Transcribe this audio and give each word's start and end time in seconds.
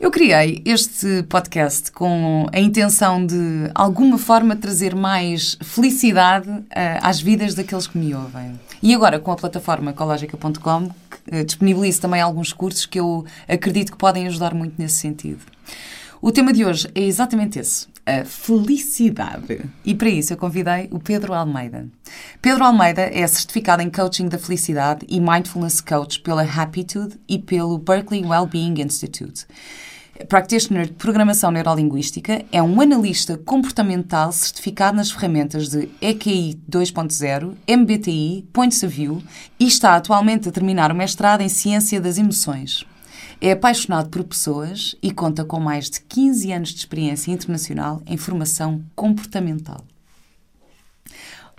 Eu 0.00 0.10
criei 0.10 0.62
este 0.64 1.24
podcast 1.24 1.92
com 1.92 2.46
a 2.50 2.58
intenção 2.58 3.24
de, 3.24 3.70
alguma 3.74 4.16
forma, 4.16 4.56
trazer 4.56 4.94
mais 4.94 5.58
felicidade 5.62 6.48
uh, 6.48 6.64
às 7.02 7.20
vidas 7.20 7.54
daqueles 7.54 7.86
que 7.86 7.98
me 7.98 8.14
ouvem. 8.14 8.58
E 8.82 8.94
agora, 8.94 9.18
com 9.18 9.30
a 9.30 9.36
plataforma 9.36 9.90
ecológica.com, 9.90 10.84
uh, 10.84 11.44
disponibilizo 11.44 12.00
também 12.00 12.22
alguns 12.22 12.50
cursos 12.50 12.86
que 12.86 12.98
eu 12.98 13.26
acredito 13.46 13.92
que 13.92 13.98
podem 13.98 14.26
ajudar 14.26 14.54
muito 14.54 14.72
nesse 14.78 14.96
sentido. 14.96 15.42
O 16.22 16.32
tema 16.32 16.50
de 16.50 16.64
hoje 16.64 16.88
é 16.94 17.02
exatamente 17.02 17.58
esse, 17.58 17.86
a 18.06 18.24
felicidade. 18.24 19.60
E 19.84 19.94
para 19.94 20.08
isso 20.08 20.32
eu 20.32 20.38
convidei 20.38 20.88
o 20.90 20.98
Pedro 20.98 21.34
Almeida. 21.34 21.86
Pedro 22.40 22.64
Almeida 22.64 23.02
é 23.02 23.26
certificado 23.26 23.82
em 23.82 23.90
Coaching 23.90 24.28
da 24.28 24.38
Felicidade 24.38 25.04
e 25.10 25.20
Mindfulness 25.20 25.82
Coach 25.82 26.20
pela 26.20 26.42
Happitude 26.42 27.20
e 27.28 27.38
pelo 27.38 27.76
Berkeley 27.76 28.24
Wellbeing 28.24 28.80
Institute. 28.80 29.46
Practitioner 30.28 30.86
de 30.86 30.92
Programação 30.92 31.50
Neurolinguística, 31.50 32.44
é 32.52 32.62
um 32.62 32.80
analista 32.80 33.38
comportamental 33.38 34.30
certificado 34.32 34.96
nas 34.96 35.10
ferramentas 35.10 35.68
de 35.68 35.88
EQI 36.00 36.60
2.0, 36.70 37.54
MBTI, 37.66 38.46
Points 38.52 38.82
of 38.82 38.94
View 38.94 39.22
e 39.58 39.66
está 39.66 39.96
atualmente 39.96 40.48
a 40.48 40.52
terminar 40.52 40.92
o 40.92 40.94
mestrado 40.94 41.40
em 41.40 41.48
Ciência 41.48 42.00
das 42.00 42.18
Emoções. 42.18 42.84
É 43.40 43.52
apaixonado 43.52 44.10
por 44.10 44.22
pessoas 44.24 44.94
e 45.02 45.10
conta 45.10 45.44
com 45.44 45.58
mais 45.58 45.88
de 45.88 46.00
15 46.02 46.52
anos 46.52 46.68
de 46.70 46.78
experiência 46.78 47.32
internacional 47.32 48.02
em 48.06 48.16
formação 48.16 48.84
comportamental. 48.94 49.82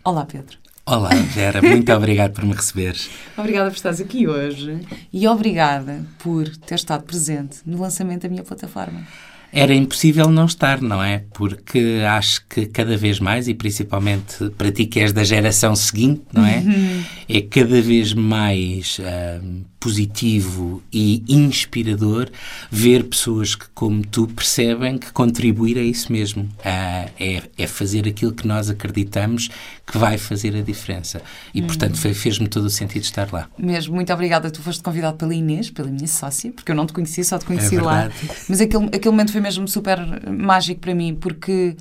Olá, 0.04 0.26
Pedro. 0.26 0.61
Olá, 0.92 1.12
Vera, 1.34 1.62
muito 1.62 1.90
obrigado 1.94 2.34
por 2.34 2.44
me 2.44 2.54
receberes. 2.54 3.10
Obrigada 3.38 3.70
por 3.70 3.78
estares 3.78 4.02
aqui 4.02 4.28
hoje 4.28 4.78
e 5.14 5.26
obrigada 5.26 6.06
por 6.20 6.50
ter 6.50 6.76
estado 6.76 7.06
presente 7.06 7.60
no 7.66 7.80
lançamento 7.80 8.24
da 8.24 8.30
minha 8.30 8.44
plataforma. 8.44 9.08
Era 9.54 9.74
impossível 9.74 10.28
não 10.28 10.46
estar, 10.46 10.82
não 10.82 11.02
é? 11.02 11.24
Porque 11.34 12.02
acho 12.06 12.46
que 12.46 12.66
cada 12.66 12.98
vez 12.98 13.22
mais, 13.22 13.48
e 13.48 13.54
principalmente 13.54 14.50
para 14.58 14.70
ti 14.70 14.86
que 14.86 15.00
és 15.00 15.14
da 15.14 15.24
geração 15.24 15.78
seguinte, 15.78 16.24
não 16.34 16.46
é? 16.46 16.58
Uhum. 16.58 17.04
É 17.30 17.40
cada 17.40 17.82
vez 17.82 18.14
mais 18.14 19.00
uh, 19.00 19.64
positivo 19.82 20.82
e 20.94 21.24
inspirador 21.28 22.30
ver 22.70 23.04
pessoas 23.06 23.56
que, 23.56 23.66
como 23.74 24.06
tu, 24.06 24.28
percebem 24.28 25.00
que 25.00 25.12
contribuir 25.12 25.76
é 25.76 25.82
isso 25.82 26.12
mesmo. 26.12 26.44
Uh, 26.44 27.10
é, 27.20 27.44
é, 27.58 27.68
fazer 27.68 28.08
aquilo 28.08 28.32
que 28.32 28.48
nós 28.48 28.70
acreditamos 28.70 29.50
que 29.86 29.98
vai 29.98 30.20
fazer 30.20 30.56
a 30.56 30.62
diferença. 30.62 31.20
E, 31.52 31.64
portanto, 31.64 31.96
uhum. 31.96 32.14
fez-me 32.14 32.48
todo 32.48 32.66
o 32.66 32.70
sentido 32.70 33.02
estar 33.02 33.34
lá. 33.34 33.50
Mesmo, 33.58 33.96
muito 33.96 34.14
obrigada. 34.14 34.52
Tu 34.52 34.62
foste 34.62 34.84
convidado 34.84 35.18
pela 35.18 35.34
Inês, 35.34 35.72
pela 35.72 35.90
minha 35.90 36.08
sócia, 36.08 36.52
porque 36.52 36.72
eu 36.72 36.76
não 36.76 36.86
te 36.86 36.94
conhecia, 36.94 37.24
só 37.24 37.40
te 37.40 37.46
conheci 37.46 37.76
é 37.76 37.82
lá. 37.82 38.12
Mas 38.48 38.62
aquele, 38.62 38.86
aquele 38.86 39.10
momento 39.10 39.32
foi 39.32 39.42
mesmo 39.42 39.68
super 39.68 39.98
mágico 40.30 40.80
para 40.80 40.94
mim, 40.94 41.18
porque 41.20 41.76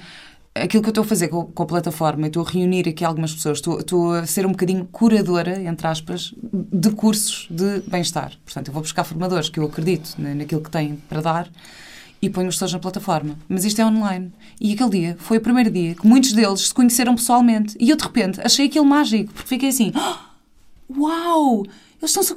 aquilo 0.55 0.83
que 0.83 0.89
eu 0.89 0.93
estou 0.93 1.05
a 1.05 1.07
fazer 1.07 1.29
com, 1.29 1.45
com 1.45 1.63
a 1.63 1.67
plataforma, 1.67 2.27
estou 2.27 2.45
a 2.45 2.51
reunir 2.51 2.89
aqui 2.89 3.05
algumas 3.05 3.33
pessoas, 3.33 3.59
estou, 3.59 3.81
estou, 3.81 4.13
a 4.13 4.27
ser 4.27 4.47
um 4.47 4.51
bocadinho 4.51 4.89
curadora, 4.91 5.63
entre 5.63 5.87
aspas, 5.87 6.35
de 6.43 6.91
cursos 6.91 7.47
de 7.51 7.81
bem-estar. 7.87 8.33
Portanto, 8.45 8.69
eu 8.69 8.73
vou 8.73 8.83
buscar 8.83 9.05
formadores 9.05 9.49
que 9.49 9.59
eu 9.59 9.65
acredito 9.65 10.17
naquilo 10.19 10.61
que 10.61 10.71
têm 10.71 10.97
para 11.09 11.21
dar 11.21 11.49
e 12.23 12.29
ponho-os 12.29 12.59
todos 12.59 12.73
na 12.73 12.79
plataforma. 12.79 13.37
Mas 13.49 13.65
isto 13.65 13.81
é 13.81 13.87
online. 13.87 14.33
E 14.61 14.75
aquele 14.75 14.91
dia 14.91 15.17
foi 15.19 15.39
o 15.39 15.41
primeiro 15.41 15.71
dia 15.71 15.95
que 15.95 16.07
muitos 16.07 16.33
deles 16.33 16.69
se 16.69 16.75
conheceram 16.75 17.15
pessoalmente. 17.15 17.77
E 17.81 17.91
eu, 17.91 17.97
de 17.97 18.05
repente, 18.05 18.41
achei 18.43 18.67
aquilo 18.67 18.85
mágico, 18.85 19.33
porque 19.33 19.49
fiquei 19.49 19.69
assim: 19.71 19.93
oh, 19.95 20.31
Uau! 21.01 21.65
Eles 22.01 22.11
estão-se 22.11 22.33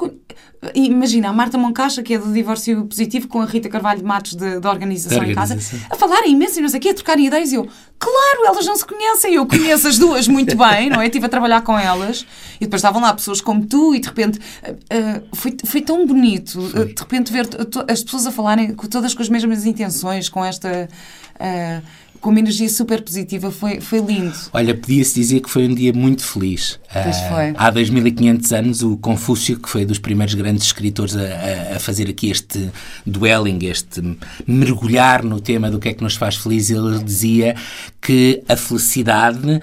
Imagina, 0.73 1.29
a 1.29 1.33
Marta 1.33 1.57
Moncacha, 1.57 2.01
que 2.01 2.13
é 2.13 2.17
do 2.17 2.31
divórcio 2.31 2.85
positivo, 2.85 3.27
com 3.27 3.41
a 3.41 3.45
Rita 3.45 3.67
Carvalho 3.67 3.99
de 3.99 4.05
Matos 4.05 4.33
da 4.35 4.69
Organização, 4.69 5.19
organização 5.19 5.23
em 5.23 5.35
Casa, 5.35 5.85
a 5.89 5.95
falarem 5.95 6.31
imenso 6.31 6.59
e 6.59 6.61
não 6.61 6.69
sei 6.69 6.79
o 6.79 6.81
quê, 6.81 6.89
a 6.89 6.93
trocarem 6.93 7.27
ideias. 7.27 7.51
E 7.51 7.55
eu, 7.55 7.67
claro, 7.99 8.45
elas 8.45 8.65
não 8.65 8.75
se 8.75 8.85
conhecem. 8.85 9.33
Eu 9.33 9.45
conheço 9.45 9.87
as 9.87 9.97
duas 9.97 10.27
muito 10.27 10.55
bem, 10.55 10.89
não 10.89 11.01
é? 11.01 11.07
Estive 11.07 11.25
a 11.25 11.29
trabalhar 11.29 11.61
com 11.61 11.77
elas 11.77 12.25
e 12.57 12.65
depois 12.65 12.79
estavam 12.79 13.01
lá 13.01 13.13
pessoas 13.13 13.41
como 13.41 13.65
tu 13.65 13.93
e 13.93 13.99
de 13.99 14.07
repente 14.07 14.39
uh, 14.39 15.35
foi, 15.35 15.55
foi 15.65 15.81
tão 15.81 16.05
bonito 16.05 16.59
uh, 16.59 16.85
de 16.85 17.01
repente 17.01 17.31
ver 17.31 17.47
as 17.89 18.03
pessoas 18.03 18.25
a 18.25 18.31
falarem 18.31 18.73
todas 18.73 19.13
com 19.13 19.21
as 19.21 19.29
mesmas 19.29 19.65
intenções, 19.65 20.29
com 20.29 20.43
esta. 20.43 20.87
Uh, 21.35 22.02
com 22.23 22.29
uma 22.29 22.39
energia 22.39 22.69
super 22.69 23.01
positiva, 23.01 23.51
foi, 23.51 23.81
foi 23.81 23.99
lindo. 23.99 24.33
Olha, 24.53 24.73
podia-se 24.73 25.13
dizer 25.13 25.41
que 25.41 25.49
foi 25.49 25.67
um 25.67 25.75
dia 25.75 25.91
muito 25.91 26.23
feliz. 26.25 26.79
Pois 26.91 27.17
uh, 27.17 27.29
foi. 27.29 27.53
Há 27.57 27.69
2500 27.69 28.53
anos, 28.53 28.81
o 28.81 28.95
Confúcio, 28.95 29.59
que 29.59 29.69
foi 29.69 29.83
dos 29.85 29.99
primeiros 29.99 30.33
grandes 30.33 30.63
escritores 30.63 31.17
a, 31.17 31.75
a, 31.75 31.79
fazer 31.79 32.09
aqui 32.09 32.31
este 32.31 32.71
dwelling, 33.05 33.59
este 33.65 34.17
mergulhar 34.47 35.21
no 35.21 35.41
tema 35.41 35.69
do 35.69 35.79
que 35.79 35.89
é 35.89 35.93
que 35.93 36.01
nos 36.01 36.15
faz 36.15 36.37
feliz, 36.37 36.69
ele 36.69 37.03
dizia 37.03 37.57
que 38.01 38.41
a 38.47 38.55
felicidade 38.55 39.59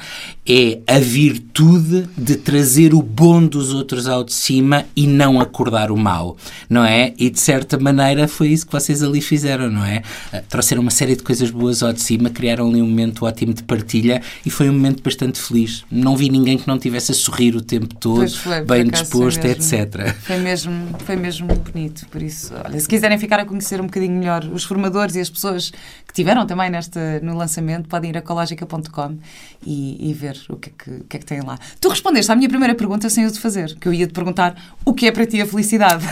é 0.48 0.80
a 0.86 0.98
virtude 0.98 2.08
de 2.16 2.36
trazer 2.36 2.94
o 2.94 3.02
bom 3.02 3.44
dos 3.46 3.72
outros 3.72 4.08
ao 4.08 4.24
de 4.24 4.32
cima 4.32 4.86
e 4.96 5.06
não 5.06 5.40
acordar 5.40 5.90
o 5.90 5.96
mal, 5.96 6.36
não 6.68 6.84
é? 6.84 7.12
E 7.18 7.30
de 7.30 7.38
certa 7.38 7.78
maneira 7.78 8.26
foi 8.26 8.48
isso 8.48 8.66
que 8.66 8.72
vocês 8.72 9.02
ali 9.02 9.20
fizeram, 9.20 9.70
não 9.70 9.84
é? 9.84 10.02
Uh, 10.32 10.42
trouxeram 10.48 10.82
uma 10.82 10.90
série 10.90 11.14
de 11.14 11.22
coisas 11.22 11.50
boas 11.50 11.82
ao 11.82 11.92
de 11.92 12.00
cima, 12.00 12.30
criaram 12.30 12.68
ali 12.68 12.80
um 12.80 12.86
momento 12.86 13.24
ótimo 13.26 13.52
de 13.52 13.62
partilha 13.62 14.22
e 14.44 14.50
foi 14.50 14.68
um 14.70 14.72
momento 14.72 15.02
bastante 15.02 15.38
feliz. 15.38 15.84
Não 15.90 16.16
vi 16.16 16.30
ninguém 16.30 16.56
que 16.56 16.66
não 16.66 16.78
tivesse 16.78 17.12
a 17.12 17.14
sorrir 17.14 17.54
o 17.54 17.60
tempo 17.60 17.94
todo, 17.94 18.30
foi, 18.30 18.62
bem 18.62 18.86
disposto, 18.86 19.44
etc. 19.44 20.14
Foi 20.20 20.38
mesmo, 20.38 20.72
foi 21.04 21.16
mesmo 21.16 21.48
bonito. 21.48 22.06
Por 22.08 22.22
isso, 22.22 22.54
olha, 22.64 22.80
se 22.80 22.88
quiserem 22.88 23.18
ficar 23.18 23.40
a 23.40 23.44
conhecer 23.44 23.80
um 23.80 23.86
bocadinho 23.86 24.18
melhor 24.18 24.44
os 24.44 24.64
formadores 24.64 25.14
e 25.16 25.20
as 25.20 25.28
pessoas 25.28 25.70
que 26.06 26.14
tiveram 26.14 26.46
também 26.46 26.70
nesta, 26.70 27.20
no 27.20 27.36
lançamento, 27.36 27.88
podem 27.88 28.10
ir 28.10 28.16
a 28.16 28.18
ecológica.com 28.18 29.18
e, 29.64 30.10
e, 30.10 30.12
ver 30.14 30.39
o 30.48 30.56
que, 30.56 30.70
é 30.70 30.72
que, 30.84 30.90
o 30.90 31.04
que, 31.04 31.16
é 31.16 31.20
que 31.20 31.26
têm 31.26 31.40
lá. 31.40 31.58
Tu 31.80 31.88
respondeste 31.88 32.30
à 32.30 32.36
minha 32.36 32.48
primeira 32.48 32.74
pergunta 32.74 33.08
sem 33.08 33.24
eu 33.24 33.30
te 33.30 33.38
fazer, 33.38 33.74
que 33.76 33.88
eu 33.88 33.92
ia 33.92 34.06
te 34.06 34.12
perguntar 34.12 34.76
o 34.84 34.94
que 34.94 35.06
é 35.06 35.12
para 35.12 35.26
ti 35.26 35.40
a 35.40 35.46
felicidade. 35.46 36.04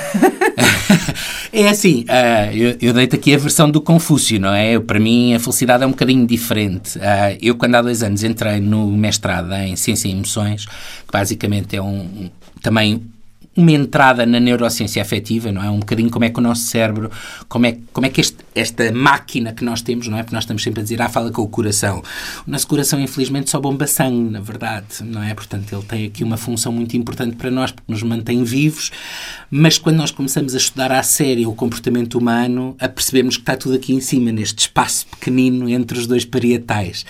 é 1.53 1.69
assim, 1.69 2.05
uh, 2.09 2.55
eu, 2.55 2.77
eu 2.81 2.93
deito 2.93 3.17
aqui 3.17 3.35
a 3.35 3.39
versão 3.39 3.71
do 3.71 3.81
Confúcio, 3.81 4.39
não 4.41 4.53
é? 4.53 4.79
Para 4.79 5.01
mim 5.01 5.35
a 5.35 5.41
felicidade 5.41 5.85
é 5.85 5.87
um 5.87 5.91
bocadinho 5.91 6.27
diferente. 6.27 6.99
Uh, 6.99 7.39
eu, 7.41 7.55
quando 7.57 7.75
há 7.75 7.83
dois 7.83 8.03
anos 8.03 8.23
entrei 8.23 8.61
no 8.61 8.91
mestrado 8.93 9.53
em 9.55 9.77
Ciência 9.77 10.09
e 10.09 10.13
Emoções, 10.13 10.67
que 10.67 11.13
basicamente 11.13 11.77
é 11.77 11.83
um, 11.83 12.31
também 12.63 13.03
uma 13.59 13.73
entrada 13.73 14.25
na 14.25 14.39
neurociência 14.39 15.03
afetiva, 15.03 15.51
não 15.51 15.61
é? 15.61 15.69
Um 15.69 15.81
bocadinho 15.81 16.09
como 16.11 16.25
é 16.25 16.31
que 16.31 16.39
o 16.39 16.41
nosso 16.41 16.63
cérebro, 16.67 17.11
como 17.49 17.67
é, 17.67 17.77
como 17.93 18.07
é 18.07 18.09
que 18.09 18.21
este, 18.21 18.37
esta 18.55 18.93
máquina 18.93 19.53
que 19.53 19.65
nós 19.65 19.83
temos, 19.83 20.07
não 20.07 20.17
é? 20.17 20.23
Porque 20.23 20.37
nós 20.37 20.45
estamos 20.45 20.63
sempre 20.63 20.79
a 20.79 20.83
dizer, 20.85 21.03
ah, 21.03 21.09
fala 21.09 21.33
com 21.33 21.43
o 21.43 21.49
coração. 21.49 22.01
O 22.47 22.51
nosso 22.53 22.69
coração, 22.69 23.01
infelizmente, 23.01 23.51
só 23.51 23.59
bomba 23.59 23.89
sangue, 23.89 24.31
na 24.31 24.39
verdade, 24.39 25.03
não 25.03 25.21
é? 25.25 25.35
Portanto, 25.35 25.75
ele 25.75 25.83
tem 25.83 26.07
aqui 26.07 26.23
uma 26.23 26.37
função 26.37 26.71
muito 26.71 26.97
importante 26.97 27.35
para 27.35 27.51
nós, 27.51 27.73
porque 27.73 27.91
nos 27.91 28.01
mantém 28.05 28.45
vivos, 28.45 28.93
mas 29.51 29.77
quando 29.77 29.97
nós 29.97 30.13
começamos 30.13 30.55
a 30.55 30.59
estudar 30.59 30.93
à 30.93 31.03
sério 31.03 31.51
o 31.51 31.55
comportamento 31.55 32.17
humano, 32.17 32.77
apercebemos 32.79 33.37
que 33.37 33.43
está 33.43 33.57
tudo 33.57 33.75
aqui 33.75 33.93
em 33.93 34.01
cima, 34.01 34.31
neste 34.31 34.61
espaço 34.61 35.05
pequenino 35.09 35.69
entre 35.69 35.99
os 35.99 36.07
dois 36.07 36.25
parietais. 36.25 37.05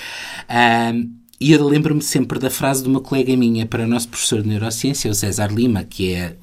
Um, 0.48 1.17
e 1.40 1.52
eu 1.52 1.66
lembro-me 1.66 2.02
sempre 2.02 2.38
da 2.38 2.50
frase 2.50 2.82
de 2.82 2.88
uma 2.88 3.00
colega 3.00 3.36
minha 3.36 3.64
para 3.64 3.84
o 3.84 3.86
nosso 3.86 4.08
professor 4.08 4.42
de 4.42 4.48
neurociência, 4.48 5.10
o 5.10 5.14
César 5.14 5.46
Lima, 5.46 5.84
que 5.84 6.12
é 6.12 6.34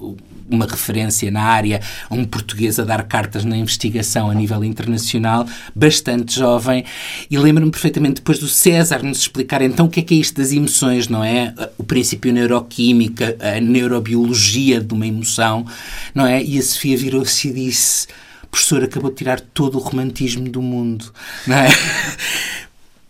uma 0.50 0.66
referência 0.66 1.30
na 1.30 1.42
área, 1.42 1.82
um 2.10 2.24
português 2.24 2.80
a 2.80 2.84
dar 2.84 3.04
cartas 3.04 3.44
na 3.44 3.58
investigação 3.58 4.30
a 4.30 4.34
nível 4.34 4.64
internacional, 4.64 5.46
bastante 5.76 6.40
jovem, 6.40 6.86
e 7.30 7.38
lembro-me 7.38 7.72
perfeitamente 7.72 8.16
depois 8.16 8.40
do 8.40 8.48
César 8.48 9.04
nos 9.04 9.20
explicar 9.20 9.62
então 9.62 9.88
o 9.88 9.90
que 9.90 10.00
é 10.00 10.04
que 10.04 10.14
é 10.14 10.18
isto 10.18 10.38
das 10.38 10.52
emoções, 10.52 11.08
não 11.10 11.24
é? 11.24 11.54
O 11.78 11.84
princípio 11.84 12.32
neuroquímico, 12.32 13.24
a 13.40 13.60
neurobiologia 13.60 14.80
de 14.80 14.94
uma 14.94 15.08
emoção, 15.08 15.66
não 16.14 16.26
é? 16.26 16.42
E 16.44 16.58
a 16.58 16.62
Sofia 16.62 16.96
virou-se 16.96 17.50
e 17.50 17.54
disse: 17.54 18.08
professor, 18.50 18.84
acabou 18.84 19.10
de 19.10 19.18
tirar 19.18 19.42
todo 19.42 19.78
o 19.78 19.82
romantismo 19.82 20.48
do 20.48 20.62
mundo, 20.62 21.12
não 21.46 21.58
é? 21.58 21.68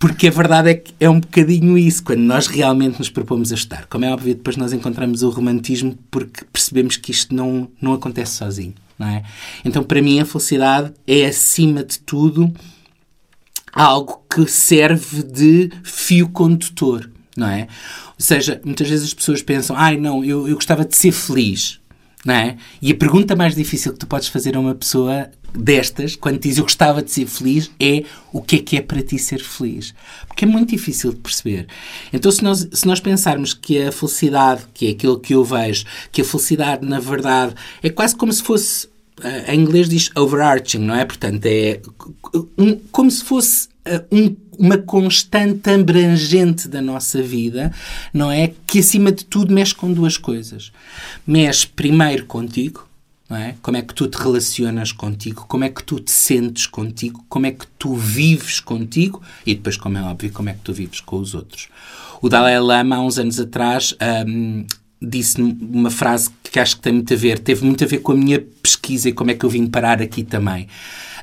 Porque 0.05 0.27
a 0.27 0.31
verdade 0.31 0.69
é 0.69 0.73
que 0.75 0.93
é 0.99 1.09
um 1.09 1.19
bocadinho 1.19 1.75
isso, 1.75 2.03
quando 2.03 2.19
nós 2.19 2.45
realmente 2.45 2.99
nos 2.99 3.09
propomos 3.09 3.51
a 3.51 3.55
estudar. 3.55 3.87
Como 3.87 4.05
é 4.05 4.13
óbvio, 4.13 4.35
depois 4.35 4.55
nós 4.55 4.71
encontramos 4.71 5.23
o 5.23 5.31
romantismo 5.31 5.97
porque 6.11 6.45
percebemos 6.53 6.95
que 6.95 7.09
isto 7.09 7.33
não, 7.33 7.67
não 7.81 7.93
acontece 7.93 8.33
sozinho. 8.33 8.75
Não 8.99 9.07
é? 9.07 9.23
Então, 9.65 9.81
para 9.81 10.03
mim, 10.03 10.19
a 10.19 10.25
felicidade 10.25 10.93
é, 11.07 11.25
acima 11.25 11.83
de 11.83 11.97
tudo, 11.97 12.53
algo 13.73 14.21
que 14.29 14.45
serve 14.45 15.23
de 15.23 15.71
fio 15.83 16.29
condutor. 16.29 17.09
Não 17.35 17.47
é? 17.47 17.67
seja, 18.15 18.61
muitas 18.63 18.87
vezes 18.87 19.07
as 19.07 19.13
pessoas 19.15 19.41
pensam, 19.41 19.75
ai 19.75 19.97
não, 19.97 20.23
eu, 20.23 20.47
eu 20.47 20.53
gostava 20.53 20.85
de 20.85 20.95
ser 20.95 21.13
feliz. 21.13 21.79
Não 22.23 22.35
é? 22.35 22.57
E 22.79 22.91
a 22.91 22.95
pergunta 22.95 23.35
mais 23.35 23.55
difícil 23.55 23.91
que 23.91 23.97
tu 23.97 24.05
podes 24.05 24.27
fazer 24.27 24.55
a 24.55 24.59
uma 24.59 24.75
pessoa 24.75 25.31
destas, 25.57 26.15
quando 26.15 26.39
diz 26.39 26.57
eu 26.57 26.63
gostava 26.63 27.01
de 27.01 27.11
ser 27.11 27.25
feliz, 27.25 27.71
é 27.79 28.03
o 28.31 28.41
que 28.41 28.57
é 28.57 28.59
que 28.59 28.77
é 28.77 28.81
para 28.81 29.01
ti 29.01 29.17
ser 29.17 29.41
feliz. 29.41 29.93
Porque 30.27 30.45
é 30.45 30.47
muito 30.47 30.69
difícil 30.69 31.13
de 31.13 31.19
perceber. 31.19 31.67
Então, 32.11 32.31
se 32.31 32.43
nós, 32.43 32.67
se 32.71 32.85
nós 32.85 32.99
pensarmos 32.99 33.53
que 33.53 33.81
a 33.81 33.91
felicidade, 33.91 34.63
que 34.73 34.87
é 34.87 34.89
aquilo 34.91 35.19
que 35.19 35.33
eu 35.33 35.43
vejo, 35.43 35.85
que 36.11 36.21
a 36.21 36.25
felicidade, 36.25 36.85
na 36.85 36.99
verdade, 36.99 37.55
é 37.81 37.89
quase 37.89 38.15
como 38.15 38.31
se 38.31 38.43
fosse. 38.43 38.87
Uh, 39.17 39.49
em 39.49 39.61
inglês 39.61 39.87
diz 39.87 40.11
overarching, 40.13 40.79
não 40.79 40.93
é? 40.93 41.05
Portanto, 41.05 41.45
é 41.45 41.79
um, 42.57 42.75
como 42.91 43.09
se 43.09 43.23
fosse 43.23 43.69
uh, 43.87 44.05
um 44.11 44.35
uma 44.57 44.77
constante 44.77 45.69
abrangente 45.69 46.67
da 46.67 46.81
nossa 46.81 47.21
vida, 47.21 47.71
não 48.13 48.31
é? 48.31 48.53
Que 48.65 48.79
acima 48.79 49.11
de 49.11 49.25
tudo 49.25 49.53
mexe 49.53 49.75
com 49.75 49.91
duas 49.91 50.17
coisas. 50.17 50.71
Mexe 51.25 51.67
primeiro 51.67 52.25
contigo, 52.25 52.87
é? 53.31 53.55
Como 53.61 53.75
é 53.75 53.81
que 53.81 53.93
tu 53.93 54.07
te 54.07 54.17
relacionas 54.17 54.91
contigo, 54.91 55.45
como 55.47 55.63
é 55.63 55.69
que 55.69 55.83
tu 55.83 55.99
te 55.99 56.11
sentes 56.11 56.67
contigo, 56.67 57.25
como 57.27 57.47
é 57.47 57.51
que 57.51 57.65
tu 57.79 57.95
vives 57.95 58.59
contigo 58.59 59.21
e 59.45 59.55
depois, 59.55 59.77
como 59.77 59.97
é 59.97 60.01
óbvio, 60.01 60.31
como 60.31 60.49
é 60.49 60.53
que 60.53 60.59
tu 60.59 60.73
vives 60.73 60.99
com 60.99 61.17
os 61.17 61.33
outros. 61.33 61.69
O 62.21 62.29
Dalai 62.29 62.59
Lama, 62.59 62.97
há 62.97 63.01
uns 63.01 63.17
anos 63.17 63.39
atrás, 63.39 63.95
um, 64.27 64.65
disse 65.01 65.41
uma 65.41 65.89
frase 65.89 66.29
que 66.43 66.59
acho 66.59 66.77
que 66.77 66.83
tem 66.83 66.93
muito 66.93 67.13
a 67.13 67.17
ver, 67.17 67.39
teve 67.39 67.65
muito 67.65 67.83
a 67.83 67.87
ver 67.87 67.99
com 67.99 68.11
a 68.11 68.15
minha 68.15 68.39
pesquisa 68.61 69.09
e 69.09 69.13
como 69.13 69.31
é 69.31 69.33
que 69.33 69.43
eu 69.43 69.49
vim 69.49 69.67
parar 69.67 70.01
aqui 70.01 70.23
também. 70.23 70.67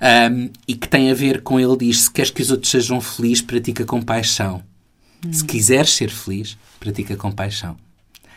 Um, 0.00 0.50
e 0.66 0.74
que 0.74 0.88
tem 0.88 1.10
a 1.10 1.14
ver 1.14 1.42
com 1.42 1.60
ele 1.60 1.76
diz: 1.76 2.02
se 2.02 2.10
queres 2.10 2.30
que 2.30 2.42
os 2.42 2.50
outros 2.50 2.70
sejam 2.70 3.00
felizes, 3.00 3.42
pratica 3.42 3.84
compaixão. 3.84 4.62
Hum. 5.24 5.32
Se 5.32 5.44
quiseres 5.44 5.90
ser 5.90 6.10
feliz, 6.10 6.58
pratica 6.80 7.16
compaixão. 7.16 7.76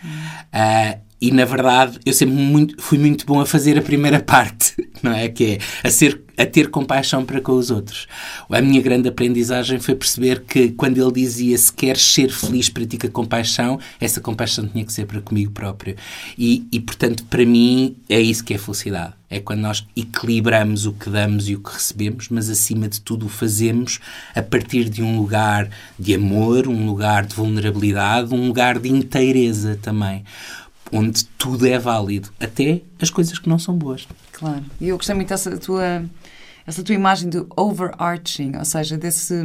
Hum. 0.03 0.07
Uh, 0.53 0.99
e 1.25 1.31
na 1.31 1.43
verdade 1.43 1.97
eu 2.05 2.13
sempre 2.13 2.35
muito, 2.35 2.79
fui 2.79 2.99
muito 2.99 3.25
bom 3.25 3.39
a 3.39 3.47
fazer 3.47 3.79
a 3.79 3.81
primeira 3.81 4.19
parte, 4.21 4.75
não 5.01 5.11
é? 5.11 5.27
Que 5.27 5.43
é 5.43 5.57
a, 5.83 5.89
ser, 5.89 6.21
a 6.37 6.45
ter 6.45 6.69
compaixão 6.69 7.25
para 7.25 7.41
com 7.41 7.53
os 7.53 7.71
outros. 7.71 8.05
A 8.47 8.61
minha 8.61 8.79
grande 8.79 9.09
aprendizagem 9.09 9.79
foi 9.79 9.95
perceber 9.95 10.41
que 10.41 10.69
quando 10.69 11.01
ele 11.01 11.11
dizia 11.11 11.57
se 11.57 11.73
queres 11.73 12.03
ser 12.03 12.29
feliz, 12.29 12.69
pratica 12.69 13.09
compaixão, 13.09 13.79
essa 13.99 14.21
compaixão 14.21 14.67
tinha 14.67 14.85
que 14.85 14.93
ser 14.93 15.07
para 15.07 15.19
comigo 15.19 15.51
próprio. 15.51 15.95
E, 16.37 16.67
e 16.71 16.79
portanto, 16.79 17.25
para 17.25 17.43
mim, 17.43 17.95
é 18.07 18.21
isso 18.21 18.43
que 18.43 18.53
é 18.53 18.57
felicidade. 18.59 19.13
É 19.27 19.39
quando 19.39 19.61
nós 19.61 19.85
equilibramos 19.97 20.85
o 20.85 20.93
que 20.93 21.09
damos 21.09 21.49
e 21.49 21.55
o 21.55 21.59
que 21.59 21.73
recebemos, 21.73 22.29
mas 22.29 22.47
acima 22.47 22.87
de 22.87 23.01
tudo 23.01 23.25
o 23.25 23.29
fazemos 23.29 23.99
a 24.35 24.43
partir 24.43 24.87
de 24.87 25.01
um 25.01 25.17
lugar 25.17 25.67
de 25.97 26.13
amor, 26.13 26.67
um 26.67 26.85
lugar 26.85 27.25
de 27.25 27.35
vulnerabilidade, 27.35 28.31
um 28.31 28.47
lugar 28.47 28.77
de 28.77 28.89
inteireza 28.89 29.77
também 29.81 30.23
onde 30.91 31.25
tudo 31.25 31.65
é 31.65 31.77
válido, 31.77 32.29
até 32.39 32.81
as 33.01 33.09
coisas 33.09 33.37
que 33.39 33.49
não 33.49 33.59
são 33.59 33.75
boas. 33.75 34.07
Claro. 34.31 34.63
E 34.79 34.89
eu 34.89 34.97
gostei 34.97 35.15
muito 35.15 35.29
dessa 35.29 35.57
tua, 35.57 36.05
essa 36.65 36.83
tua 36.83 36.95
imagem 36.95 37.29
do 37.29 37.47
overarching, 37.55 38.53
ou 38.57 38.65
seja, 38.65 38.97
desse. 38.97 39.35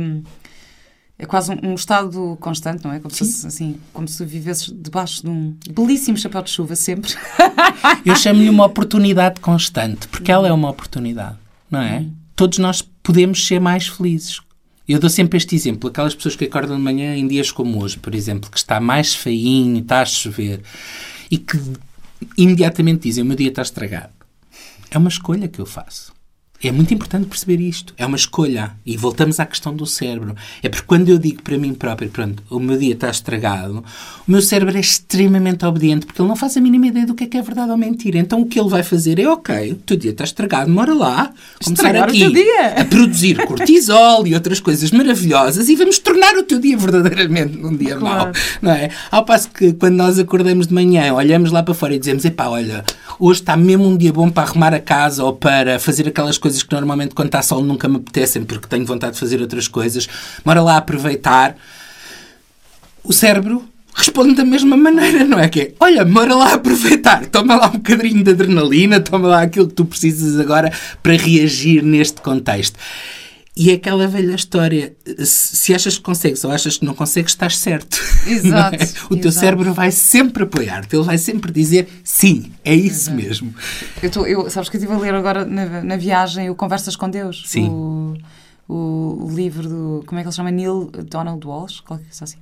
É 1.18 1.26
quase 1.26 1.52
um, 1.52 1.72
um 1.72 1.74
estado 1.74 2.38
constante, 2.40 2.82
não 2.82 2.92
é? 2.92 2.98
Como 2.98 3.14
se, 3.14 3.46
assim, 3.46 3.78
como 3.92 4.08
se 4.08 4.24
vivesses 4.24 4.72
debaixo 4.74 5.22
de 5.22 5.28
um 5.28 5.54
belíssimo 5.70 6.16
chapéu 6.16 6.42
de 6.42 6.48
chuva 6.48 6.74
sempre. 6.74 7.12
Eu 8.06 8.16
chamo-lhe 8.16 8.48
uma 8.48 8.64
oportunidade 8.64 9.38
constante, 9.38 10.08
porque 10.08 10.32
ela 10.32 10.48
é 10.48 10.52
uma 10.52 10.70
oportunidade, 10.70 11.36
não 11.70 11.82
é? 11.82 12.00
Hum. 12.00 12.12
Todos 12.34 12.56
nós 12.56 12.80
podemos 13.02 13.46
ser 13.46 13.60
mais 13.60 13.86
felizes. 13.86 14.40
Eu 14.88 14.98
dou 14.98 15.10
sempre 15.10 15.36
este 15.36 15.54
exemplo, 15.54 15.88
aquelas 15.88 16.14
pessoas 16.14 16.34
que 16.34 16.46
acordam 16.46 16.76
de 16.76 16.82
manhã 16.82 17.14
em 17.14 17.28
dias 17.28 17.52
como 17.52 17.80
hoje, 17.80 17.96
por 17.96 18.12
exemplo, 18.12 18.50
que 18.50 18.58
está 18.58 18.80
mais 18.80 19.14
feinho, 19.14 19.78
está 19.78 20.00
a 20.00 20.04
chover, 20.04 20.62
e 21.30 21.38
que 21.38 21.58
imediatamente 22.36 23.02
dizem: 23.02 23.22
o 23.22 23.26
meu 23.26 23.36
dia 23.36 23.48
está 23.48 23.62
estragado. 23.62 24.12
É 24.90 24.98
uma 24.98 25.08
escolha 25.08 25.48
que 25.48 25.60
eu 25.60 25.66
faço. 25.66 26.12
É 26.62 26.70
muito 26.70 26.92
importante 26.92 27.26
perceber 27.26 27.58
isto. 27.58 27.94
É 27.96 28.04
uma 28.04 28.16
escolha. 28.16 28.72
E 28.84 28.94
voltamos 28.94 29.40
à 29.40 29.46
questão 29.46 29.74
do 29.74 29.86
cérebro. 29.86 30.34
É 30.62 30.68
porque 30.68 30.84
quando 30.86 31.08
eu 31.08 31.18
digo 31.18 31.42
para 31.42 31.56
mim 31.56 31.72
próprio, 31.72 32.10
pronto, 32.10 32.42
o 32.50 32.60
meu 32.60 32.76
dia 32.76 32.92
está 32.92 33.08
estragado, 33.08 33.82
o 34.28 34.30
meu 34.30 34.42
cérebro 34.42 34.76
é 34.76 34.80
extremamente 34.80 35.64
obediente 35.64 36.04
porque 36.04 36.20
ele 36.20 36.28
não 36.28 36.36
faz 36.36 36.58
a 36.58 36.60
mínima 36.60 36.88
ideia 36.88 37.06
do 37.06 37.14
que 37.14 37.24
é 37.24 37.26
que 37.26 37.38
é 37.38 37.42
verdade 37.42 37.70
ou 37.70 37.78
mentira. 37.78 38.18
Então 38.18 38.42
o 38.42 38.46
que 38.46 38.60
ele 38.60 38.68
vai 38.68 38.82
fazer 38.82 39.18
é, 39.18 39.26
ok, 39.26 39.72
o 39.72 39.76
teu 39.76 39.96
dia 39.96 40.10
está 40.10 40.24
estragado, 40.24 40.70
mora 40.70 40.92
lá, 40.92 41.32
começar 41.64 41.96
aqui 41.96 42.24
a 42.76 42.84
produzir 42.84 43.46
cortisol 43.46 44.26
e 44.26 44.34
outras 44.34 44.60
coisas 44.60 44.90
maravilhosas 44.90 45.66
e 45.68 45.74
vamos 45.76 45.98
tornar 45.98 46.36
o 46.36 46.42
teu 46.42 46.60
dia 46.60 46.76
verdadeiramente 46.76 47.56
um 47.56 47.74
dia 47.74 47.96
claro. 47.96 48.24
mau. 48.24 48.32
Não 48.60 48.72
é? 48.72 48.90
Ao 49.10 49.24
passo 49.24 49.48
que 49.50 49.72
quando 49.72 49.94
nós 49.94 50.18
acordamos 50.18 50.66
de 50.66 50.74
manhã, 50.74 51.14
olhamos 51.14 51.50
lá 51.50 51.62
para 51.62 51.72
fora 51.72 51.94
e 51.94 51.98
dizemos, 51.98 52.22
epá, 52.26 52.48
olha, 52.48 52.84
hoje 53.18 53.40
está 53.40 53.56
mesmo 53.56 53.86
um 53.88 53.96
dia 53.96 54.12
bom 54.12 54.28
para 54.28 54.42
arrumar 54.42 54.74
a 54.74 54.80
casa 54.80 55.24
ou 55.24 55.32
para 55.32 55.78
fazer 55.78 56.06
aquelas 56.06 56.36
coisas 56.36 56.49
coisas 56.50 56.62
que 56.62 56.72
normalmente 56.74 57.14
quando 57.14 57.28
está 57.28 57.42
sol 57.42 57.62
nunca 57.62 57.88
me 57.88 57.96
apetecem 57.96 58.44
porque 58.44 58.66
tenho 58.66 58.84
vontade 58.84 59.14
de 59.14 59.20
fazer 59.20 59.40
outras 59.40 59.68
coisas. 59.68 60.08
Bora 60.44 60.60
lá 60.60 60.76
aproveitar. 60.76 61.56
O 63.04 63.12
cérebro 63.12 63.64
responde 63.94 64.34
da 64.34 64.44
mesma 64.44 64.76
maneira, 64.76 65.24
não 65.24 65.38
é? 65.38 65.48
Que 65.48 65.60
é, 65.60 65.72
olha, 65.80 66.04
bora 66.04 66.34
lá 66.34 66.54
aproveitar, 66.54 67.26
toma 67.26 67.56
lá 67.56 67.68
um 67.68 67.72
bocadinho 67.72 68.22
de 68.22 68.30
adrenalina, 68.30 69.00
toma 69.00 69.28
lá 69.28 69.42
aquilo 69.42 69.68
que 69.68 69.74
tu 69.74 69.84
precisas 69.84 70.38
agora 70.38 70.72
para 71.02 71.14
reagir 71.14 71.82
neste 71.82 72.20
contexto. 72.20 72.78
E 73.60 73.70
é 73.70 73.74
aquela 73.74 74.08
velha 74.08 74.34
história: 74.34 74.96
se 75.22 75.74
achas 75.74 75.98
que 75.98 76.02
consegues 76.02 76.42
ou 76.44 76.50
achas 76.50 76.78
que 76.78 76.84
não 76.86 76.94
consegues, 76.94 77.32
estás 77.32 77.58
certo. 77.58 78.00
Exato. 78.26 78.70
É? 78.80 78.84
O 79.06 79.16
teu 79.16 79.28
exato. 79.28 79.32
cérebro 79.32 79.74
vai 79.74 79.90
sempre 79.90 80.44
apoiar-te, 80.44 80.94
ele 80.94 81.04
vai 81.04 81.18
sempre 81.18 81.52
dizer 81.52 81.88
sim, 82.04 82.52
é 82.64 82.74
isso 82.74 83.10
exato. 83.10 83.16
mesmo. 83.16 83.54
Eu, 84.02 84.10
tô, 84.10 84.24
eu 84.24 84.48
sabes 84.48 84.68
que 84.68 84.76
eu 84.76 84.80
estive 84.80 84.94
a 84.94 84.98
ler 84.98 85.14
agora 85.14 85.44
na, 85.44 85.82
na 85.82 85.96
viagem 85.96 86.48
o 86.48 86.54
Conversas 86.54 86.94
com 86.94 87.10
Deus. 87.10 87.42
Sim. 87.46 87.68
O, 87.68 88.16
o, 88.68 89.26
o, 89.26 89.30
livro 89.34 89.68
do. 89.68 90.04
Como 90.06 90.18
é 90.18 90.22
que 90.22 90.28
ele 90.28 90.32
se 90.32 90.36
chama? 90.36 90.50
Neil 90.50 90.90
Donald 91.10 91.44
Walsh? 91.46 91.80
Qualquer 91.80 92.04
coisa 92.04 92.24
assim. 92.24 92.38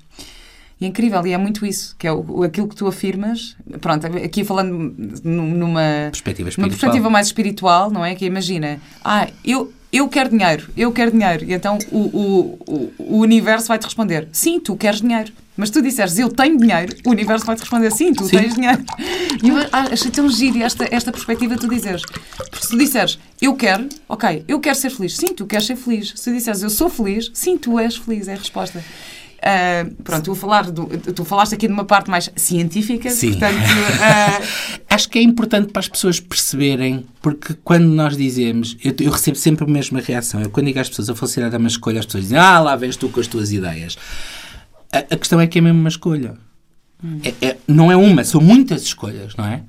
E 0.80 0.84
é 0.84 0.88
incrível, 0.88 1.26
e 1.26 1.32
é 1.32 1.38
muito 1.38 1.66
isso, 1.66 1.96
que 1.98 2.06
é 2.06 2.12
o, 2.12 2.44
aquilo 2.44 2.68
que 2.68 2.76
tu 2.76 2.86
afirmas. 2.86 3.56
Pronto, 3.80 4.06
aqui 4.06 4.44
falando 4.44 4.94
numa 5.24 6.08
perspectiva, 6.12 6.50
numa 6.56 6.68
perspectiva 6.68 7.10
mais 7.10 7.26
espiritual, 7.26 7.90
não 7.90 8.04
é? 8.04 8.14
Que 8.14 8.26
imagina, 8.26 8.78
ah, 9.04 9.26
eu, 9.44 9.72
eu 9.92 10.08
quero 10.08 10.30
dinheiro, 10.30 10.68
eu 10.76 10.92
quero 10.92 11.10
dinheiro. 11.10 11.44
E 11.44 11.52
então 11.52 11.78
o, 11.90 11.98
o, 11.98 12.92
o 12.98 13.18
universo 13.18 13.68
vai-te 13.68 13.84
responder: 13.84 14.28
sim, 14.32 14.60
tu 14.60 14.76
queres 14.76 15.00
dinheiro. 15.00 15.32
Mas 15.56 15.70
tu 15.70 15.82
disseres 15.82 16.16
eu 16.16 16.28
tenho 16.28 16.56
dinheiro, 16.56 16.94
o 17.04 17.10
universo 17.10 17.44
vai-te 17.44 17.60
responder 17.60 17.90
sim, 17.90 18.14
tu 18.14 18.24
sim. 18.24 18.36
tens 18.36 18.54
dinheiro. 18.54 18.84
E 19.42 19.48
eu 19.48 19.56
achei 19.72 20.08
tão 20.08 20.28
giro 20.28 20.62
esta, 20.62 20.86
esta 20.88 21.10
perspectiva 21.10 21.56
de 21.56 21.60
tu 21.60 21.68
dizeres. 21.68 22.02
Porque 22.02 22.64
se 22.64 22.68
tu 22.68 22.78
disseres 22.78 23.18
eu 23.42 23.54
quero, 23.54 23.88
ok, 24.08 24.44
eu 24.46 24.60
quero 24.60 24.76
ser 24.76 24.90
feliz, 24.90 25.16
sim, 25.16 25.34
tu 25.34 25.46
queres 25.46 25.66
ser 25.66 25.74
feliz. 25.74 26.12
Se 26.14 26.30
tu 26.30 26.32
disseres 26.32 26.62
eu 26.62 26.70
sou 26.70 26.88
feliz, 26.88 27.30
sim, 27.34 27.58
tu 27.58 27.76
és 27.76 27.96
feliz, 27.96 28.28
é 28.28 28.34
a 28.34 28.36
resposta. 28.36 28.84
Uh, 29.38 29.94
pronto, 30.02 30.24
tu, 30.24 30.34
falar 30.34 30.68
do, 30.68 30.86
tu 31.14 31.24
falaste 31.24 31.54
aqui 31.54 31.68
de 31.68 31.72
uma 31.72 31.84
parte 31.84 32.10
mais 32.10 32.28
científica, 32.34 33.08
Sim. 33.08 33.30
portanto. 33.30 33.56
Uh... 33.56 34.78
Acho 34.90 35.08
que 35.08 35.18
é 35.18 35.22
importante 35.22 35.72
para 35.72 35.80
as 35.80 35.88
pessoas 35.88 36.18
perceberem, 36.18 37.06
porque 37.22 37.54
quando 37.62 37.86
nós 37.86 38.16
dizemos, 38.16 38.76
eu, 38.82 38.92
eu, 38.98 39.12
recebo 39.12 39.36
sempre 39.36 39.64
a 39.64 39.68
mesma 39.68 40.00
reação. 40.00 40.40
Eu, 40.40 40.50
quando 40.50 40.66
digo 40.66 40.80
às 40.80 40.88
pessoas 40.88 41.08
a 41.08 41.14
felicidade 41.14 41.54
é 41.54 41.58
uma 41.58 41.68
escolha, 41.68 42.00
as 42.00 42.06
pessoas 42.06 42.24
dizem, 42.24 42.38
ah, 42.38 42.58
lá 42.58 42.74
vens 42.74 42.96
tu 42.96 43.08
com 43.08 43.20
as 43.20 43.28
tuas 43.28 43.52
ideias. 43.52 43.96
A, 44.92 44.98
a 44.98 45.16
questão 45.16 45.40
é 45.40 45.46
que 45.46 45.58
é 45.58 45.60
mesmo 45.60 45.78
uma 45.78 45.88
escolha. 45.88 46.34
Hum. 47.04 47.20
É, 47.22 47.46
é, 47.46 47.58
não 47.68 47.92
é 47.92 47.96
uma, 47.96 48.24
são 48.24 48.40
muitas 48.40 48.82
escolhas, 48.82 49.36
não 49.36 49.44
é? 49.44 49.62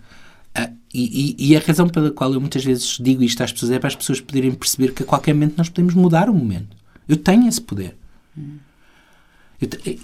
Uh, 0.57 0.73
e, 0.91 1.35
e, 1.37 1.51
e, 1.51 1.55
a 1.55 1.59
razão 1.59 1.87
pela 1.87 2.09
qual 2.09 2.33
eu 2.33 2.41
muitas 2.41 2.65
vezes 2.65 2.97
digo 2.99 3.21
isto 3.21 3.43
às 3.43 3.51
pessoas 3.51 3.71
é 3.71 3.77
para 3.77 3.89
as 3.89 3.95
pessoas 3.95 4.19
poderem 4.19 4.51
perceber 4.51 4.93
que 4.93 5.03
a 5.03 5.05
qualquer 5.05 5.33
momento 5.33 5.55
nós 5.57 5.69
podemos 5.69 5.93
mudar 5.93 6.27
o 6.27 6.33
momento. 6.33 6.75
Eu 7.07 7.17
tenho 7.17 7.47
esse 7.47 7.61
poder. 7.61 7.95
Hum. 8.35 8.57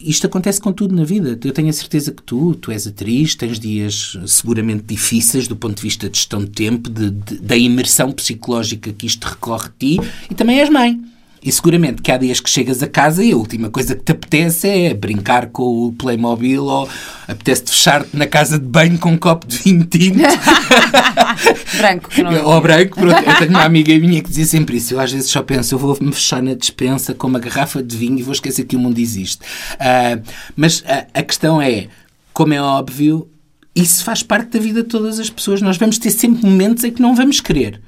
Isto 0.01 0.27
acontece 0.27 0.59
com 0.59 0.73
tudo 0.73 0.93
na 0.93 1.05
vida. 1.05 1.39
Eu 1.43 1.53
tenho 1.53 1.69
a 1.69 1.73
certeza 1.73 2.11
que 2.11 2.21
tu, 2.21 2.55
tu 2.55 2.71
és 2.71 2.85
atriz, 2.85 3.35
tens 3.35 3.57
dias 3.57 4.17
seguramente 4.27 4.83
difíceis 4.83 5.47
do 5.47 5.55
ponto 5.55 5.77
de 5.77 5.81
vista 5.83 6.09
de 6.09 6.17
gestão 6.17 6.43
de 6.43 6.51
tempo, 6.51 6.89
de, 6.89 7.09
de, 7.09 7.37
da 7.39 7.55
imersão 7.55 8.11
psicológica 8.11 8.91
que 8.91 9.05
isto 9.05 9.25
recorre 9.25 9.67
a 9.67 9.71
ti, 9.79 9.99
e 10.29 10.35
também 10.35 10.59
és 10.59 10.69
mãe. 10.69 10.99
E 11.45 11.51
seguramente 11.51 12.01
que 12.01 12.11
há 12.11 12.17
dias 12.17 12.39
que 12.39 12.49
chegas 12.49 12.81
a 12.81 12.87
casa 12.87 13.23
e 13.23 13.31
a 13.31 13.37
última 13.37 13.69
coisa 13.69 13.95
que 13.95 14.03
te 14.03 14.13
apetece 14.13 14.67
é 14.67 14.95
brincar 14.95 15.45
com 15.49 15.85
o 15.85 15.93
Playmobil 15.93 16.63
ou 16.65 16.89
apetece-te 17.27 17.69
fechar-te 17.69 18.17
na 18.17 18.25
casa 18.25 18.57
de 18.57 18.65
banho 18.65 18.97
com 18.97 19.11
um 19.11 19.17
copo 19.17 19.45
de 19.45 19.59
vinho 19.59 19.85
tinto. 19.85 20.17
branco. 21.77 22.09
Não 22.17 22.31
é. 22.31 22.41
Ou 22.41 22.59
branco. 22.59 22.99
Pronto. 22.99 23.29
Eu 23.29 23.35
tenho 23.37 23.51
uma 23.51 23.63
amiga 23.63 23.95
minha 23.99 24.23
que 24.23 24.29
dizia 24.29 24.45
sempre 24.45 24.77
isso. 24.77 24.95
Eu 24.95 24.99
às 24.99 25.11
vezes 25.11 25.29
só 25.29 25.43
penso, 25.43 25.75
eu 25.75 25.77
vou-me 25.77 26.11
fechar 26.11 26.41
na 26.41 26.55
despensa 26.55 27.13
com 27.13 27.27
uma 27.27 27.37
garrafa 27.37 27.83
de 27.83 27.95
vinho 27.95 28.17
e 28.17 28.23
vou 28.23 28.33
esquecer 28.33 28.65
que 28.65 28.75
o 28.75 28.79
mundo 28.79 28.97
existe. 28.97 29.43
Uh, 29.73 30.23
mas 30.55 30.79
uh, 30.79 31.05
a 31.13 31.21
questão 31.21 31.61
é, 31.61 31.89
como 32.33 32.55
é 32.55 32.61
óbvio, 32.61 33.29
isso 33.75 34.03
faz 34.03 34.23
parte 34.23 34.49
da 34.49 34.59
vida 34.59 34.81
de 34.81 34.89
todas 34.89 35.19
as 35.19 35.29
pessoas. 35.29 35.61
Nós 35.61 35.77
vamos 35.77 35.99
ter 35.99 36.09
sempre 36.09 36.43
momentos 36.43 36.83
em 36.83 36.91
que 36.91 37.03
não 37.03 37.15
vamos 37.15 37.39
querer. 37.39 37.79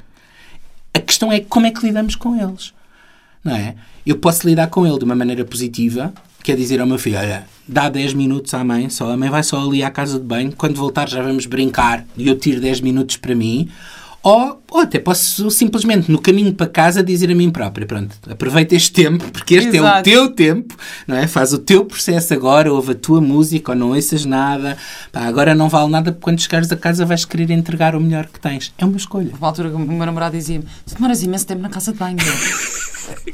A 0.93 0.99
questão 0.99 1.31
é 1.31 1.39
como 1.39 1.65
é 1.65 1.71
que 1.71 1.83
lidamos 1.83 2.15
com 2.15 2.39
eles 2.39 2.76
não 3.47 3.55
é? 3.55 3.75
Eu 4.05 4.17
posso 4.17 4.47
lidar 4.47 4.67
com 4.67 4.85
ele 4.85 4.99
de 4.99 5.05
uma 5.05 5.15
maneira 5.15 5.43
positiva, 5.45 6.13
quer 6.43 6.55
dizer 6.55 6.79
ao 6.81 6.87
meu 6.87 6.99
filho, 6.99 7.17
olha, 7.17 7.45
dá 7.67 7.89
10 7.89 8.13
minutos 8.13 8.53
à 8.53 8.63
mãe 8.63 8.89
só, 8.89 9.11
a 9.11 9.17
mãe 9.17 9.29
vai 9.29 9.41
só 9.41 9.65
ali 9.65 9.81
à 9.83 9.89
casa 9.89 10.19
de 10.19 10.25
banho, 10.25 10.51
quando 10.55 10.75
voltar 10.75 11.07
já 11.07 11.21
vamos 11.21 11.45
brincar 11.45 12.05
e 12.17 12.27
eu 12.27 12.37
tiro 12.37 12.59
10 12.59 12.81
minutos 12.81 13.17
para 13.17 13.33
mim. 13.33 13.69
Ou, 14.23 14.61
ou 14.71 14.81
até 14.81 14.99
posso 14.99 15.49
simplesmente, 15.49 16.11
no 16.11 16.19
caminho 16.19 16.53
para 16.53 16.67
casa, 16.67 17.01
dizer 17.01 17.31
a 17.31 17.35
mim 17.35 17.49
própria: 17.49 17.87
pronto, 17.87 18.13
aproveita 18.29 18.75
este 18.75 18.91
tempo, 18.91 19.23
porque 19.31 19.55
este 19.55 19.77
Exato. 19.77 19.97
é 19.97 19.99
o 19.99 20.03
teu 20.03 20.29
tempo, 20.31 20.75
não 21.07 21.15
é? 21.15 21.27
Faz 21.27 21.53
o 21.53 21.57
teu 21.57 21.85
processo 21.85 22.33
agora, 22.33 22.73
ouve 22.73 22.91
a 22.91 22.95
tua 22.95 23.21
música, 23.21 23.71
ou 23.71 23.77
não 23.77 23.91
ouças 23.91 24.25
nada. 24.25 24.75
Pá, 25.13 25.21
agora 25.21 25.55
não 25.55 25.69
vale 25.69 25.89
nada, 25.89 26.11
porque 26.11 26.23
quando 26.23 26.41
chegares 26.41 26.69
a 26.71 26.75
casa 26.75 27.05
vais 27.05 27.23
querer 27.23 27.51
entregar 27.51 27.95
o 27.95 28.01
melhor 28.01 28.25
que 28.25 28.39
tens. 28.39 28.73
É 28.77 28.83
uma 28.83 28.97
escolha. 28.97 29.31
Uma 29.37 29.47
altura, 29.47 29.69
o 29.69 29.79
meu 29.79 30.05
namorado 30.05 30.35
dizia-me: 30.35 30.65
tu 30.85 30.95
demoras 30.95 31.23
imenso 31.23 31.47
tempo 31.47 31.61
na 31.61 31.69
casa 31.69 31.93
de 31.93 31.99
banho. 31.99 32.17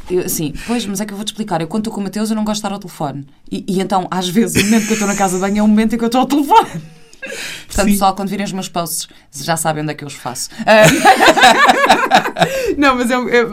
Eu, 0.09 0.25
assim, 0.25 0.53
pois, 0.67 0.85
mas 0.85 1.01
é 1.01 1.05
que 1.05 1.13
eu 1.13 1.17
vou-te 1.17 1.29
explicar. 1.29 1.61
Eu, 1.61 1.67
quando 1.67 1.81
estou 1.81 1.93
com 1.93 2.01
o 2.01 2.03
Mateus, 2.03 2.29
eu 2.29 2.35
não 2.35 2.43
gosto 2.43 2.55
de 2.55 2.59
estar 2.59 2.73
ao 2.73 2.79
telefone. 2.79 3.25
E, 3.51 3.63
e 3.67 3.81
então, 3.81 4.07
às 4.09 4.27
vezes, 4.27 4.61
o 4.61 4.65
momento 4.65 4.85
que 4.85 4.91
eu 4.91 4.95
estou 4.95 5.07
na 5.07 5.15
casa 5.15 5.35
de 5.35 5.41
banho 5.41 5.59
é 5.59 5.63
o 5.63 5.67
momento 5.67 5.95
em 5.95 5.97
que 5.97 6.03
eu 6.03 6.07
estou 6.07 6.21
ao 6.21 6.27
telefone. 6.27 6.81
Portanto, 7.67 7.85
Sim. 7.85 7.91
pessoal, 7.91 8.15
quando 8.15 8.29
virem 8.29 8.45
os 8.45 8.51
meus 8.51 8.69
posts, 8.69 9.07
já 9.31 9.55
sabem 9.55 9.81
onde 9.81 9.93
é 9.93 9.95
que 9.95 10.03
eu 10.03 10.07
os 10.07 10.13
faço. 10.13 10.49
não, 12.77 12.95
mas 12.95 13.09
eu, 13.09 13.27
eu, 13.29 13.49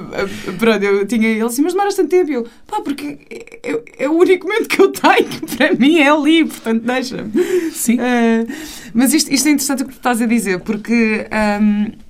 pronto, 0.59 0.83
eu 0.83 1.07
tinha 1.07 1.29
ele 1.29 1.43
assim, 1.43 1.63
mas 1.63 1.73
demoras 1.73 1.95
tanto 1.95 2.09
tempo. 2.09 2.31
Eu, 2.31 2.47
pá, 2.67 2.81
porque 2.81 3.19
é, 3.63 4.05
é, 4.05 4.09
o 4.09 4.15
único 4.15 4.47
momento 4.47 4.69
que 4.69 4.81
eu 4.81 4.91
tenho, 4.91 5.29
para 5.57 5.75
mim 5.75 5.99
é 5.99 6.11
ali, 6.11 6.45
portanto, 6.45 6.83
deixa-me. 6.83 7.33
Sim. 7.73 7.99
Uh, 7.99 8.47
mas 8.93 9.15
isto, 9.15 9.33
isto 9.33 9.49
é 9.49 9.53
interessante 9.53 9.85
o 9.85 9.87
que 9.87 9.93
tu 9.93 9.99
estás 9.99 10.21
a 10.21 10.27
dizer, 10.27 10.61
porque. 10.61 11.27
Um, 11.61 12.10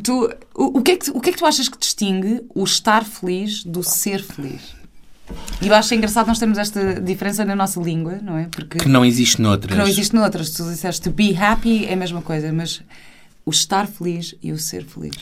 tu, 0.00 0.32
o, 0.54 0.78
o, 0.78 0.82
que 0.82 0.92
é 0.92 0.96
que, 0.96 1.10
o 1.10 1.20
que 1.20 1.30
é 1.30 1.32
que 1.32 1.38
tu 1.38 1.46
achas 1.46 1.68
que 1.68 1.78
distingue 1.78 2.42
o 2.54 2.64
estar 2.64 3.04
feliz 3.04 3.64
do 3.64 3.82
ser 3.82 4.22
feliz? 4.22 4.74
E 5.60 5.68
eu 5.68 5.74
acho 5.74 5.94
engraçado 5.94 6.26
nós 6.26 6.38
termos 6.38 6.58
esta 6.58 7.00
diferença 7.00 7.44
na 7.44 7.56
nossa 7.56 7.80
língua, 7.80 8.18
não 8.22 8.36
é? 8.36 8.48
Porque 8.50 8.78
que 8.78 8.88
não 8.88 9.04
existe 9.04 9.40
noutras. 9.40 9.72
Que 9.72 9.78
não 9.78 9.86
existe 9.86 10.14
noutras. 10.14 10.50
Tu 10.50 10.64
disseste 10.64 11.02
to 11.02 11.10
be 11.10 11.36
happy 11.36 11.86
é 11.86 11.94
a 11.94 11.96
mesma 11.96 12.20
coisa, 12.20 12.52
mas 12.52 12.82
o 13.44 13.50
estar 13.50 13.86
feliz 13.86 14.34
e 14.42 14.52
o 14.52 14.58
ser 14.58 14.84
feliz. 14.84 15.14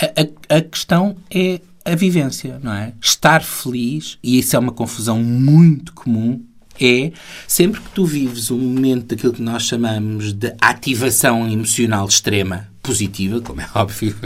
A, 0.00 0.54
a, 0.54 0.58
a 0.58 0.60
questão 0.60 1.16
é 1.30 1.60
a 1.84 1.94
vivência, 1.94 2.60
não 2.62 2.72
é? 2.72 2.92
Estar 3.02 3.42
feliz, 3.42 4.18
e 4.22 4.38
isso 4.38 4.54
é 4.54 4.58
uma 4.58 4.72
confusão 4.72 5.22
muito 5.22 5.92
comum, 5.94 6.42
é 6.80 7.12
sempre 7.46 7.80
que 7.80 7.90
tu 7.90 8.04
vives 8.04 8.50
um 8.50 8.58
momento 8.58 9.06
daquilo 9.06 9.32
que 9.32 9.42
nós 9.42 9.64
chamamos 9.64 10.32
de 10.32 10.54
ativação 10.60 11.50
emocional 11.50 12.06
extrema, 12.06 12.68
positiva, 12.88 13.42
como 13.42 13.60
é 13.60 13.68
óbvio, 13.74 14.16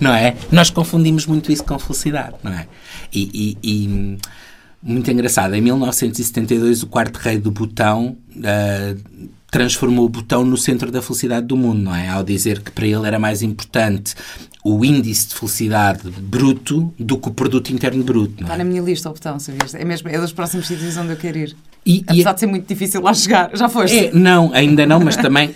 não 0.00 0.12
é? 0.12 0.34
Nós 0.50 0.68
confundimos 0.68 1.26
muito 1.26 1.52
isso 1.52 1.62
com 1.62 1.78
felicidade, 1.78 2.34
não 2.42 2.52
é? 2.52 2.66
E, 3.12 3.56
e, 3.62 3.86
e 3.86 4.18
muito 4.82 5.08
engraçado, 5.10 5.54
em 5.54 5.60
1972 5.60 6.82
o 6.82 6.88
quarto 6.88 7.16
rei 7.18 7.38
do 7.38 7.52
Butão 7.52 8.16
uh, 8.36 9.28
transformou 9.48 10.06
o 10.06 10.08
Butão 10.08 10.44
no 10.44 10.56
centro 10.56 10.90
da 10.90 11.00
felicidade 11.00 11.46
do 11.46 11.56
mundo, 11.56 11.82
não 11.82 11.94
é? 11.94 12.08
Ao 12.08 12.24
dizer 12.24 12.60
que 12.60 12.72
para 12.72 12.84
ele 12.84 13.06
era 13.06 13.18
mais 13.20 13.42
importante 13.42 14.16
o 14.64 14.84
índice 14.84 15.28
de 15.28 15.34
felicidade 15.36 16.10
bruto 16.10 16.92
do 16.98 17.16
que 17.16 17.28
o 17.28 17.30
produto 17.32 17.70
interno 17.70 18.02
bruto. 18.02 18.42
Está 18.42 18.54
é? 18.54 18.58
na 18.58 18.64
minha 18.64 18.82
lista 18.82 19.08
o 19.08 19.12
Butão, 19.12 19.38
sabias? 19.38 19.72
É 19.74 19.84
mesmo, 19.84 20.08
é 20.08 20.18
dos 20.18 20.32
próximos 20.32 20.66
sítios 20.66 20.96
onde 20.96 21.12
eu 21.12 21.16
quero 21.16 21.38
ir. 21.38 21.56
E, 21.86 22.02
Apesar 22.08 22.30
e, 22.30 22.34
de 22.34 22.40
ser 22.40 22.46
muito 22.46 22.66
difícil 22.66 23.00
lá 23.00 23.14
chegar. 23.14 23.50
Já 23.54 23.68
foste? 23.68 24.06
É, 24.06 24.12
não, 24.12 24.52
ainda 24.52 24.84
não, 24.84 24.98
mas 24.98 25.16
também... 25.16 25.54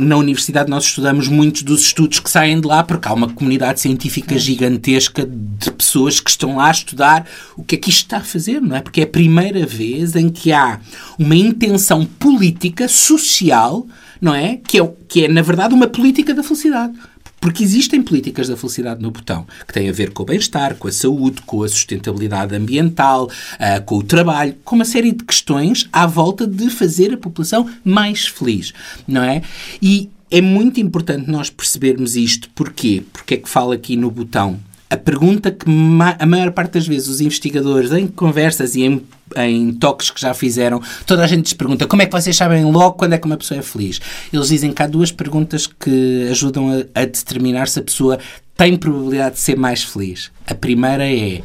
Na 0.00 0.16
universidade 0.16 0.70
nós 0.70 0.84
estudamos 0.84 1.28
muitos 1.28 1.62
dos 1.62 1.82
estudos 1.82 2.20
que 2.20 2.30
saem 2.30 2.58
de 2.58 2.66
lá, 2.66 2.82
porque 2.82 3.06
há 3.06 3.12
uma 3.12 3.28
comunidade 3.28 3.80
científica 3.80 4.38
gigantesca 4.38 5.26
de 5.26 5.70
pessoas 5.70 6.20
que 6.20 6.30
estão 6.30 6.56
lá 6.56 6.68
a 6.68 6.70
estudar 6.70 7.26
o 7.54 7.62
que 7.62 7.74
é 7.74 7.78
que 7.78 7.90
isto 7.90 8.04
está 8.04 8.16
a 8.16 8.24
fazer, 8.24 8.62
não 8.62 8.76
é? 8.76 8.80
Porque 8.80 9.02
é 9.02 9.04
a 9.04 9.06
primeira 9.06 9.66
vez 9.66 10.16
em 10.16 10.30
que 10.30 10.52
há 10.52 10.80
uma 11.18 11.36
intenção 11.36 12.06
política, 12.06 12.88
social, 12.88 13.86
não 14.20 14.34
é? 14.34 14.56
Que 14.56 14.80
é, 14.80 14.92
que 15.06 15.24
é 15.26 15.28
na 15.28 15.42
verdade, 15.42 15.74
uma 15.74 15.86
política 15.86 16.32
da 16.32 16.42
felicidade. 16.42 16.94
Porque 17.40 17.64
existem 17.64 18.02
políticas 18.02 18.48
da 18.48 18.56
felicidade 18.56 19.02
no 19.02 19.10
botão 19.10 19.46
que 19.66 19.72
têm 19.72 19.88
a 19.88 19.92
ver 19.92 20.12
com 20.12 20.22
o 20.22 20.26
bem-estar, 20.26 20.74
com 20.76 20.88
a 20.88 20.92
saúde, 20.92 21.40
com 21.42 21.62
a 21.62 21.68
sustentabilidade 21.68 22.54
ambiental, 22.54 23.24
uh, 23.26 23.82
com 23.84 23.96
o 23.96 24.02
trabalho, 24.02 24.54
com 24.64 24.76
uma 24.76 24.84
série 24.84 25.12
de 25.12 25.24
questões 25.24 25.88
à 25.92 26.06
volta 26.06 26.46
de 26.46 26.68
fazer 26.68 27.14
a 27.14 27.16
população 27.16 27.68
mais 27.82 28.26
feliz, 28.26 28.72
não 29.08 29.22
é? 29.22 29.42
E 29.80 30.10
é 30.30 30.40
muito 30.40 30.78
importante 30.80 31.30
nós 31.30 31.48
percebermos 31.48 32.14
isto. 32.14 32.50
Porquê? 32.50 33.02
Porque 33.12 33.34
é 33.34 33.36
que 33.38 33.48
fala 33.48 33.74
aqui 33.74 33.96
no 33.96 34.10
botão 34.10 34.58
a 34.90 34.96
pergunta 34.96 35.52
que 35.52 35.70
ma 35.70 36.16
a 36.18 36.26
maior 36.26 36.50
parte 36.50 36.72
das 36.72 36.86
vezes 36.86 37.06
os 37.06 37.20
investigadores, 37.20 37.92
em 37.92 38.08
conversas 38.08 38.74
e 38.74 38.82
em, 38.82 39.00
em 39.36 39.72
toques 39.72 40.10
que 40.10 40.20
já 40.20 40.34
fizeram, 40.34 40.82
toda 41.06 41.22
a 41.24 41.26
gente 41.26 41.44
lhes 41.44 41.52
pergunta 41.52 41.86
como 41.86 42.02
é 42.02 42.06
que 42.06 42.12
vocês 42.12 42.36
sabem 42.36 42.64
logo 42.64 42.96
quando 42.96 43.12
é 43.14 43.18
que 43.18 43.26
uma 43.26 43.36
pessoa 43.36 43.60
é 43.60 43.62
feliz. 43.62 44.00
Eles 44.32 44.48
dizem 44.48 44.72
que 44.72 44.82
há 44.82 44.86
duas 44.86 45.12
perguntas 45.12 45.66
que 45.66 46.28
ajudam 46.30 46.70
a, 46.70 47.00
a 47.00 47.04
determinar 47.04 47.68
se 47.68 47.78
a 47.78 47.82
pessoa 47.82 48.18
tem 48.56 48.76
probabilidade 48.76 49.36
de 49.36 49.40
ser 49.40 49.56
mais 49.56 49.82
feliz. 49.82 50.30
A 50.46 50.54
primeira 50.54 51.10
é: 51.10 51.42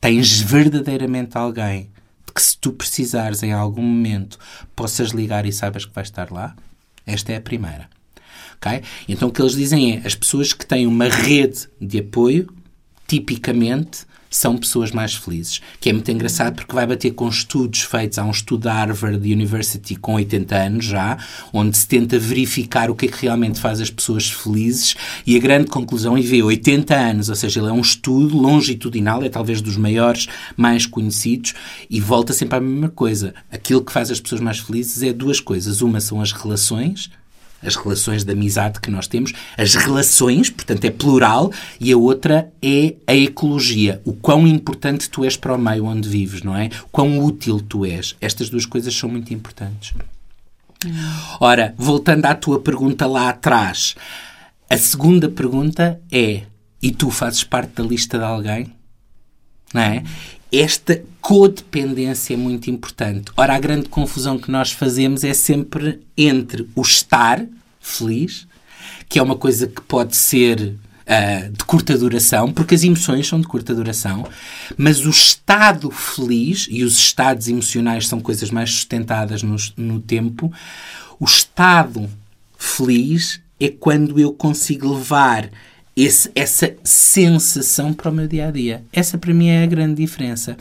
tens 0.00 0.40
verdadeiramente 0.40 1.36
alguém 1.36 1.88
de 2.26 2.32
que 2.34 2.42
se 2.42 2.56
tu 2.56 2.72
precisares 2.72 3.42
em 3.42 3.52
algum 3.52 3.82
momento 3.82 4.38
possas 4.76 5.10
ligar 5.10 5.46
e 5.46 5.52
saibas 5.52 5.84
que 5.84 5.94
vais 5.94 6.08
estar 6.08 6.30
lá? 6.30 6.54
Esta 7.06 7.32
é 7.32 7.36
a 7.36 7.40
primeira. 7.40 7.88
Okay? 8.56 8.82
Então 9.08 9.28
o 9.28 9.32
que 9.32 9.40
eles 9.40 9.54
dizem 9.54 9.96
é 9.96 10.06
as 10.06 10.14
pessoas 10.14 10.52
que 10.52 10.66
têm 10.66 10.86
uma 10.86 11.08
rede 11.08 11.66
de 11.80 11.98
apoio 12.00 12.52
tipicamente 13.06 14.06
são 14.30 14.56
pessoas 14.56 14.92
mais 14.92 15.14
felizes. 15.14 15.60
Que 15.80 15.90
é 15.90 15.92
muito 15.92 16.10
engraçado 16.10 16.54
porque 16.54 16.74
vai 16.74 16.86
bater 16.86 17.10
com 17.10 17.28
estudos 17.28 17.82
feitos. 17.82 18.18
Há 18.18 18.24
um 18.24 18.30
estudo 18.30 18.62
da 18.62 18.72
Harvard 18.72 19.32
University 19.32 19.96
com 19.96 20.14
80 20.14 20.56
anos 20.56 20.84
já, 20.84 21.18
onde 21.52 21.76
se 21.76 21.88
tenta 21.88 22.18
verificar 22.18 22.90
o 22.90 22.94
que 22.94 23.06
é 23.06 23.08
que 23.08 23.22
realmente 23.22 23.58
faz 23.58 23.80
as 23.80 23.90
pessoas 23.90 24.30
felizes 24.30 24.94
e 25.26 25.36
a 25.36 25.40
grande 25.40 25.68
conclusão 25.68 26.16
e 26.16 26.22
vê 26.22 26.42
80 26.42 26.94
anos, 26.94 27.28
ou 27.28 27.34
seja, 27.34 27.60
ele 27.60 27.68
é 27.68 27.72
um 27.72 27.80
estudo 27.80 28.36
longitudinal, 28.36 29.22
é 29.22 29.28
talvez 29.28 29.60
dos 29.60 29.76
maiores, 29.76 30.28
mais 30.56 30.86
conhecidos 30.86 31.54
e 31.88 32.00
volta 32.00 32.32
sempre 32.32 32.58
à 32.58 32.60
mesma 32.60 32.88
coisa. 32.88 33.34
Aquilo 33.50 33.84
que 33.84 33.92
faz 33.92 34.10
as 34.10 34.20
pessoas 34.20 34.40
mais 34.40 34.58
felizes 34.58 35.02
é 35.02 35.12
duas 35.12 35.40
coisas. 35.40 35.80
Uma 35.80 36.00
são 36.00 36.20
as 36.20 36.32
relações 36.32 37.10
as 37.62 37.76
relações 37.76 38.24
de 38.24 38.32
amizade 38.32 38.80
que 38.80 38.90
nós 38.90 39.06
temos, 39.06 39.32
as 39.56 39.74
relações, 39.74 40.50
portanto 40.50 40.84
é 40.84 40.90
plural, 40.90 41.52
e 41.78 41.92
a 41.92 41.96
outra 41.96 42.52
é 42.62 42.94
a 43.06 43.14
ecologia. 43.14 44.00
O 44.04 44.12
quão 44.12 44.46
importante 44.46 45.08
tu 45.10 45.24
és 45.24 45.36
para 45.36 45.54
o 45.54 45.58
meio 45.58 45.84
onde 45.84 46.08
vives, 46.08 46.42
não 46.42 46.56
é? 46.56 46.70
Quão 46.90 47.18
útil 47.18 47.60
tu 47.60 47.84
és. 47.84 48.16
Estas 48.20 48.48
duas 48.48 48.66
coisas 48.66 48.94
são 48.94 49.08
muito 49.08 49.32
importantes. 49.34 49.94
Ora, 51.38 51.74
voltando 51.76 52.24
à 52.26 52.34
tua 52.34 52.60
pergunta 52.60 53.06
lá 53.06 53.28
atrás, 53.28 53.94
a 54.68 54.78
segunda 54.78 55.28
pergunta 55.28 56.00
é: 56.10 56.42
e 56.82 56.90
tu 56.90 57.10
fazes 57.10 57.44
parte 57.44 57.74
da 57.74 57.82
lista 57.82 58.18
de 58.18 58.24
alguém? 58.24 58.72
Não 59.74 59.82
é? 59.82 60.02
Esta 60.52 61.02
codependência 61.20 62.34
é 62.34 62.36
muito 62.36 62.70
importante. 62.70 63.30
Ora, 63.36 63.54
a 63.54 63.58
grande 63.58 63.88
confusão 63.88 64.38
que 64.38 64.50
nós 64.50 64.72
fazemos 64.72 65.22
é 65.22 65.32
sempre 65.32 66.00
entre 66.16 66.68
o 66.74 66.82
estar 66.82 67.44
feliz, 67.80 68.46
que 69.08 69.18
é 69.18 69.22
uma 69.22 69.36
coisa 69.36 69.66
que 69.66 69.80
pode 69.80 70.16
ser 70.16 70.60
uh, 70.60 71.50
de 71.50 71.64
curta 71.64 71.96
duração, 71.96 72.52
porque 72.52 72.74
as 72.74 72.82
emoções 72.82 73.26
são 73.26 73.40
de 73.40 73.46
curta 73.46 73.74
duração, 73.74 74.26
mas 74.76 75.04
o 75.04 75.10
estado 75.10 75.90
feliz, 75.90 76.66
e 76.70 76.82
os 76.82 76.96
estados 76.96 77.48
emocionais 77.48 78.08
são 78.08 78.20
coisas 78.20 78.50
mais 78.50 78.70
sustentadas 78.70 79.42
no, 79.42 79.56
no 79.76 80.00
tempo, 80.00 80.52
o 81.18 81.24
estado 81.24 82.08
feliz 82.56 83.40
é 83.58 83.68
quando 83.68 84.18
eu 84.18 84.32
consigo 84.32 84.94
levar 84.94 85.50
esse, 85.96 86.30
essa 86.34 86.74
sensação 86.84 87.92
para 87.92 88.10
o 88.10 88.14
meu 88.14 88.28
dia 88.28 88.48
a 88.48 88.50
dia. 88.50 88.84
Essa 88.92 89.18
para 89.18 89.34
mim 89.34 89.48
é 89.48 89.62
a 89.62 89.66
grande 89.66 90.02
diferença. 90.02 90.56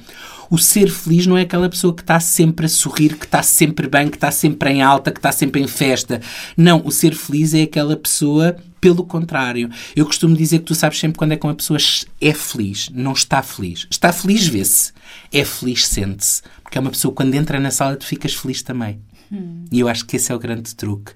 O 0.50 0.58
ser 0.58 0.90
feliz 0.90 1.28
não 1.28 1.38
é 1.38 1.42
aquela 1.42 1.70
pessoa 1.70 1.94
que 1.94 2.02
está 2.02 2.20
sempre 2.20 2.66
a 2.66 2.70
sorrir, 2.70 3.16
que 3.16 3.26
está 3.26 3.44
sempre 3.44 3.88
bem, 3.88 4.10
que 4.10 4.18
está 4.18 4.32
sempre 4.32 4.72
em 4.72 4.82
alta, 4.82 5.12
que 5.12 5.20
está 5.20 5.32
sempre 5.32 5.62
em 5.62 5.68
festa. 5.68 6.20
Não, 6.58 6.82
o 6.84 6.92
ser 6.92 7.14
feliz 7.14 7.54
é 7.54 7.62
aquela 7.62 7.96
pessoa 7.96 8.58
pelo 8.82 9.04
contrário. 9.04 9.70
Eu 9.96 10.06
costumo 10.06 10.36
dizer 10.36 10.60
que 10.60 10.66
tu 10.66 10.76
sabes 10.76 11.00
sempre 11.00 11.18
quando 11.18 11.34
é 11.34 11.38
que 11.38 11.46
uma 11.46 11.54
pessoa 11.54 11.78
é 12.20 12.34
feliz, 12.34 12.90
não 12.92 13.14
está 13.14 13.44
feliz. 13.44 13.86
Está 13.92 14.12
feliz, 14.12 14.48
vê-se. 14.48 14.92
É 15.32 15.46
feliz, 15.46 15.88
sente-se. 15.88 16.42
Porque 16.64 16.78
é 16.78 16.82
uma 16.82 16.92
pessoa, 16.92 17.14
quando 17.14 17.36
entra 17.36 17.60
na 17.60 17.72
sala, 17.72 17.96
tu 17.96 18.06
ficas 18.06 18.34
feliz 18.34 18.64
também. 18.64 19.00
Hum. 19.32 19.66
E 19.72 19.80
eu 19.80 19.88
acho 19.88 20.06
que 20.06 20.16
esse 20.16 20.32
é 20.32 20.36
o 20.36 20.40
grande 20.40 20.76
truque. 20.76 21.12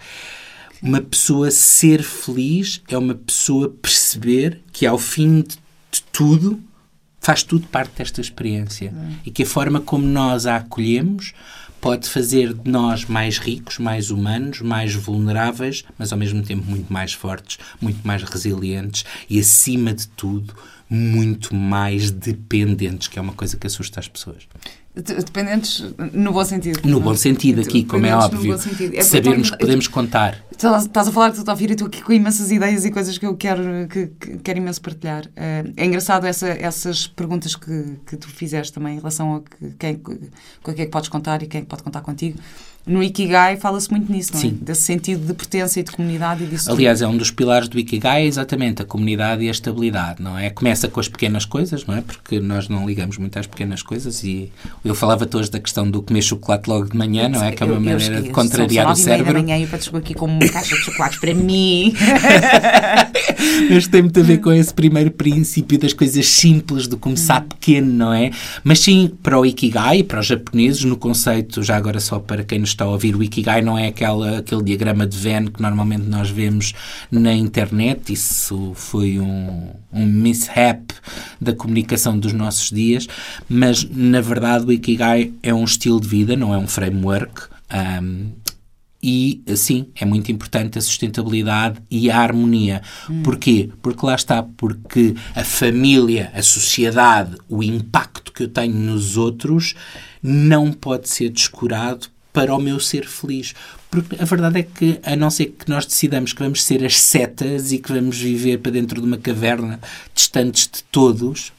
Uma 0.84 1.00
pessoa 1.00 1.50
ser 1.50 2.04
feliz 2.04 2.82
é 2.90 2.98
uma 2.98 3.16
pessoa 3.16 3.70
perceber 3.70 4.60
que 4.74 4.86
ao 4.86 4.98
fim 5.00 5.42
de, 5.42 5.58
tudo 6.12 6.62
faz 7.22 7.42
tudo 7.42 7.66
parte 7.68 7.94
desta 7.98 8.20
experiência. 8.20 8.94
E 9.26 9.32
que 9.32 9.44
a 9.44 9.46
forma 9.46 9.80
como 9.80 10.06
nós 10.06 10.46
a 10.46 10.58
acolhemos 10.58 11.34
pode 11.80 12.10
fazer 12.10 12.54
de 12.54 12.70
nós 12.70 13.06
mais 13.06 13.38
ricos, 13.38 13.80
mais 13.80 14.12
humanos, 14.12 14.60
mais 14.60 14.94
vulneráveis, 14.94 15.86
mas 15.98 16.12
ao 16.12 16.20
mesmo 16.20 16.44
tempo 16.44 16.70
muito 16.70 16.92
mais 16.92 17.14
fortes, 17.14 17.58
muito 17.80 18.06
mais 18.06 18.22
resilientes 18.24 19.06
e, 19.30 19.40
acima 19.40 19.94
de 19.94 20.06
tudo, 20.10 20.54
muito 20.94 21.56
mais 21.56 22.12
dependentes, 22.12 23.08
que 23.08 23.18
é 23.18 23.22
uma 23.22 23.34
coisa 23.34 23.58
que 23.58 23.66
assusta 23.66 24.00
as 24.00 24.08
pessoas. 24.08 24.48
Dependentes 24.96 25.84
no 26.14 26.32
bom 26.32 26.46
sentido. 26.46 26.88
No 26.88 27.00
bom 27.00 27.16
sentido, 27.16 27.62
aqui, 27.62 27.84
como 27.84 28.06
é 28.06 28.16
óbvio. 28.16 28.54
É 28.94 29.02
sabermos 29.02 29.50
que 29.50 29.58
podemos 29.58 29.88
contar. 29.88 30.38
Estás 30.52 31.08
a 31.08 31.12
falar 31.12 31.32
de 31.32 31.50
ouvir 31.50 31.72
e 31.72 31.74
estou 31.74 31.88
aqui 31.88 32.04
com 32.04 32.14
imensas 32.14 32.52
ideias 32.52 32.86
e 32.86 32.92
coisas 32.92 33.18
que 33.18 33.26
eu 33.26 33.36
quero, 33.36 33.88
que, 33.90 34.06
que 34.06 34.38
quero 34.38 34.60
imenso 34.60 34.80
partilhar. 34.80 35.28
Eh, 35.36 35.64
é 35.78 35.86
engraçado 35.86 36.28
essa, 36.28 36.48
essas 36.48 37.08
perguntas 37.08 37.56
que, 37.56 37.98
que 38.06 38.16
tu 38.16 38.28
fizeste 38.28 38.72
também 38.72 38.94
em 38.94 38.98
relação 38.98 39.38
a 39.38 39.42
que, 39.42 39.76
quem, 39.80 39.96
com 39.96 40.74
quem 40.74 40.84
é 40.84 40.86
que 40.86 40.92
podes 40.92 41.10
contar 41.10 41.42
e 41.42 41.48
quem 41.48 41.62
é 41.62 41.62
que 41.64 41.70
pode 41.70 41.82
contar 41.82 42.02
contigo 42.02 42.38
no 42.86 43.02
Ikigai 43.02 43.56
fala-se 43.56 43.90
muito 43.90 44.12
nisso, 44.12 44.34
não 44.34 44.40
é? 44.40 44.44
Sim. 44.44 44.58
Desse 44.62 44.82
sentido 44.82 45.26
de 45.26 45.34
pertença 45.34 45.80
e 45.80 45.84
de 45.84 45.92
comunidade 45.92 46.44
e 46.44 46.48
disso 46.48 46.70
Aliás, 46.70 47.00
tudo. 47.00 47.08
é 47.08 47.14
um 47.14 47.18
dos 47.18 47.32
pilares 47.32 47.70
do 47.70 47.80
Ikigai, 47.80 48.26
exatamente 48.26 48.82
a 48.82 48.86
comunidade 48.86 49.44
e 49.44 49.48
a 49.48 49.52
estabilidade, 49.52 50.22
não 50.22 50.38
é? 50.38 50.50
Começa 50.50 50.90
com 50.90 51.00
as 51.00 51.08
pequenas 51.08 51.46
coisas, 51.46 51.86
não 51.86 51.96
é? 51.96 52.02
Porque 52.02 52.42
nós 52.42 52.68
não 52.68 52.86
ligamos 52.86 53.18
muito 53.18 53.40
às 53.40 53.48
pequenas 53.48 53.82
coisas 53.82 54.24
e 54.24 54.52
eu 54.84 54.94
falava-te 54.94 55.36
hoje 55.38 55.50
da 55.50 55.60
questão 55.60 55.90
do 55.90 56.02
comer 56.02 56.22
chocolate 56.22 56.70
logo 56.70 56.90
de 56.90 56.98
manhã, 56.98 57.30
não 57.30 57.42
é? 57.42 57.52
Que 57.52 57.64
é 57.64 57.66
uma 57.66 57.76
eu, 57.76 57.82
maneira 57.82 58.16
eu, 58.16 58.24
de 58.24 58.30
contrariar 58.30 58.92
o 58.92 58.96
cérebro. 58.96 59.34
da 59.34 59.40
manhã 59.40 59.58
e 59.58 59.82
chegou 59.82 60.00
aqui 60.00 60.14
com 60.14 60.26
uma 60.26 60.48
caixa 60.50 60.76
de 60.76 60.82
chocolates 60.82 61.20
para 61.20 61.34
mim. 61.34 61.94
Mas 63.70 63.88
tem 63.88 64.02
muito 64.02 64.20
a 64.20 64.24
ver 64.24 64.40
com 64.40 64.52
esse 64.52 64.74
primeiro 64.74 65.12
princípio 65.12 65.80
das 65.80 65.94
coisas 65.94 66.26
simples, 66.28 66.88
de 66.88 66.98
começar 66.98 67.42
hum. 67.42 67.48
pequeno, 67.48 67.94
não 67.94 68.14
é? 68.14 68.32
Mas 68.64 68.80
sim, 68.80 69.12
para 69.22 69.40
o 69.40 69.46
Ikigai, 69.46 70.04
para 70.04 70.20
os 70.20 70.26
japoneses, 70.26 70.84
no 70.84 70.98
conceito, 70.98 71.64
já 71.64 71.78
agora 71.78 72.00
só 72.00 72.20
para 72.20 72.44
quem 72.44 72.60
nos 72.60 72.73
está 72.74 72.86
a 72.86 72.90
ouvir, 72.90 73.16
o 73.16 73.24
Ikigai 73.24 73.62
não 73.62 73.78
é 73.78 73.88
aquela, 73.88 74.40
aquele 74.40 74.64
diagrama 74.64 75.08
de 75.08 75.18
Venn 75.18 75.48
que 75.48 75.62
normalmente 75.62 76.08
nós 76.08 76.30
vemos 76.30 76.74
na 77.12 77.34
internet. 77.34 78.12
Isso 78.12 78.74
foi 78.76 79.20
um, 79.20 79.72
um 79.92 80.06
mishap 80.06 80.94
da 81.40 81.54
comunicação 81.54 82.18
dos 82.18 82.34
nossos 82.34 82.70
dias, 82.70 83.08
mas 83.48 83.84
na 83.90 84.22
verdade 84.22 84.66
o 84.66 84.72
Ikigai 84.72 85.32
é 85.42 85.54
um 85.54 85.64
estilo 85.64 86.00
de 86.00 86.08
vida, 86.08 86.36
não 86.36 86.54
é 86.54 86.58
um 86.58 86.68
framework. 86.68 87.44
Um, 87.74 88.32
e, 89.06 89.44
sim, 89.58 89.88
é 90.00 90.06
muito 90.06 90.32
importante 90.32 90.80
a 90.80 90.82
sustentabilidade 90.82 91.82
e 91.92 92.10
a 92.10 92.18
harmonia. 92.18 92.82
Hum. 93.10 93.22
Porquê? 93.22 93.70
Porque 93.82 94.06
lá 94.06 94.16
está, 94.16 94.42
porque 94.42 95.14
a 95.36 95.44
família, 95.44 96.32
a 96.34 96.42
sociedade, 96.42 97.36
o 97.50 97.62
impacto 97.62 98.32
que 98.32 98.44
eu 98.44 98.48
tenho 98.48 98.74
nos 98.74 99.18
outros 99.18 99.76
não 100.22 100.72
pode 100.72 101.10
ser 101.10 101.30
descurado 101.30 102.08
para 102.34 102.54
o 102.54 102.60
meu 102.60 102.80
ser 102.80 103.08
feliz. 103.08 103.54
Porque 103.90 104.16
a 104.20 104.26
verdade 104.26 104.60
é 104.60 104.64
que, 104.64 105.00
a 105.04 105.16
não 105.16 105.30
ser 105.30 105.46
que 105.46 105.70
nós 105.70 105.86
decidamos 105.86 106.34
que 106.34 106.42
vamos 106.42 106.64
ser 106.64 106.84
as 106.84 107.00
setas 107.00 107.72
e 107.72 107.78
que 107.78 107.94
vamos 107.94 108.18
viver 108.18 108.58
para 108.58 108.72
dentro 108.72 109.00
de 109.00 109.08
uma 109.08 109.18
caverna, 109.18 109.80
distantes 110.16 110.64
de 110.64 110.84
todos, 110.86 111.54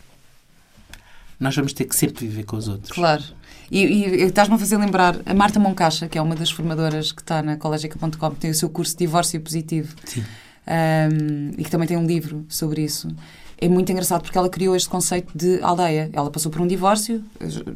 nós 1.38 1.54
vamos 1.54 1.72
ter 1.72 1.84
que 1.84 1.94
sempre 1.94 2.26
viver 2.26 2.44
com 2.44 2.56
os 2.56 2.66
outros. 2.66 2.90
Claro. 2.90 3.22
E, 3.70 3.84
e 3.84 4.22
estás-me 4.22 4.56
a 4.56 4.58
fazer 4.58 4.76
lembrar 4.76 5.16
a 5.24 5.32
Marta 5.32 5.58
Moncacha, 5.58 6.08
que 6.08 6.18
é 6.18 6.22
uma 6.22 6.34
das 6.34 6.50
formadoras 6.50 7.12
que 7.12 7.22
está 7.22 7.40
na 7.40 7.56
colegica.com, 7.56 8.30
que 8.32 8.36
tem 8.36 8.50
o 8.50 8.54
seu 8.54 8.68
curso 8.68 8.92
de 8.92 8.98
divórcio 8.98 9.40
positivo. 9.40 9.94
Sim. 10.04 10.24
Um, 10.66 11.50
e 11.58 11.64
que 11.64 11.70
também 11.70 11.86
tem 11.86 11.96
um 11.96 12.06
livro 12.06 12.44
sobre 12.48 12.82
isso 12.82 13.14
é 13.58 13.68
muito 13.68 13.90
engraçado 13.90 14.22
porque 14.22 14.36
ela 14.36 14.48
criou 14.48 14.74
este 14.74 14.88
conceito 14.88 15.30
de 15.36 15.60
aldeia. 15.62 16.10
Ela 16.12 16.30
passou 16.30 16.50
por 16.50 16.60
um 16.60 16.66
divórcio 16.66 17.22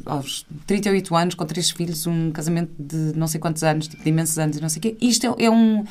aos 0.05 0.45
38 0.67 1.15
anos, 1.15 1.35
com 1.35 1.45
três 1.45 1.69
filhos, 1.71 2.05
um 2.05 2.31
casamento 2.31 2.71
de 2.77 3.17
não 3.17 3.27
sei 3.27 3.39
quantos 3.39 3.63
anos, 3.63 3.87
tipo, 3.87 4.03
de 4.03 4.09
imensos 4.09 4.37
anos 4.37 4.57
e 4.57 4.61
não 4.61 4.69
sei 4.69 4.79
o 4.79 4.81
quê. 4.81 4.97
Isto 5.01 5.35
é, 5.39 5.45
é 5.45 5.49
um 5.49 5.83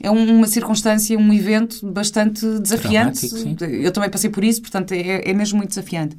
é 0.00 0.10
uma 0.10 0.46
circunstância, 0.48 1.16
um 1.16 1.32
evento 1.32 1.86
bastante 1.86 2.44
desafiante. 2.58 3.28
Eu 3.60 3.92
também 3.92 4.10
passei 4.10 4.30
por 4.30 4.42
isso, 4.42 4.60
portanto 4.60 4.92
é, 4.92 5.28
é 5.28 5.32
mesmo 5.32 5.58
muito 5.58 5.68
desafiante. 5.70 6.16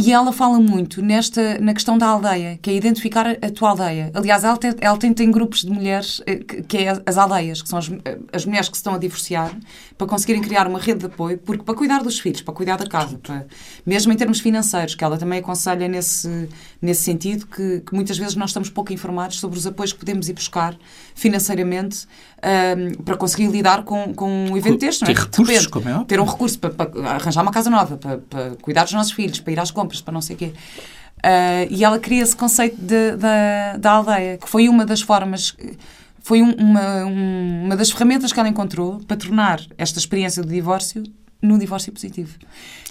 E 0.00 0.12
ela 0.12 0.32
fala 0.32 0.60
muito 0.60 1.02
nesta, 1.02 1.58
na 1.58 1.74
questão 1.74 1.98
da 1.98 2.06
aldeia, 2.06 2.56
que 2.62 2.70
é 2.70 2.72
identificar 2.72 3.26
a, 3.26 3.50
tua 3.50 3.70
aldeia. 3.70 4.12
Aliás, 4.14 4.44
ela 4.44 4.56
tem, 4.56 4.72
ela 4.80 4.96
tem, 4.96 5.12
tem 5.12 5.28
grupos 5.28 5.62
de 5.62 5.70
mulheres, 5.70 6.22
eh, 6.24 6.36
que, 6.36 6.62
que, 6.62 6.78
é 6.78 7.02
as 7.04 7.18
aldeias, 7.18 7.60
que 7.60 7.68
são 7.68 7.80
as, 7.80 7.90
as 8.32 8.46
mulheres 8.46 8.68
que 8.68 8.76
se 8.76 8.80
estão 8.80 8.94
a 8.94 8.98
divorciar, 8.98 9.52
para 9.98 10.06
conseguirem 10.06 10.40
criar 10.40 10.68
uma 10.68 10.78
rede 10.78 11.00
de 11.00 11.06
apoio, 11.06 11.36
porque 11.38 11.64
para 11.64 11.74
cuidar 11.74 12.00
dos 12.04 12.20
filhos, 12.20 12.40
para 12.40 12.54
cuidar 12.54 12.76
da 12.76 12.86
casa, 12.86 13.18
para, 13.18 13.44
mesmo 13.84 14.12
em 14.12 14.16
termos 14.16 14.38
financeiros, 14.38 14.94
que 14.94 15.02
ela 15.02 15.18
também 15.18 15.40
aconselha 15.40 15.88
nesse, 15.88 16.48
nesse 16.80 17.02
sentido, 17.02 17.48
que, 17.48 17.80
que 17.80 17.92
muitas 17.92 18.16
vezes 18.16 18.36
nós 18.36 18.50
estamos 18.50 18.70
pouco 18.70 18.92
informados 18.92 19.40
sobre 19.40 19.58
os 19.58 19.66
apoios 19.66 19.92
que 19.92 19.98
podemos 19.98 20.28
ir 20.28 20.34
buscar 20.34 20.76
financeiramente 21.16 22.06
um, 22.38 23.02
para 23.02 23.16
conseguir 23.16 23.48
lidar 23.48 23.82
com, 23.82 24.14
com 24.14 24.30
um 24.30 24.56
evento 24.56 24.78
deste. 24.78 25.04
Ter 25.04 25.10
é? 25.10 25.14
recursos, 25.14 25.48
repente, 25.48 25.68
como 25.68 25.88
é 25.88 26.04
Ter 26.04 26.20
um 26.20 26.24
recurso 26.24 26.58
para, 26.58 26.70
para, 26.70 27.10
arranjar 27.10 27.42
uma 27.42 27.50
casa 27.50 27.68
nova, 27.68 27.96
para, 27.96 28.18
para, 28.18 28.50
cuidar 28.62 28.84
dos 28.84 28.92
nossos 28.92 29.12
filhos, 29.12 29.40
para 29.40 29.52
ir 29.52 29.58
às 29.58 29.70
compras, 29.70 29.87
para 30.00 30.12
não 30.12 30.20
sei 30.20 30.36
o 30.36 30.38
quê. 30.38 30.52
Uh, 31.18 31.66
e 31.70 31.84
ela 31.84 31.98
cria 31.98 32.22
esse 32.22 32.36
conceito 32.36 32.76
de, 32.80 33.16
da, 33.16 33.76
da 33.76 33.90
aldeia, 33.90 34.38
que 34.38 34.48
foi 34.48 34.68
uma 34.68 34.86
das 34.86 35.00
formas, 35.00 35.56
foi 36.20 36.42
um, 36.42 36.52
uma, 36.52 37.04
um, 37.04 37.64
uma 37.64 37.76
das 37.76 37.90
ferramentas 37.90 38.32
que 38.32 38.38
ela 38.38 38.48
encontrou 38.48 39.00
para 39.00 39.16
tornar 39.16 39.60
esta 39.76 39.98
experiência 39.98 40.42
do 40.42 40.48
divórcio 40.48 41.02
no 41.40 41.58
divórcio 41.58 41.92
positivo. 41.92 42.36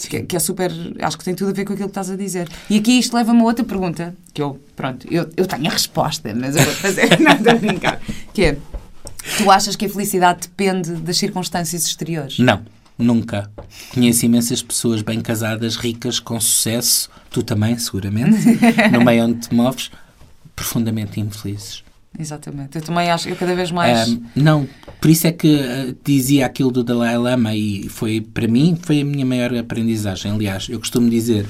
Que, 0.10 0.24
que, 0.24 0.36
é 0.36 0.40
super. 0.40 0.72
Acho 1.02 1.18
que 1.18 1.26
tem 1.26 1.36
tudo 1.36 1.50
a 1.50 1.54
ver 1.54 1.66
com 1.66 1.74
aquilo 1.74 1.90
que 1.90 1.92
estás 1.92 2.10
a 2.10 2.16
dizer. 2.16 2.48
E 2.70 2.78
aqui 2.78 2.98
isto 2.98 3.14
leva-me 3.14 3.42
a 3.42 3.44
outra 3.44 3.66
pergunta, 3.66 4.16
que 4.34 4.42
eu, 4.42 4.60
pronto, 4.76 5.06
eu, 5.12 5.30
eu 5.36 5.46
tenho 5.46 5.68
a 5.68 5.72
resposta, 5.72 6.34
mas 6.34 6.56
eu 6.56 6.64
vou 6.64 6.74
fazer, 6.76 7.12
estou 7.12 7.52
a 7.52 7.56
brincar. 7.56 8.00
Que 8.34 8.46
é: 8.46 8.58
Tu 9.38 9.52
achas 9.52 9.76
que 9.76 9.86
a 9.86 9.90
felicidade 9.90 10.48
depende 10.48 10.94
das 10.94 11.18
circunstâncias 11.18 11.86
exteriores? 11.86 12.40
Não, 12.40 12.62
nunca. 12.98 13.52
Conheço 13.94 14.26
imensas 14.26 14.62
pessoas 14.62 15.02
bem 15.02 15.22
casadas, 15.22 15.76
ricas, 15.76 16.20
com 16.20 16.40
sucesso, 16.40 17.10
tu 17.30 17.44
também, 17.44 17.78
seguramente, 17.78 18.38
no 18.92 19.04
meio 19.04 19.26
onde 19.26 19.48
te 19.48 19.54
moves, 19.54 19.92
profundamente 20.56 21.20
infelizes. 21.20 21.84
Exatamente. 22.18 22.78
Eu 22.78 22.82
também 22.82 23.12
acho, 23.12 23.30
eu 23.30 23.36
cada 23.36 23.54
vez 23.54 23.72
mais. 23.72 24.10
Um, 24.10 24.24
não, 24.36 24.68
por 25.00 25.10
isso 25.10 25.28
é 25.28 25.32
que 25.32 25.56
uh, 25.56 25.96
dizia 26.04 26.46
aquilo 26.46 26.72
do 26.72 26.84
Dalai 26.84 27.18
Lama 27.18 27.56
e 27.56 27.88
foi, 27.90 28.22
para 28.22 28.48
mim, 28.48 28.78
foi 28.82 29.02
a 29.02 29.06
minha 29.06 29.26
maior 29.26 29.56
aprendizagem. 29.56 30.32
Aliás, 30.32 30.68
eu 30.68 30.80
costumo 30.80 31.10
dizer, 31.10 31.46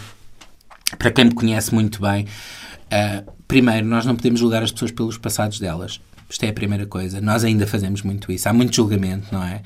para 0.98 1.12
quem 1.12 1.26
me 1.26 1.34
conhece 1.34 1.74
muito 1.74 2.02
bem, 2.02 2.26
uh, 2.26 3.32
primeiro, 3.48 3.86
nós 3.88 4.06
não 4.06 4.16
podemos 4.16 4.42
julgar 4.42 4.62
as 4.62 4.72
pessoas 4.72 4.92
pelos 4.92 5.18
passados 5.18 5.60
delas. 5.60 6.02
Isto 6.30 6.44
é 6.44 6.50
a 6.50 6.54
primeira 6.54 6.86
coisa. 6.86 7.22
Nós 7.22 7.46
ainda 7.46 7.66
fazemos 7.66 8.02
muito 8.02 8.30
isso. 8.32 8.50
Há 8.50 8.54
muito 8.54 8.76
julgamento, 8.76 9.28
não 9.32 9.44
é? 9.44 9.62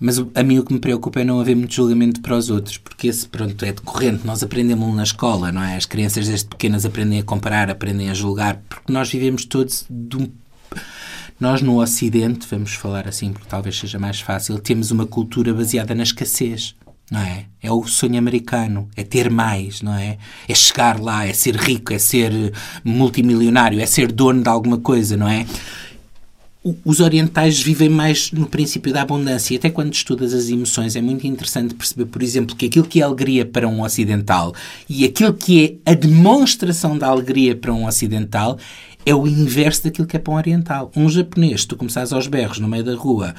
Mas 0.00 0.18
a 0.34 0.42
mim 0.44 0.58
o 0.58 0.64
que 0.64 0.72
me 0.72 0.78
preocupa 0.78 1.20
é 1.20 1.24
não 1.24 1.40
haver 1.40 1.56
muito 1.56 1.74
julgamento 1.74 2.20
para 2.20 2.36
os 2.36 2.50
outros, 2.50 2.78
porque 2.78 3.08
esse, 3.08 3.26
pronto, 3.28 3.64
é 3.64 3.72
decorrente. 3.72 4.24
Nós 4.24 4.42
aprendemos 4.42 4.94
na 4.94 5.02
escola, 5.02 5.50
não 5.50 5.62
é? 5.62 5.76
As 5.76 5.86
crianças 5.86 6.28
desde 6.28 6.46
pequenas 6.46 6.86
aprendem 6.86 7.18
a 7.18 7.24
comparar, 7.24 7.68
aprendem 7.68 8.08
a 8.08 8.14
julgar, 8.14 8.62
porque 8.68 8.92
nós 8.92 9.10
vivemos 9.10 9.44
todos 9.44 9.84
de 9.90 10.16
um 10.16 10.30
nós 11.40 11.62
no 11.62 11.80
Ocidente, 11.80 12.48
vamos 12.50 12.74
falar 12.74 13.06
assim 13.06 13.32
porque 13.32 13.48
talvez 13.48 13.78
seja 13.78 13.96
mais 13.96 14.20
fácil, 14.20 14.58
temos 14.58 14.90
uma 14.90 15.06
cultura 15.06 15.54
baseada 15.54 15.94
na 15.94 16.02
escassez, 16.02 16.74
não 17.10 17.20
é? 17.20 17.44
É 17.62 17.70
o 17.70 17.86
sonho 17.86 18.18
americano, 18.18 18.88
é 18.96 19.04
ter 19.04 19.30
mais, 19.30 19.80
não 19.80 19.94
é? 19.94 20.18
É 20.48 20.54
chegar 20.54 20.98
lá, 20.98 21.26
é 21.26 21.32
ser 21.32 21.54
rico, 21.54 21.92
é 21.92 21.98
ser 21.98 22.52
multimilionário, 22.82 23.80
é 23.80 23.86
ser 23.86 24.10
dono 24.10 24.42
de 24.42 24.48
alguma 24.48 24.78
coisa, 24.78 25.16
não 25.16 25.28
é? 25.28 25.46
Os 26.84 27.00
orientais 27.00 27.60
vivem 27.60 27.88
mais 27.88 28.32
no 28.32 28.46
princípio 28.46 28.92
da 28.92 29.02
abundância. 29.02 29.54
E 29.54 29.56
até 29.56 29.70
quando 29.70 29.92
estudas 29.92 30.34
as 30.34 30.48
emoções 30.48 30.96
é 30.96 31.00
muito 31.00 31.26
interessante 31.26 31.74
perceber, 31.74 32.06
por 32.06 32.22
exemplo, 32.22 32.56
que 32.56 32.66
aquilo 32.66 32.86
que 32.86 33.00
é 33.00 33.04
alegria 33.04 33.46
para 33.46 33.68
um 33.68 33.82
ocidental 33.82 34.54
e 34.88 35.04
aquilo 35.04 35.32
que 35.32 35.78
é 35.86 35.92
a 35.92 35.94
demonstração 35.94 36.98
da 36.98 37.06
alegria 37.06 37.54
para 37.54 37.72
um 37.72 37.86
ocidental 37.86 38.58
é 39.06 39.14
o 39.14 39.26
inverso 39.26 39.84
daquilo 39.84 40.06
que 40.06 40.16
é 40.16 40.20
para 40.20 40.32
um 40.32 40.36
oriental. 40.36 40.90
Um 40.94 41.08
japonês, 41.08 41.64
tu 41.64 41.76
começares 41.76 42.12
aos 42.12 42.26
berros 42.26 42.58
no 42.58 42.68
meio 42.68 42.84
da 42.84 42.94
rua 42.94 43.34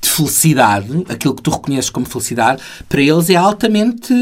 de 0.00 0.08
felicidade, 0.08 1.04
aquilo 1.08 1.34
que 1.34 1.42
tu 1.42 1.50
reconheces 1.50 1.90
como 1.90 2.06
felicidade, 2.06 2.62
para 2.88 3.00
eles 3.00 3.30
é 3.30 3.36
altamente. 3.36 4.12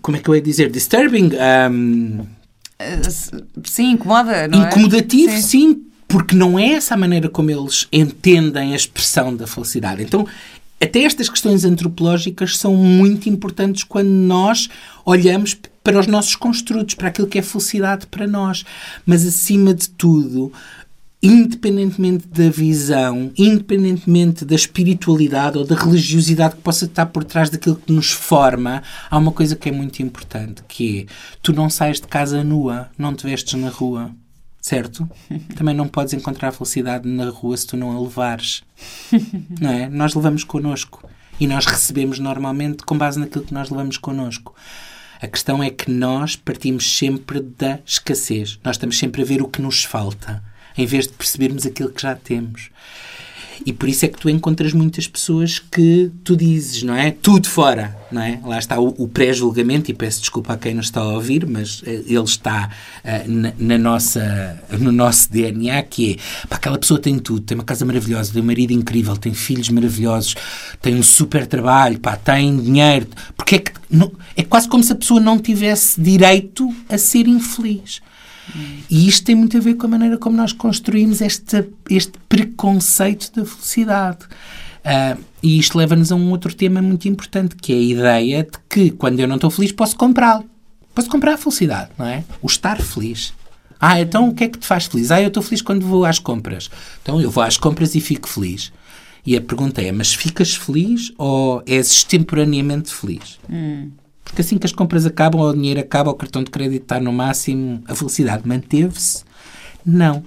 Como 0.00 0.16
é 0.16 0.20
que 0.20 0.28
eu 0.28 0.34
ia 0.34 0.42
dizer? 0.42 0.70
Disturbing. 0.70 1.30
Um, 1.70 2.26
Sim, 3.64 3.92
incomoda, 3.92 4.48
não 4.48 4.64
é? 4.64 4.68
Incomodativo, 4.68 5.32
é? 5.32 5.40
sim. 5.40 5.74
sim, 5.74 5.82
porque 6.06 6.34
não 6.34 6.58
é 6.58 6.74
essa 6.74 6.94
a 6.94 6.96
maneira 6.96 7.28
como 7.28 7.50
eles 7.50 7.88
entendem 7.92 8.72
a 8.72 8.76
expressão 8.76 9.34
da 9.34 9.46
felicidade. 9.46 10.02
Então, 10.02 10.26
até 10.80 11.02
estas 11.02 11.28
questões 11.28 11.64
antropológicas 11.64 12.58
são 12.58 12.74
muito 12.74 13.28
importantes 13.28 13.84
quando 13.84 14.08
nós 14.08 14.68
olhamos 15.04 15.56
para 15.82 15.98
os 15.98 16.06
nossos 16.06 16.36
construtos, 16.36 16.94
para 16.94 17.08
aquilo 17.08 17.26
que 17.26 17.38
é 17.38 17.42
felicidade 17.42 18.06
para 18.06 18.26
nós. 18.26 18.64
Mas, 19.04 19.26
acima 19.26 19.74
de 19.74 19.88
tudo, 19.90 20.52
independentemente 21.24 22.28
da 22.28 22.50
visão, 22.50 23.32
independentemente 23.38 24.44
da 24.44 24.54
espiritualidade 24.54 25.56
ou 25.56 25.64
da 25.64 25.74
religiosidade 25.74 26.56
que 26.56 26.60
possa 26.60 26.84
estar 26.84 27.06
por 27.06 27.24
trás 27.24 27.48
daquilo 27.48 27.76
que 27.76 27.90
nos 27.90 28.10
forma, 28.10 28.82
há 29.10 29.16
uma 29.16 29.32
coisa 29.32 29.56
que 29.56 29.70
é 29.70 29.72
muito 29.72 30.02
importante, 30.02 30.62
que 30.68 31.00
é, 31.00 31.12
tu 31.40 31.54
não 31.54 31.70
sais 31.70 31.98
de 31.98 32.06
casa 32.06 32.44
nua, 32.44 32.90
não 32.98 33.14
te 33.14 33.24
vestes 33.26 33.58
na 33.58 33.70
rua, 33.70 34.10
certo? 34.60 35.08
Também 35.56 35.74
não 35.74 35.88
podes 35.88 36.12
encontrar 36.12 36.52
felicidade 36.52 37.08
na 37.08 37.30
rua 37.30 37.56
se 37.56 37.68
tu 37.68 37.76
não 37.78 37.96
a 37.96 38.00
levares, 38.02 38.62
não 39.58 39.70
é? 39.70 39.88
Nós 39.88 40.12
levamos 40.14 40.44
connosco 40.44 41.08
e 41.40 41.46
nós 41.46 41.64
recebemos 41.64 42.18
normalmente 42.18 42.84
com 42.84 42.98
base 42.98 43.18
naquilo 43.18 43.46
que 43.46 43.54
nós 43.54 43.70
levamos 43.70 43.96
connosco. 43.96 44.54
A 45.22 45.26
questão 45.26 45.62
é 45.62 45.70
que 45.70 45.90
nós 45.90 46.36
partimos 46.36 46.98
sempre 46.98 47.40
da 47.40 47.78
escassez. 47.86 48.58
Nós 48.62 48.76
estamos 48.76 48.98
sempre 48.98 49.22
a 49.22 49.24
ver 49.24 49.40
o 49.40 49.48
que 49.48 49.62
nos 49.62 49.82
falta 49.82 50.42
em 50.76 50.86
vez 50.86 51.06
de 51.06 51.12
percebermos 51.12 51.66
aquilo 51.66 51.90
que 51.90 52.02
já 52.02 52.14
temos. 52.14 52.70
E 53.64 53.72
por 53.72 53.88
isso 53.88 54.04
é 54.04 54.08
que 54.08 54.18
tu 54.18 54.28
encontras 54.28 54.72
muitas 54.72 55.06
pessoas 55.06 55.58
que 55.58 56.10
tu 56.22 56.36
dizes, 56.36 56.82
não 56.82 56.94
é? 56.94 57.10
Tudo 57.10 57.48
fora, 57.48 57.96
não 58.10 58.22
é? 58.22 58.40
Lá 58.44 58.58
está 58.58 58.78
o, 58.80 58.94
o 58.98 59.08
pré-julgamento, 59.08 59.90
e 59.90 59.94
peço 59.94 60.20
desculpa 60.20 60.54
a 60.54 60.56
quem 60.56 60.74
nos 60.74 60.86
está 60.86 61.00
a 61.00 61.08
ouvir, 61.08 61.46
mas 61.46 61.80
uh, 61.82 61.86
ele 61.86 62.24
está 62.24 62.70
uh, 63.04 63.30
na, 63.30 63.52
na, 63.58 63.78
nossa, 63.78 64.62
no 64.78 64.90
nosso 64.90 65.30
DNA, 65.30 65.82
que 65.84 66.12
é, 66.12 66.46
pá, 66.48 66.56
aquela 66.56 66.78
pessoa 66.78 67.00
tem 67.00 67.18
tudo, 67.18 67.40
tem 67.40 67.56
uma 67.56 67.64
casa 67.64 67.84
maravilhosa, 67.84 68.32
tem 68.32 68.42
um 68.42 68.46
marido 68.46 68.72
incrível, 68.72 69.16
tem 69.16 69.32
filhos 69.32 69.68
maravilhosos, 69.68 70.34
tem 70.82 70.94
um 70.94 71.02
super 71.02 71.46
trabalho, 71.46 71.98
pá, 71.98 72.16
tem 72.16 72.56
dinheiro, 72.56 73.06
porque 73.36 73.56
é 73.56 73.58
que, 73.60 73.72
não, 73.88 74.12
é 74.36 74.42
quase 74.42 74.68
como 74.68 74.82
se 74.82 74.92
a 74.92 74.96
pessoa 74.96 75.20
não 75.20 75.38
tivesse 75.38 76.00
direito 76.00 76.74
a 76.88 76.98
ser 76.98 77.26
infeliz. 77.28 78.02
E 78.90 79.08
isto 79.08 79.24
tem 79.24 79.34
muito 79.34 79.56
a 79.56 79.60
ver 79.60 79.74
com 79.74 79.86
a 79.86 79.90
maneira 79.90 80.18
como 80.18 80.36
nós 80.36 80.52
construímos 80.52 81.20
este, 81.20 81.66
este 81.90 82.12
preconceito 82.28 83.32
da 83.34 83.44
felicidade. 83.44 84.24
Uh, 84.84 85.22
e 85.42 85.58
isto 85.58 85.78
leva-nos 85.78 86.12
a 86.12 86.14
um 86.14 86.30
outro 86.30 86.54
tema 86.54 86.82
muito 86.82 87.08
importante, 87.08 87.56
que 87.56 87.72
é 87.72 87.76
a 87.76 87.80
ideia 87.80 88.42
de 88.44 88.58
que 88.68 88.90
quando 88.90 89.18
eu 89.18 89.26
não 89.26 89.36
estou 89.36 89.50
feliz 89.50 89.72
posso 89.72 89.96
comprá-lo. 89.96 90.44
Posso 90.94 91.08
comprar 91.08 91.34
a 91.34 91.38
felicidade, 91.38 91.90
não 91.98 92.06
é? 92.06 92.22
O 92.40 92.46
estar 92.46 92.80
feliz. 92.80 93.32
Ah, 93.80 94.00
então 94.00 94.28
o 94.28 94.34
que 94.34 94.44
é 94.44 94.48
que 94.48 94.58
te 94.58 94.66
faz 94.66 94.86
feliz? 94.86 95.10
Ah, 95.10 95.20
eu 95.20 95.28
estou 95.28 95.42
feliz 95.42 95.60
quando 95.60 95.86
vou 95.86 96.04
às 96.04 96.18
compras. 96.18 96.70
Então 97.02 97.20
eu 97.20 97.30
vou 97.30 97.42
às 97.42 97.56
compras 97.56 97.94
e 97.94 98.00
fico 98.00 98.28
feliz. 98.28 98.72
E 99.26 99.36
a 99.36 99.40
pergunta 99.40 99.80
é, 99.80 99.90
mas 99.90 100.14
ficas 100.14 100.54
feliz 100.54 101.12
ou 101.16 101.62
és 101.66 101.90
extemporaneamente 101.90 102.92
feliz? 102.92 103.38
Hum. 103.50 103.90
Porque 104.24 104.40
assim 104.40 104.58
que 104.58 104.66
as 104.66 104.72
compras 104.72 105.04
acabam, 105.04 105.42
o 105.42 105.52
dinheiro 105.52 105.80
acaba, 105.80 106.10
o 106.10 106.14
cartão 106.14 106.42
de 106.42 106.50
crédito 106.50 106.82
está 106.82 106.98
no 106.98 107.12
máximo, 107.12 107.82
a 107.86 107.94
felicidade 107.94 108.48
manteve-se? 108.48 109.22
Não. 109.84 110.24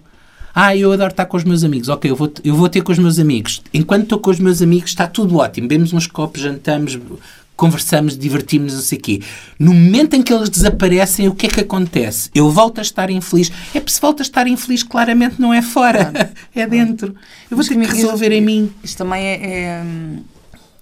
Ah, 0.53 0.75
eu 0.75 0.91
adoro 0.91 1.12
estar 1.12 1.25
com 1.25 1.38
os 1.38 1.43
meus 1.43 1.63
amigos. 1.63 1.89
Ok, 1.89 2.10
eu 2.10 2.15
vou, 2.15 2.31
eu 2.43 2.55
vou 2.55 2.67
ter 2.67 2.81
com 2.81 2.91
os 2.91 2.97
meus 2.97 3.19
amigos. 3.19 3.62
Enquanto 3.73 4.03
estou 4.03 4.19
com 4.19 4.31
os 4.31 4.39
meus 4.39 4.62
amigos, 4.62 4.89
está 4.89 5.07
tudo 5.07 5.38
ótimo. 5.38 5.67
Bebemos 5.67 5.93
uns 5.93 6.07
copos, 6.07 6.41
jantamos, 6.41 6.97
conversamos, 7.55 8.17
divertimos, 8.17 8.73
não 8.73 8.81
sei 8.81 8.97
o 8.97 9.01
quê. 9.01 9.21
No 9.60 9.73
momento 9.73 10.15
em 10.15 10.23
que 10.23 10.33
eles 10.33 10.49
desaparecem, 10.49 11.27
o 11.27 11.36
que 11.36 11.47
é 11.47 11.49
que 11.49 11.60
acontece? 11.60 12.29
Eu 12.33 12.49
volto 12.49 12.79
a 12.79 12.81
estar 12.81 13.10
infeliz. 13.10 13.51
É 13.73 13.79
porque 13.79 13.91
se 13.91 14.01
volto 14.01 14.21
a 14.21 14.23
estar 14.23 14.47
infeliz, 14.47 14.83
claramente 14.83 15.39
não 15.39 15.53
é 15.53 15.62
fora, 15.62 16.05
claro. 16.05 16.29
é 16.55 16.67
dentro. 16.67 17.10
Eu 17.51 17.57
vou 17.57 17.57
Mas 17.57 17.67
ter 17.67 17.75
que 17.79 17.86
resolver 17.86 18.31
em 18.31 18.41
mim. 18.41 18.71
Isto 18.83 18.97
também 18.99 19.23
é, 19.23 19.33
é, 19.45 19.83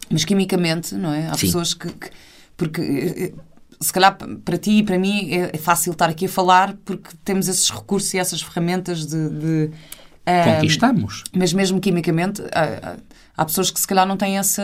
Mas 0.10 0.24
quimicamente, 0.24 0.96
não 0.96 1.14
é? 1.14 1.28
Há 1.28 1.34
Sim. 1.34 1.48
pessoas 1.48 1.74
que, 1.74 1.90
que 1.90 2.10
porque 2.58 2.82
eh, 2.82 3.24
eh, 3.26 3.34
se 3.80 3.92
calhar 3.92 4.18
para 4.18 4.58
ti 4.58 4.80
e 4.80 4.84
para 4.84 4.98
mim 4.98 5.30
é, 5.32 5.52
é 5.54 5.58
fácil 5.58 5.92
estar 5.92 6.10
aqui 6.10 6.26
a 6.26 6.30
falar 6.30 6.76
porque 6.86 7.10
temos 7.24 7.48
esses 7.48 7.70
recursos 7.70 8.14
e 8.14 8.18
essas 8.18 8.42
ferramentas 8.42 9.06
de. 9.06 9.30
de 9.30 9.72
Conquistamos. 10.56 11.24
Mas 11.32 11.54
mesmo 11.54 11.80
quimicamente, 11.80 12.42
há, 12.52 12.98
há, 13.38 13.46
pessoas 13.46 13.70
que 13.70 13.80
se 13.80 13.86
calhar 13.86 14.08
não 14.08 14.18
têm 14.18 14.40
essa, 14.40 14.64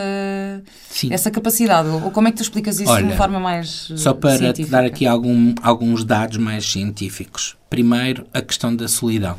essa 1.08 1.30
capacidade. 1.30 1.88
Ou 1.88 2.10
como 2.10 2.26
é 2.26 2.32
que 2.32 2.38
tu 2.38 2.42
explicas 2.42 2.80
isso 2.80 2.90
Olha, 2.90 3.04
de 3.04 3.10
uma 3.10 3.16
forma 3.16 3.38
mais. 3.38 3.92
Só 3.94 4.12
para 4.12 4.38
científica? 4.38 4.64
te 4.64 4.70
dar 4.72 4.84
aqui 4.84 5.06
algum, 5.06 5.54
alguns 5.62 6.04
dados 6.04 6.36
mais 6.36 6.68
científicos. 6.68 7.56
Primeiro, 7.70 8.26
a 8.34 8.42
questão 8.42 8.74
da 8.74 8.88
solidão. 8.88 9.38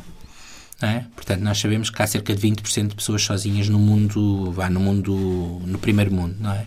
É? 0.82 1.04
Portanto, 1.14 1.40
nós 1.40 1.58
sabemos 1.58 1.88
que 1.88 2.02
há 2.02 2.06
cerca 2.06 2.34
de 2.34 2.48
20% 2.48 2.88
de 2.88 2.94
pessoas 2.94 3.22
sozinhas 3.22 3.68
no 3.68 3.78
mundo, 3.78 4.50
vá, 4.50 4.68
no 4.68 4.80
mundo, 4.80 5.62
no 5.64 5.78
primeiro 5.78 6.12
mundo, 6.12 6.36
não 6.40 6.52
é? 6.52 6.66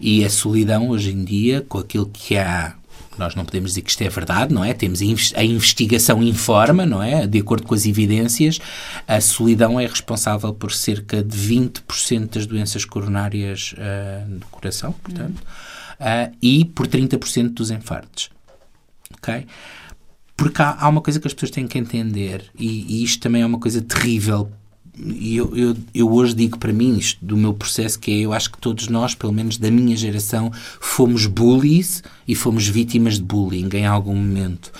E 0.00 0.24
a 0.24 0.30
solidão 0.30 0.88
hoje 0.88 1.10
em 1.10 1.24
dia, 1.24 1.60
com 1.68 1.78
aquilo 1.78 2.06
que 2.06 2.36
há, 2.38 2.74
nós 3.18 3.34
não 3.34 3.44
podemos 3.44 3.70
dizer 3.70 3.82
que 3.82 3.90
isto 3.90 4.02
é 4.02 4.08
verdade, 4.08 4.54
não 4.54 4.64
é? 4.64 4.72
Temos 4.72 5.00
a 5.34 5.44
investigação 5.44 6.22
informa, 6.22 6.86
não 6.86 7.02
é? 7.02 7.26
De 7.26 7.38
acordo 7.38 7.66
com 7.66 7.74
as 7.74 7.84
evidências, 7.84 8.60
a 9.08 9.20
solidão 9.20 9.78
é 9.80 9.86
responsável 9.86 10.54
por 10.54 10.72
cerca 10.72 11.22
de 11.22 11.36
20% 11.36 12.34
das 12.34 12.46
doenças 12.46 12.84
coronárias 12.84 13.74
uh, 13.74 14.38
do 14.38 14.46
coração, 14.46 14.92
portanto, 14.92 15.40
uh, 16.00 16.36
e 16.40 16.64
por 16.64 16.86
30% 16.86 17.54
dos 17.54 17.70
infartos. 17.70 18.30
Ok? 19.18 19.46
Porque 20.36 20.60
há, 20.60 20.76
há, 20.78 20.88
uma 20.88 21.00
coisa 21.00 21.18
que 21.18 21.26
as 21.26 21.32
pessoas 21.32 21.50
têm 21.50 21.66
que 21.66 21.78
entender, 21.78 22.44
e, 22.58 23.00
e 23.00 23.04
isto 23.04 23.20
também 23.20 23.42
é 23.42 23.46
uma 23.46 23.58
coisa 23.58 23.80
terrível. 23.80 24.50
E 24.98 25.36
eu, 25.36 25.54
eu, 25.56 25.76
eu, 25.94 26.10
hoje 26.10 26.34
digo 26.34 26.58
para 26.58 26.72
mim 26.72 26.96
isto 26.96 27.24
do 27.24 27.36
meu 27.36 27.52
processo, 27.52 27.98
que 27.98 28.10
é 28.10 28.14
eu 28.20 28.32
acho 28.32 28.50
que 28.50 28.58
todos 28.58 28.88
nós, 28.88 29.14
pelo 29.14 29.32
menos 29.32 29.58
da 29.58 29.70
minha 29.70 29.94
geração, 29.96 30.50
fomos 30.80 31.26
bullies 31.26 32.02
e 32.26 32.34
fomos 32.34 32.66
vítimas 32.66 33.16
de 33.16 33.22
bullying 33.22 33.68
em 33.74 33.86
algum 33.86 34.14
momento. 34.14 34.72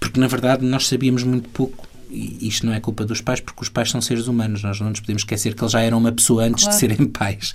Porque 0.00 0.18
na 0.18 0.26
verdade 0.26 0.64
nós 0.64 0.86
sabíamos 0.86 1.22
muito 1.22 1.48
pouco 1.50 1.87
isto 2.10 2.64
não 2.64 2.72
é 2.72 2.80
culpa 2.80 3.04
dos 3.04 3.20
pais, 3.20 3.40
porque 3.40 3.62
os 3.62 3.68
pais 3.68 3.90
são 3.90 4.00
seres 4.00 4.26
humanos. 4.26 4.62
Nós 4.62 4.80
não 4.80 4.90
nos 4.90 5.00
podemos 5.00 5.22
esquecer 5.22 5.54
que 5.54 5.62
eles 5.62 5.72
já 5.72 5.80
eram 5.80 5.98
uma 5.98 6.12
pessoa 6.12 6.44
antes 6.44 6.64
claro. 6.64 6.74
de 6.74 6.80
serem 6.80 7.06
pais. 7.06 7.52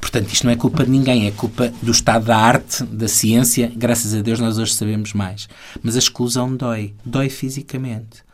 Portanto, 0.00 0.32
isto 0.32 0.44
não 0.44 0.52
é 0.52 0.56
culpa 0.56 0.84
de 0.84 0.90
ninguém, 0.90 1.26
é 1.26 1.30
culpa 1.30 1.72
do 1.82 1.90
estado 1.90 2.26
da 2.26 2.36
arte, 2.36 2.84
da 2.84 3.08
ciência. 3.08 3.72
Graças 3.74 4.14
a 4.14 4.22
Deus, 4.22 4.38
nós 4.38 4.58
hoje 4.58 4.74
sabemos 4.74 5.12
mais. 5.12 5.48
Mas 5.82 5.96
a 5.96 5.98
exclusão 5.98 6.54
dói. 6.54 6.94
Dói 7.04 7.28
fisicamente. 7.28 8.24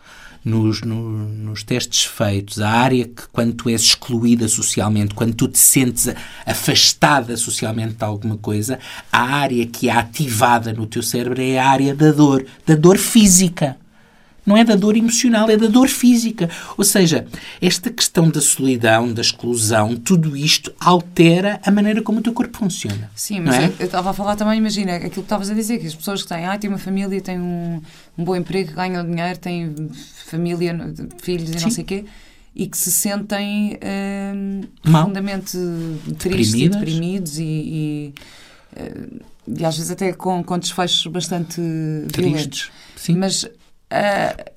Nos, 0.45 0.83
no, 0.83 1.29
nos 1.29 1.63
testes 1.63 2.05
feitos, 2.05 2.61
a 2.61 2.69
área 2.69 3.05
que, 3.05 3.29
quando 3.31 3.53
tu 3.53 3.69
és 3.69 3.81
excluída 3.81 4.49
socialmente, 4.49 5.15
quando 5.15 5.35
tu 5.35 5.47
te 5.47 5.59
sentes 5.59 6.13
afastada 6.45 7.37
socialmente 7.37 7.95
de 7.95 8.05
alguma 8.05 8.37
coisa, 8.37 8.77
a 9.13 9.23
área 9.23 9.65
que 9.67 9.89
é 9.89 9.93
ativada 9.93 10.73
no 10.73 10.85
teu 10.85 11.01
cérebro 11.01 11.41
é 11.41 11.61
a 11.61 11.69
área 11.69 11.95
da 11.95 12.11
dor, 12.11 12.45
da 12.67 12.75
dor 12.75 12.99
física. 12.99 13.77
Não 14.45 14.57
é 14.57 14.65
da 14.65 14.75
dor 14.75 14.97
emocional, 14.97 15.49
é 15.49 15.57
da 15.57 15.69
dor 15.69 15.89
física. 15.89 16.51
Ou 16.77 16.85
seja, 16.85 17.27
esta 17.61 17.91
questão 17.91 18.29
da 18.29 18.41
solidão, 18.41 19.13
da 19.13 19.21
exclusão, 19.21 19.97
tudo 19.97 20.37
isto 20.37 20.73
altera 20.81 21.61
a 21.65 21.71
maneira 21.71 22.03
como 22.03 22.19
o 22.19 22.23
teu 22.23 22.33
corpo 22.33 22.59
funciona. 22.59 23.11
Sim, 23.15 23.41
mas 23.41 23.55
é? 23.57 23.73
eu 23.79 23.87
estava 23.87 24.11
a 24.11 24.13
falar 24.13 24.35
também, 24.35 24.59
imagina, 24.59 24.97
aquilo 24.97 25.11
que 25.13 25.21
estavas 25.21 25.49
a 25.49 25.55
dizer, 25.55 25.79
que 25.79 25.87
as 25.87 25.95
pessoas 25.95 26.23
que 26.23 26.29
têm, 26.29 26.45
ah, 26.45 26.59
têm 26.59 26.69
uma 26.69 26.79
família, 26.79 27.21
têm 27.21 27.39
um, 27.39 27.81
um 28.19 28.25
bom 28.25 28.35
emprego, 28.35 28.73
ganham 28.73 29.05
dinheiro, 29.07 29.39
têm 29.39 29.75
família, 30.27 30.77
filhos 31.23 31.51
e 31.51 31.59
Sim. 31.59 31.65
não 31.65 31.71
sei 31.71 31.85
o 31.85 31.87
quê, 31.87 32.05
e 32.55 32.67
que 32.67 32.77
se 32.77 32.91
sentem 32.91 33.79
hum, 34.35 34.63
profundamente 34.83 35.57
tristes 36.19 36.61
e 36.61 36.69
deprimidos 36.69 37.39
e, 37.39 37.45
e, 37.45 38.15
eh, 38.77 39.07
e, 39.47 39.65
às 39.65 39.77
vezes 39.77 39.91
até 39.91 40.13
com, 40.13 40.43
com 40.45 40.59
desfechos 40.59 41.07
bastante 41.07 41.61
Tristes. 42.13 42.23
violentos. 42.25 42.71
Sim. 42.97 43.17
Mas 43.17 43.49
Uh, 43.93 44.53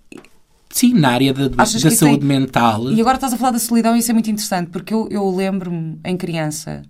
Sim, 0.75 0.93
na 0.93 1.11
área 1.11 1.33
da, 1.33 1.47
da 1.47 1.65
saúde 1.65 2.19
tem... 2.19 2.19
mental. 2.19 2.91
E 2.91 2.99
agora 2.99 3.15
estás 3.15 3.31
a 3.31 3.37
falar 3.37 3.51
da 3.51 3.59
solidão 3.59 3.95
e 3.95 3.99
isso 3.99 4.11
é 4.11 4.13
muito 4.13 4.29
interessante, 4.29 4.69
porque 4.71 4.93
eu, 4.93 5.07
eu 5.09 5.33
lembro-me, 5.33 5.97
em 6.03 6.17
criança, 6.17 6.81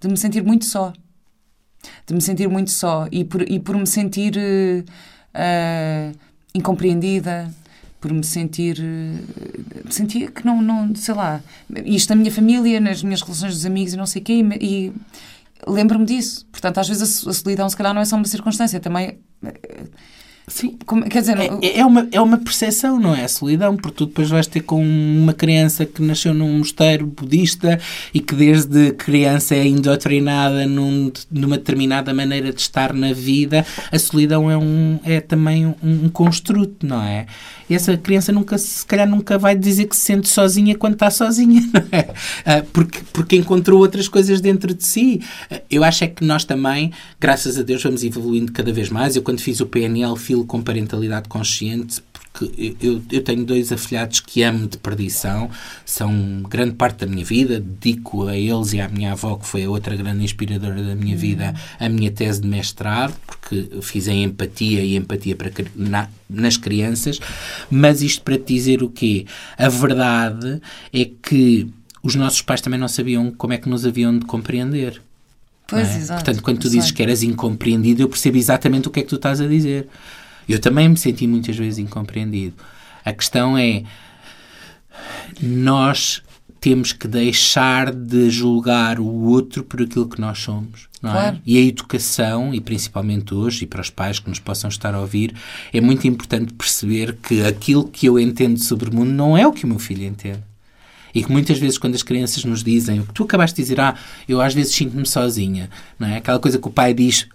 de 0.00 0.08
me 0.08 0.16
sentir 0.16 0.42
muito 0.42 0.64
só. 0.64 0.92
De 2.04 2.12
me 2.12 2.20
sentir 2.20 2.48
muito 2.48 2.72
só 2.72 3.06
e 3.12 3.24
por, 3.24 3.48
e 3.48 3.60
por 3.60 3.76
me 3.76 3.86
sentir 3.86 4.34
uh, 4.36 6.18
incompreendida, 6.52 7.54
por 8.00 8.12
me 8.12 8.24
sentir. 8.24 8.76
Uh, 8.80 9.92
sentia 9.92 10.32
que 10.32 10.44
não, 10.44 10.60
não. 10.60 10.92
sei 10.96 11.14
lá. 11.14 11.40
Isto 11.84 12.10
na 12.10 12.16
minha 12.16 12.32
família, 12.32 12.80
nas 12.80 13.04
minhas 13.04 13.22
relações 13.22 13.54
dos 13.54 13.64
amigos 13.64 13.92
e 13.94 13.96
não 13.96 14.06
sei 14.06 14.20
o 14.20 14.24
quê, 14.24 14.44
e, 14.60 14.66
e 14.66 14.92
lembro-me 15.64 16.04
disso. 16.04 16.44
Portanto, 16.50 16.78
às 16.78 16.88
vezes 16.88 17.24
a, 17.24 17.30
a 17.30 17.32
solidão, 17.32 17.68
se 17.70 17.76
calhar, 17.76 17.94
não 17.94 18.00
é 18.00 18.04
só 18.04 18.16
uma 18.16 18.24
circunstância, 18.24 18.80
também. 18.80 19.20
Sim. 20.48 20.76
Como, 20.86 21.04
quer 21.04 21.20
dizer, 21.20 21.38
é, 21.38 21.78
é, 21.78 21.84
uma, 21.84 22.08
é 22.10 22.20
uma 22.20 22.38
percepção, 22.38 22.98
não 22.98 23.14
é? 23.14 23.24
A 23.24 23.28
solidão, 23.28 23.76
porque 23.76 23.96
tu 23.96 24.06
depois 24.06 24.28
vais 24.30 24.46
ter 24.46 24.60
com 24.60 24.82
uma 24.82 25.32
criança 25.32 25.84
que 25.84 26.02
nasceu 26.02 26.34
num 26.34 26.58
mosteiro 26.58 27.06
budista 27.06 27.78
e 28.12 28.20
que 28.20 28.34
desde 28.34 28.92
criança 28.92 29.54
é 29.54 29.66
indoctrinada 29.66 30.66
num, 30.66 31.12
numa 31.30 31.56
determinada 31.58 32.12
maneira 32.12 32.52
de 32.52 32.60
estar 32.60 32.92
na 32.92 33.12
vida. 33.12 33.64
A 33.92 33.98
solidão 33.98 34.50
é, 34.50 34.56
um, 34.56 34.98
é 35.04 35.20
também 35.20 35.66
um, 35.66 35.74
um 35.82 36.08
construto, 36.08 36.86
não 36.86 37.02
é? 37.02 37.26
E 37.68 37.74
essa 37.74 37.96
criança 37.96 38.32
nunca, 38.32 38.56
se 38.56 38.84
calhar, 38.86 39.08
nunca 39.08 39.36
vai 39.36 39.54
dizer 39.54 39.86
que 39.86 39.94
se 39.94 40.02
sente 40.02 40.28
sozinha 40.28 40.74
quando 40.74 40.94
está 40.94 41.10
sozinha, 41.10 41.60
não 41.72 41.82
é? 41.92 42.08
Ah, 42.44 42.64
porque, 42.72 43.00
porque 43.12 43.36
encontrou 43.36 43.78
outras 43.78 44.08
coisas 44.08 44.40
dentro 44.40 44.72
de 44.74 44.84
si. 44.84 45.20
Ah, 45.50 45.60
eu 45.70 45.84
acho 45.84 46.04
é 46.04 46.06
que 46.06 46.24
nós 46.24 46.44
também, 46.44 46.92
graças 47.20 47.58
a 47.58 47.62
Deus, 47.62 47.82
vamos 47.82 48.02
evoluindo 48.02 48.52
cada 48.52 48.72
vez 48.72 48.88
mais. 48.88 49.16
Eu, 49.16 49.22
quando 49.22 49.40
fiz 49.40 49.60
o 49.60 49.66
PNL, 49.66 50.16
filo 50.38 50.44
com 50.44 50.62
parentalidade 50.62 51.28
consciente, 51.28 52.02
porque 52.32 52.76
eu, 52.80 53.02
eu 53.10 53.22
tenho 53.22 53.44
dois 53.44 53.72
afilhados 53.72 54.20
que 54.20 54.42
amo 54.42 54.66
de 54.68 54.78
perdição, 54.78 55.50
são 55.84 56.42
grande 56.48 56.74
parte 56.74 57.04
da 57.04 57.06
minha 57.06 57.24
vida, 57.24 57.58
dedico 57.58 58.26
a 58.26 58.36
eles 58.36 58.72
e 58.72 58.80
à 58.80 58.88
minha 58.88 59.12
avó, 59.12 59.36
que 59.36 59.46
foi 59.46 59.64
a 59.64 59.70
outra 59.70 59.96
grande 59.96 60.24
inspiradora 60.24 60.82
da 60.82 60.94
minha 60.94 61.16
vida, 61.16 61.54
a 61.78 61.88
minha 61.88 62.10
tese 62.10 62.40
de 62.40 62.48
mestrado, 62.48 63.14
porque 63.26 63.80
fiz 63.82 64.06
em 64.06 64.24
empatia 64.24 64.82
e 64.82 64.96
empatia 64.96 65.34
para, 65.34 65.50
na, 65.74 66.08
nas 66.28 66.56
crianças, 66.56 67.18
mas 67.70 68.02
isto 68.02 68.22
para 68.22 68.38
te 68.38 68.54
dizer 68.54 68.82
o 68.82 68.88
quê? 68.88 69.26
A 69.56 69.68
verdade 69.68 70.60
é 70.92 71.04
que 71.04 71.68
os 72.02 72.14
nossos 72.14 72.42
pais 72.42 72.60
também 72.60 72.78
não 72.78 72.88
sabiam 72.88 73.32
como 73.32 73.52
é 73.52 73.58
que 73.58 73.68
nos 73.68 73.84
haviam 73.84 74.16
de 74.16 74.24
compreender. 74.24 75.02
Pois, 75.66 75.86
é? 75.86 75.98
exato. 75.98 76.24
Portanto, 76.24 76.42
quando 76.42 76.58
tu 76.60 76.70
dizes 76.70 76.90
que 76.90 77.02
eras 77.02 77.22
incompreendido, 77.22 78.02
eu 78.02 78.08
percebo 78.08 78.38
exatamente 78.38 78.88
o 78.88 78.90
que 78.90 79.00
é 79.00 79.02
que 79.02 79.08
tu 79.08 79.16
estás 79.16 79.38
a 79.40 79.46
dizer. 79.46 79.86
Eu 80.48 80.58
também 80.58 80.88
me 80.88 80.96
senti 80.96 81.26
muitas 81.26 81.56
vezes 81.56 81.78
incompreendido. 81.78 82.54
A 83.04 83.12
questão 83.12 83.56
é, 83.56 83.82
nós 85.40 86.22
temos 86.60 86.92
que 86.92 87.06
deixar 87.06 87.92
de 87.92 88.28
julgar 88.30 88.98
o 88.98 89.06
outro 89.06 89.62
por 89.62 89.80
aquilo 89.80 90.08
que 90.08 90.20
nós 90.20 90.38
somos. 90.40 90.88
Não 91.00 91.12
Claro. 91.12 91.36
é? 91.36 91.40
E 91.46 91.56
a 91.56 91.60
educação, 91.60 92.52
e 92.52 92.60
principalmente 92.60 93.32
hoje, 93.32 93.62
e 93.62 93.66
para 93.66 93.80
os 93.80 93.90
pais 93.90 94.18
que 94.18 94.28
nos 94.28 94.40
possam 94.40 94.68
estar 94.68 94.92
a 94.94 95.00
ouvir, 95.00 95.34
é 95.72 95.80
muito 95.80 96.08
importante 96.08 96.52
perceber 96.52 97.16
que 97.22 97.42
aquilo 97.44 97.86
que 97.86 98.06
eu 98.06 98.18
entendo 98.18 98.58
sobre 98.58 98.90
o 98.90 98.94
mundo 98.94 99.12
não 99.12 99.36
é 99.38 99.46
o 99.46 99.52
que 99.52 99.64
o 99.64 99.68
meu 99.68 99.78
filho 99.78 100.04
entende. 100.04 100.42
E 101.14 101.22
que 101.22 101.30
muitas 101.30 101.58
vezes, 101.58 101.78
quando 101.78 101.94
as 101.94 102.02
crianças 102.02 102.44
nos 102.44 102.62
dizem 102.64 103.00
o 103.00 103.06
que 103.06 103.14
tu 103.14 103.22
acabaste 103.22 103.56
de 103.56 103.62
dizer, 103.62 103.80
ah, 103.80 103.94
eu 104.28 104.40
às 104.40 104.52
vezes 104.52 104.74
sinto-me 104.74 105.06
sozinha, 105.06 105.70
não 105.98 106.08
é? 106.08 106.16
Aquela 106.16 106.38
coisa 106.40 106.58
que 106.58 106.68
o 106.68 106.70
pai 106.70 106.92
diz 106.92 107.26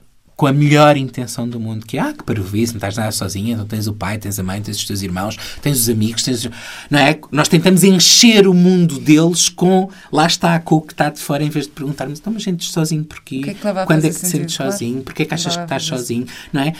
com 0.43 0.47
a 0.47 0.51
melhor 0.51 0.97
intenção 0.97 1.47
do 1.47 1.58
mundo, 1.58 1.86
que 1.86 1.97
ah, 1.97 2.12
que 2.12 2.21
parvoíce, 2.21 2.73
não 2.73 2.77
estás 2.77 2.97
nada 2.97 3.13
sozinha, 3.13 3.53
então 3.53 3.65
tens 3.65 3.88
o 3.88 3.93
pai, 3.93 4.17
tens 4.17 4.38
a 4.38 4.43
mãe, 4.43 4.62
tens 4.62 4.75
os 4.75 4.86
teus 4.86 5.01
irmãos, 5.01 5.38
tens 5.62 5.79
os 5.79 5.88
amigos, 5.88 6.21
tens... 6.21 6.49
Não 6.89 6.99
é? 6.99 7.17
Nós 7.32 7.47
tentamos 7.47 7.82
encher 7.82 8.45
o 8.45 8.53
mundo 8.53 8.99
deles 8.99 9.47
com, 9.47 9.89
lá 10.12 10.27
está, 10.27 10.60
com 10.60 10.75
o 10.75 10.82
que 10.82 10.91
está 10.91 11.10
de 11.10 11.21
fora, 11.21 11.45
em 11.45 11.49
vez 11.49 11.65
de 11.65 11.71
perguntarmos, 11.71 12.19
então, 12.19 12.34
mas 12.34 12.43
sentes 12.43 12.71
sozinho 12.71 13.06
porquê? 13.06 13.41
Que 13.41 13.49
é 13.51 13.53
que 13.53 13.65
a 13.65 13.86
Quando 13.86 14.03
é 14.03 14.10
que 14.10 14.19
te 14.19 14.27
sentes 14.27 14.58
Claro. 14.58 14.71
sozinho? 14.73 15.01
Porquê 15.01 15.23
é 15.23 15.25
que 15.27 15.34
achas 15.34 15.53
que 15.56 15.62
a 15.62 15.63
estás 15.63 15.84
sozinho? 15.84 16.27
Não 16.51 16.62
é? 16.62 16.73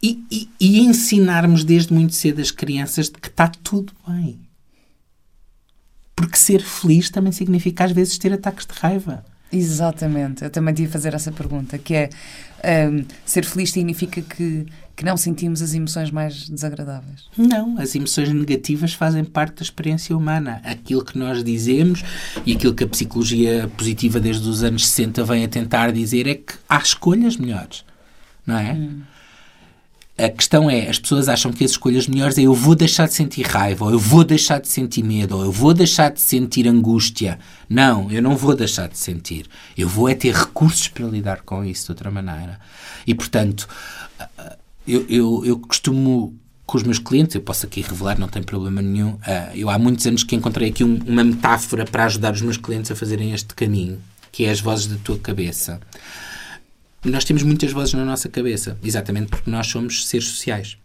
E, 0.00 0.24
e, 0.30 0.48
e 0.60 0.80
ensinarmos 0.82 1.64
desde 1.64 1.92
muito 1.92 2.14
cedo 2.14 2.40
as 2.40 2.52
crianças 2.52 3.06
de 3.06 3.18
que 3.18 3.26
está 3.26 3.48
tudo 3.48 3.92
bem. 4.06 4.38
Porque 6.14 6.36
ser 6.36 6.62
feliz 6.62 7.10
também 7.10 7.32
significa 7.32 7.82
às 7.82 7.90
vezes 7.90 8.16
ter 8.18 8.32
ataques 8.32 8.64
de 8.66 8.74
raiva. 8.78 9.24
Exatamente, 9.52 10.42
eu 10.42 10.50
também 10.50 10.72
te 10.72 10.82
ia 10.82 10.88
fazer 10.88 11.12
essa 11.12 11.30
pergunta, 11.30 11.76
que 11.76 11.94
é 11.94 12.08
hum, 12.90 13.04
ser 13.24 13.44
feliz 13.44 13.70
significa 13.70 14.22
que, 14.22 14.66
que 14.96 15.04
não 15.04 15.14
sentimos 15.16 15.60
as 15.60 15.74
emoções 15.74 16.10
mais 16.10 16.48
desagradáveis. 16.48 17.28
Não, 17.36 17.78
as 17.78 17.94
emoções 17.94 18.32
negativas 18.32 18.94
fazem 18.94 19.24
parte 19.24 19.56
da 19.56 19.62
experiência 19.62 20.16
humana. 20.16 20.62
Aquilo 20.64 21.04
que 21.04 21.18
nós 21.18 21.44
dizemos 21.44 22.02
e 22.46 22.54
aquilo 22.54 22.74
que 22.74 22.84
a 22.84 22.88
psicologia 22.88 23.70
positiva 23.76 24.18
desde 24.18 24.48
os 24.48 24.62
anos 24.62 24.88
60 24.88 25.22
vem 25.24 25.44
a 25.44 25.48
tentar 25.48 25.92
dizer 25.92 26.26
é 26.26 26.34
que 26.34 26.54
há 26.66 26.78
escolhas 26.78 27.36
melhores, 27.36 27.84
não 28.46 28.56
é? 28.56 28.74
A 30.18 30.28
questão 30.28 30.68
é, 30.70 30.88
as 30.88 30.98
pessoas 30.98 31.28
acham 31.28 31.50
que 31.52 31.64
as 31.64 31.70
escolhas 31.72 32.06
melhores 32.06 32.36
é 32.36 32.42
eu 32.42 32.54
vou 32.54 32.74
deixar 32.74 33.08
de 33.08 33.14
sentir 33.14 33.46
raiva, 33.46 33.86
ou 33.86 33.90
eu 33.92 33.98
vou 33.98 34.22
deixar 34.22 34.60
de 34.60 34.68
sentir 34.68 35.02
medo, 35.02 35.36
ou 35.38 35.44
eu 35.44 35.50
vou 35.52 35.72
deixar 35.72 36.10
de 36.10 36.20
sentir 36.20 36.68
angústia. 36.68 37.38
Não, 37.68 38.10
eu 38.10 38.20
não 38.22 38.36
vou 38.36 38.54
deixar 38.54 38.88
de 38.88 38.98
sentir. 38.98 39.46
Eu 39.76 39.88
vou 39.88 40.08
é 40.08 40.14
ter 40.14 40.34
recursos 40.34 40.86
para 40.88 41.06
lidar 41.06 41.40
com 41.42 41.64
isso 41.64 41.86
de 41.86 41.92
outra 41.92 42.10
maneira. 42.10 42.60
E, 43.06 43.14
portanto, 43.14 43.66
eu, 44.86 45.06
eu, 45.08 45.42
eu 45.46 45.58
costumo 45.58 46.36
com 46.66 46.76
os 46.76 46.82
meus 46.84 46.98
clientes, 46.98 47.34
eu 47.34 47.40
posso 47.40 47.64
aqui 47.66 47.80
revelar, 47.80 48.18
não 48.18 48.28
tem 48.28 48.42
problema 48.42 48.80
nenhum. 48.82 49.18
ah, 49.26 49.50
eu 49.54 49.68
há 49.70 49.78
muitos 49.78 50.06
anos 50.06 50.22
que 50.22 50.36
encontrei 50.36 50.68
aqui 50.68 50.84
um- 50.84 51.00
uma 51.06 51.24
metáfora 51.24 51.84
para 51.84 52.04
ajudar 52.04 52.32
os 52.34 52.42
meus 52.42 52.56
clientes 52.58 52.90
a 52.90 52.94
fazerem 52.94 53.32
este 53.32 53.54
caminho, 53.54 53.98
que 54.30 54.44
é 54.44 54.50
as 54.50 54.60
vozes 54.60 54.86
da 54.86 54.96
tua 55.02 55.18
cabeça. 55.18 55.80
Nós 57.04 57.24
temos 57.24 57.42
muitas 57.42 57.72
vozes 57.72 57.94
na 57.94 58.04
nossa 58.04 58.28
cabeça, 58.28 58.78
exatamente 58.82 59.28
porque 59.28 59.50
nós 59.50 59.66
somos 59.66 60.06
seres 60.06 60.28
sociais. 60.28 60.78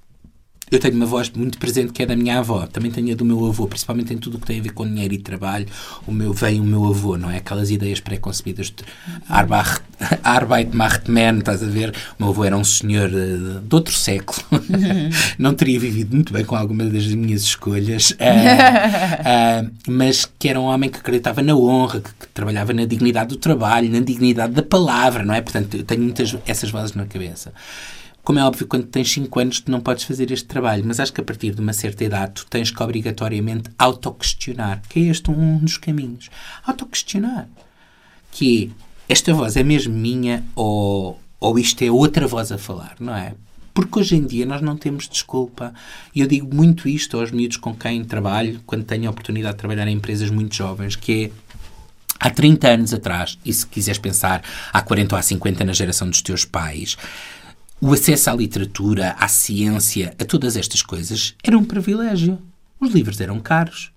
Eu 0.69 0.80
tenho 0.80 0.95
uma 0.95 1.06
voz 1.06 1.30
muito 1.30 1.58
presente 1.58 1.93
que 1.93 2.03
é 2.03 2.06
da 2.06 2.15
minha 2.15 2.39
avó, 2.39 2.67
também 2.67 2.91
tenho 2.91 3.13
a 3.13 3.15
do 3.15 3.23
meu 3.23 3.45
avô, 3.45 3.67
principalmente 3.67 4.13
em 4.13 4.17
tudo 4.17 4.36
o 4.36 4.39
que 4.39 4.47
tem 4.47 4.60
a 4.60 4.63
ver 4.63 4.73
com 4.73 4.86
dinheiro 4.86 5.13
e 5.13 5.17
trabalho. 5.17 5.65
O 6.06 6.12
meu 6.12 6.34
vem 6.34 6.60
o 6.60 6.63
meu 6.63 6.86
avô, 6.86 7.17
não 7.17 7.32
é? 7.32 7.38
Aquelas 7.38 7.71
ideias 7.71 8.01
pré-concebidas 8.01 8.67
de 8.67 8.84
Arbeit, 9.30 9.80
Arbeit 10.23 10.75
macht 10.75 11.10
man, 11.10 11.38
estás 11.38 11.63
a 11.63 11.67
ver? 11.67 11.95
O 12.19 12.23
meu 12.23 12.30
avô 12.32 12.43
era 12.43 12.58
um 12.58 12.65
senhor 12.65 13.10
eh, 13.10 13.62
de 13.63 13.75
outro 13.75 13.93
século, 13.93 14.39
não 15.39 15.53
teria 15.53 15.80
vivido 15.80 16.13
muito 16.13 16.34
bem 16.34 16.43
com 16.43 16.58
algumas 16.58 16.91
das 16.91 17.06
minhas 17.08 17.43
escolhas, 17.43 18.13
ah, 18.19 19.63
ah, 19.63 19.65
mas 19.88 20.30
que 20.38 20.49
era 20.49 20.60
um 20.60 20.65
homem 20.65 20.89
que 20.89 20.99
acreditava 20.99 21.41
na 21.41 21.56
honra, 21.56 22.01
que, 22.01 22.10
que 22.10 22.27
trabalhava 22.34 22.73
na 22.73 22.84
dignidade 22.84 23.30
do 23.30 23.38
trabalho, 23.38 23.89
na 23.89 24.01
dignidade 24.01 24.51
da 24.51 24.63
palavra, 24.63 25.23
não 25.23 25.34
é? 25.34 25.39
Portanto, 25.39 25.77
eu 25.77 25.84
tenho 25.86 26.01
muitas 26.01 26.36
essas 26.45 26.69
vozes 26.69 26.93
na 26.93 27.06
cabeça. 27.06 27.53
Como 28.27 28.39
é 28.39 28.43
óbvio, 28.43 28.67
quando 28.67 28.87
tens 28.87 29.09
5 29.09 29.39
anos 29.39 29.61
tu 29.61 29.71
não 29.71 29.79
podes 29.79 30.03
fazer 30.03 30.29
este 30.33 30.45
trabalho, 30.45 30.83
mas 30.85 30.99
acho 30.99 31.13
que 31.13 31.21
a 31.21 31.23
partir 31.23 31.55
de 31.55 31.61
uma 31.61 31.71
certa 31.71 32.03
idade 32.03 32.33
tu 32.33 32.45
tens 32.45 32.69
que 32.69 32.83
obrigatoriamente 32.83 33.69
autoquestionar, 33.79 34.81
que 34.89 34.99
é 34.99 35.03
este 35.03 35.31
um 35.31 35.59
dos 35.59 35.77
caminhos. 35.77 36.29
Autoquestionar. 36.65 37.47
Que 38.29 38.69
esta 39.07 39.33
voz 39.33 39.55
é 39.55 39.63
mesmo 39.63 39.93
minha 39.93 40.43
ou, 40.53 41.17
ou 41.39 41.57
isto 41.57 41.81
é 41.83 41.89
outra 41.89 42.27
voz 42.27 42.51
a 42.51 42.57
falar, 42.57 42.97
não 42.99 43.15
é? 43.15 43.33
Porque 43.73 43.97
hoje 43.97 44.17
em 44.17 44.25
dia 44.25 44.45
nós 44.45 44.61
não 44.61 44.75
temos 44.75 45.07
desculpa. 45.07 45.73
E 46.13 46.19
eu 46.19 46.27
digo 46.27 46.53
muito 46.53 46.89
isto 46.89 47.17
aos 47.17 47.31
miúdos 47.31 47.55
com 47.55 47.73
quem 47.73 48.03
trabalho, 48.03 48.59
quando 48.65 48.83
tenho 48.83 49.07
a 49.07 49.11
oportunidade 49.11 49.53
de 49.53 49.59
trabalhar 49.59 49.87
em 49.87 49.95
empresas 49.95 50.29
muito 50.29 50.53
jovens, 50.53 50.97
que 50.97 51.31
é 51.31 51.31
há 52.19 52.29
30 52.29 52.67
anos 52.67 52.93
atrás, 52.93 53.39
e 53.45 53.53
se 53.53 53.65
quiseres 53.65 53.99
pensar 53.99 54.43
há 54.73 54.81
40 54.81 55.15
ou 55.15 55.19
há 55.19 55.21
50 55.21 55.63
na 55.63 55.71
geração 55.71 56.09
dos 56.09 56.21
teus 56.21 56.43
pais, 56.43 56.97
o 57.79 57.93
acesso 57.93 58.29
à 58.29 58.35
literatura, 58.35 59.15
à 59.19 59.27
ciência, 59.27 60.13
a 60.19 60.25
todas 60.25 60.55
estas 60.55 60.81
coisas 60.81 61.35
era 61.43 61.57
um 61.57 61.63
privilégio. 61.63 62.39
Os 62.79 62.91
livros 62.91 63.19
eram 63.21 63.39
caros. 63.39 63.91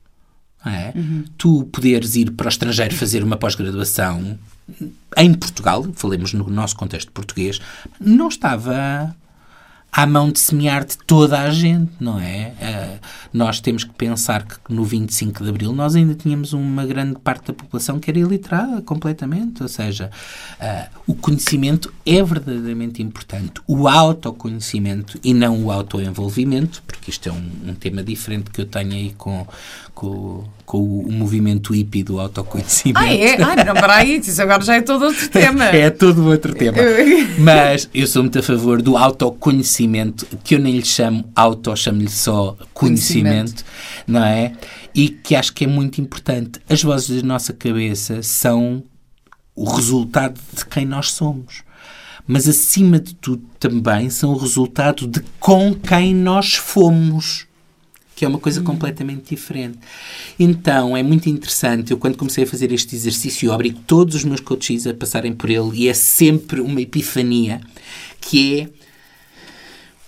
É? 0.64 0.92
Tu 1.38 1.64
poderes 1.72 2.16
ir 2.16 2.32
para 2.32 2.44
o 2.44 2.48
estrangeiro 2.50 2.94
fazer 2.94 3.24
uma 3.24 3.36
pós-graduação 3.38 4.38
em 5.16 5.32
Portugal, 5.32 5.86
falemos 5.94 6.34
no 6.34 6.48
nosso 6.50 6.76
contexto 6.76 7.10
português, 7.12 7.58
não 7.98 8.28
estava 8.28 9.16
à 9.92 10.06
mão 10.06 10.30
de 10.30 10.38
semear 10.38 10.84
de 10.84 10.96
toda 10.98 11.40
a 11.40 11.50
gente, 11.50 11.90
não 11.98 12.18
é? 12.18 12.52
Eh, 12.60 12.98
nós 13.32 13.60
temos 13.60 13.82
que 13.82 13.92
pensar 13.92 14.44
que 14.44 14.56
no 14.68 14.84
25 14.84 15.42
de 15.42 15.50
Abril 15.50 15.72
nós 15.72 15.96
ainda 15.96 16.14
tínhamos 16.14 16.52
uma 16.52 16.86
grande 16.86 17.18
parte 17.18 17.48
da 17.48 17.52
população 17.52 17.98
que 17.98 18.08
era 18.10 18.18
iliterada 18.18 18.80
completamente, 18.82 19.62
ou 19.62 19.68
seja, 19.68 20.10
eh, 20.60 20.88
o 21.06 21.14
conhecimento 21.14 21.92
é 22.06 22.22
verdadeiramente 22.22 23.02
importante. 23.02 23.60
O 23.66 23.88
autoconhecimento 23.88 25.18
e 25.24 25.34
não 25.34 25.64
o 25.64 25.72
autoenvolvimento, 25.72 26.82
porque 26.86 27.10
isto 27.10 27.28
é 27.28 27.32
um, 27.32 27.70
um 27.70 27.74
tema 27.74 28.02
diferente 28.02 28.50
que 28.50 28.60
eu 28.60 28.66
tenho 28.66 28.92
aí 28.92 29.12
com, 29.18 29.44
com, 29.92 30.44
com 30.64 30.78
o, 30.78 31.08
o 31.08 31.12
movimento 31.12 31.72
hippie 31.72 32.04
do 32.04 32.20
autoconhecimento. 32.20 32.98
Ah, 33.00 33.12
é? 33.12 33.42
Ah, 33.42 33.64
não, 33.64 33.74
peraí, 33.74 34.18
isso 34.18 34.40
agora 34.40 34.62
já 34.62 34.76
é 34.76 34.80
todo 34.82 35.04
outro 35.06 35.28
tema. 35.30 35.64
É 35.64 35.90
todo 35.90 36.26
outro 36.26 36.54
tema. 36.54 36.78
Mas 37.38 37.88
eu 37.92 38.06
sou 38.06 38.22
muito 38.22 38.38
a 38.38 38.42
favor 38.42 38.80
do 38.80 38.96
autoconhecimento, 38.96 39.79
que 40.44 40.54
eu 40.54 40.58
nem 40.58 40.76
lhe 40.76 40.84
chamo 40.84 41.24
auto, 41.34 41.74
chamo-lhe 41.76 42.10
só 42.10 42.56
conhecimento, 42.74 43.64
Conhecimento. 43.64 43.64
não 44.06 44.24
é? 44.24 44.52
E 44.94 45.08
que 45.08 45.34
acho 45.34 45.52
que 45.52 45.64
é 45.64 45.66
muito 45.66 46.00
importante. 46.00 46.60
As 46.68 46.82
vozes 46.82 47.22
da 47.22 47.26
nossa 47.26 47.52
cabeça 47.52 48.22
são 48.22 48.82
o 49.54 49.64
resultado 49.64 50.40
de 50.52 50.64
quem 50.66 50.84
nós 50.84 51.12
somos. 51.12 51.62
Mas, 52.26 52.46
acima 52.48 53.00
de 53.00 53.14
tudo, 53.14 53.42
também 53.58 54.08
são 54.10 54.32
o 54.32 54.36
resultado 54.36 55.06
de 55.06 55.20
com 55.38 55.74
quem 55.74 56.14
nós 56.14 56.54
fomos 56.54 57.46
que 58.20 58.24
é 58.26 58.28
uma 58.28 58.38
coisa 58.38 58.60
completamente 58.60 59.30
diferente. 59.34 59.78
Então, 60.38 60.94
é 60.94 61.02
muito 61.02 61.30
interessante. 61.30 61.90
Eu, 61.90 61.96
quando 61.96 62.18
comecei 62.18 62.44
a 62.44 62.46
fazer 62.46 62.70
este 62.70 62.94
exercício, 62.94 63.46
eu 63.46 63.52
obrigo 63.54 63.80
todos 63.86 64.14
os 64.14 64.24
meus 64.24 64.40
coaches 64.40 64.86
a 64.86 64.92
passarem 64.92 65.32
por 65.32 65.48
ele 65.48 65.70
e 65.72 65.88
é 65.88 65.94
sempre 65.94 66.60
uma 66.60 66.82
epifania, 66.82 67.62
que 68.20 68.60
é 68.60 68.68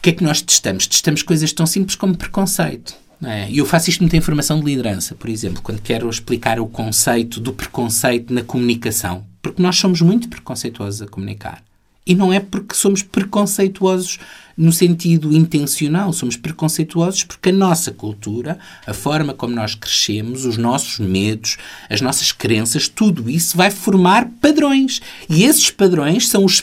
que 0.03 0.11
é 0.11 0.13
que 0.13 0.25
nós 0.25 0.43
testamos? 0.43 0.89
Testamos 0.89 1.23
coisas 1.23 1.53
tão 1.53 1.65
simples 1.65 1.95
como 1.95 2.17
preconceito. 2.17 2.95
é? 3.23 3.49
Eu 3.53 3.65
faço 3.65 3.89
isto 3.89 4.01
muito 4.01 4.17
em 4.17 4.21
formação 4.21 4.59
de 4.59 4.67
liderança, 4.67 5.15
por 5.15 5.31
exemplo, 5.31 5.63
quando 5.63 5.81
quero 5.81 6.11
explicar 6.11 6.59
o 6.59 6.67
conceito 6.67 7.39
do 7.39 7.53
preconceito 7.53 8.35
na 8.35 8.43
comunicação. 8.43 9.25
Porque 9.41 9.63
nós 9.63 9.77
somos 9.77 10.01
muito 10.01 10.29
preconceituosos 10.29 11.03
a 11.03 11.07
comunicar. 11.07 11.63
E 12.05 12.17
não 12.17 12.33
é 12.33 12.41
porque 12.41 12.75
somos 12.75 13.01
preconceituosos 13.01 14.19
no 14.57 14.73
sentido 14.73 15.33
intencional, 15.33 16.13
somos 16.13 16.37
preconceituosos 16.37 17.23
porque 17.23 17.51
a 17.51 17.53
nossa 17.53 17.93
cultura, 17.93 18.59
a 18.85 18.93
forma 18.93 19.33
como 19.33 19.55
nós 19.55 19.77
crescemos, 19.77 20.45
os 20.45 20.57
nossos 20.57 20.99
medos, 20.99 21.59
as 21.89 22.01
nossas 22.01 22.33
crenças, 22.33 22.89
tudo 22.89 23.31
isso 23.31 23.57
vai 23.57 23.71
formar 23.71 24.29
padrões. 24.41 25.01
E 25.31 25.45
esses 25.45 25.71
padrões 25.71 26.29
são 26.29 26.45
os 26.45 26.61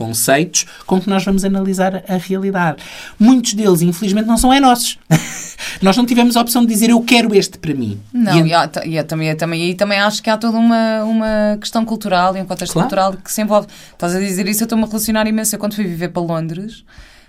pré-conceitos 0.00 0.66
com 0.86 1.00
que 1.00 1.08
nós 1.08 1.24
vamos 1.24 1.44
analisar 1.44 2.02
a 2.08 2.16
realidade. 2.16 2.82
Muitos 3.18 3.52
deles, 3.54 3.82
infelizmente, 3.82 4.26
não 4.26 4.38
são 4.38 4.52
é 4.52 4.58
nossos. 4.58 4.98
nós 5.82 5.96
não 5.96 6.06
tivemos 6.06 6.36
a 6.36 6.40
opção 6.40 6.62
de 6.62 6.68
dizer 6.68 6.90
eu 6.90 7.00
quero 7.02 7.34
este 7.34 7.58
para 7.58 7.74
mim. 7.74 8.00
Não, 8.12 8.46
e, 8.46 8.54
há, 8.54 8.70
e 8.84 8.98
há, 8.98 9.04
também, 9.04 9.34
também, 9.36 9.70
e 9.70 9.74
também 9.74 10.00
acho 10.00 10.22
que 10.22 10.30
há 10.30 10.36
toda 10.36 10.56
uma, 10.56 11.04
uma 11.04 11.58
questão 11.60 11.84
cultural 11.84 12.36
e 12.36 12.40
um 12.40 12.46
contexto 12.46 12.72
claro. 12.72 12.88
cultural 12.88 13.12
que 13.12 13.30
se 13.30 13.42
envolve. 13.42 13.68
Estás 13.92 14.14
a 14.16 14.18
dizer 14.18 14.48
isso, 14.48 14.62
eu 14.62 14.66
estou-me 14.66 14.84
a 14.84 14.86
relacionar 14.86 15.26
imenso. 15.26 15.54
Eu, 15.54 15.58
quando 15.58 15.74
fui 15.74 15.84
viver 15.84 16.08
para 16.08 16.22
Londres, 16.22 16.84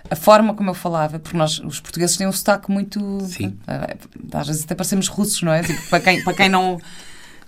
a 0.10 0.16
forma 0.16 0.54
como 0.54 0.70
eu 0.70 0.74
falava, 0.74 1.20
porque 1.20 1.38
nós, 1.38 1.60
os 1.60 1.80
portugueses, 1.80 2.18
têm 2.18 2.28
um 2.28 2.32
sotaque 2.32 2.72
muito. 2.72 3.00
Sim. 3.28 3.58
Uh, 3.68 4.38
às 4.38 4.48
vezes 4.48 4.64
até 4.64 4.76
parecemos 4.76 5.08
russos, 5.08 5.42
não 5.42 5.54
é? 5.54 5.62
Tipo, 5.62 5.82
para, 5.90 6.00
quem, 6.00 6.24
para 6.24 6.34
quem 6.34 6.50
não. 6.50 6.80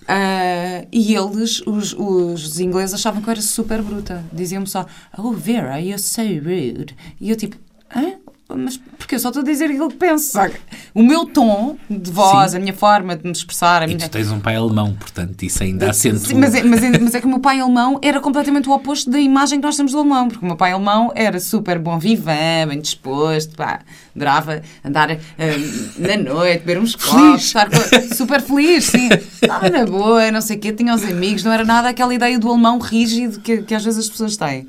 Uh, 0.04 0.88
e 0.92 1.16
eles, 1.16 1.62
os, 1.66 1.94
os 1.94 2.60
ingleses, 2.60 2.94
achavam 2.94 3.22
que 3.22 3.30
eu 3.30 3.32
era 3.32 3.42
super 3.42 3.82
bruta. 3.82 4.24
Diziam-me 4.32 4.68
só, 4.68 4.86
Oh, 5.18 5.32
Vera, 5.32 5.80
you're 5.80 5.98
so 5.98 6.22
rude. 6.22 6.96
E 7.20 7.30
eu, 7.30 7.36
tipo, 7.36 7.58
hã? 7.96 8.20
Mas 8.56 8.78
porque 8.98 9.16
eu 9.16 9.20
só 9.20 9.30
estou 9.30 9.42
a 9.42 9.46
dizer 9.46 9.66
aquilo 9.66 9.90
que 9.90 9.98
penso. 9.98 10.32
Sabe? 10.32 10.54
O 10.94 11.04
meu 11.04 11.26
tom 11.26 11.78
de 11.90 12.12
voz, 12.12 12.52
Sim. 12.52 12.58
a 12.58 12.60
minha 12.60 12.74
forma 12.74 13.16
de 13.16 13.24
me 13.26 13.32
expressar. 13.32 13.82
A 13.82 13.86
e 13.86 13.88
minha... 13.96 14.00
tu 14.00 14.12
tens 14.12 14.32
um 14.32 14.40
pai 14.40 14.56
alemão, 14.56 14.94
portanto, 14.94 15.44
isso 15.44 15.64
ainda 15.64 15.90
acento. 15.90 16.20
Sim, 16.20 16.36
mas, 16.36 16.56
é, 16.56 16.64
mas, 16.64 16.84
é, 16.84 16.98
mas 16.98 17.16
é 17.16 17.20
que 17.20 17.26
o 17.26 17.30
meu 17.30 17.40
pai 17.40 17.60
alemão 17.60 18.00
era 18.02 18.20
completamente 18.20 18.70
o 18.70 18.72
oposto 18.72 19.10
da 19.10 19.20
imagem 19.20 19.60
que 19.60 19.66
nós 19.66 19.76
temos 19.76 19.92
do 19.92 20.00
alemão, 20.00 20.28
porque 20.28 20.44
o 20.44 20.48
meu 20.48 20.56
pai 20.56 20.72
alemão 20.72 21.12
era 21.16 21.40
super 21.40 21.80
bom 21.80 22.00
vivant, 22.00 22.68
bem 22.70 22.80
disposto, 22.80 23.56
pá, 23.56 23.82
adorava 24.16 24.62
andar 24.84 25.12
uh, 25.12 25.18
na 25.98 26.18
noite, 26.18 26.60
beber 26.60 26.80
uns 26.80 26.96
copos, 26.96 27.44
estar 27.44 27.70
super 28.16 28.42
feliz, 28.42 28.86
sim. 28.86 29.10
Estava 29.42 29.70
na 29.70 29.86
boa, 29.86 30.32
não 30.32 30.42
sei 30.42 30.58
o 30.58 30.60
quê, 30.60 30.72
tinha 30.72 30.94
os 30.94 31.04
amigos, 31.04 31.44
não 31.44 31.52
era 31.52 31.66
nada 31.66 31.90
aquela 31.90 32.14
ideia 32.14 32.40
do 32.40 32.50
alemão 32.50 32.80
rígido 32.80 33.40
que, 33.40 33.64
que 33.64 33.76
às 33.76 33.84
vezes 33.84 34.06
as 34.06 34.10
pessoas 34.10 34.38
têm. 34.38 34.68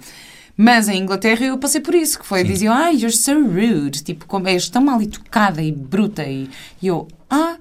Mas 0.56 0.88
em 0.88 1.02
Inglaterra 1.02 1.44
eu 1.44 1.58
passei 1.58 1.80
por 1.80 1.94
isso, 1.94 2.18
que 2.18 2.26
foi, 2.26 2.42
Sim. 2.42 2.46
diziam, 2.46 2.74
ah, 2.74 2.90
you're 2.90 3.10
so 3.10 3.32
rude, 3.32 4.02
tipo, 4.02 4.26
como 4.26 4.46
és 4.48 4.68
tão 4.68 4.82
mal 4.82 5.02
educada 5.02 5.60
e 5.60 5.72
bruta, 5.72 6.22
e, 6.24 6.48
e 6.80 6.86
eu, 6.86 7.08
ah, 7.28 7.56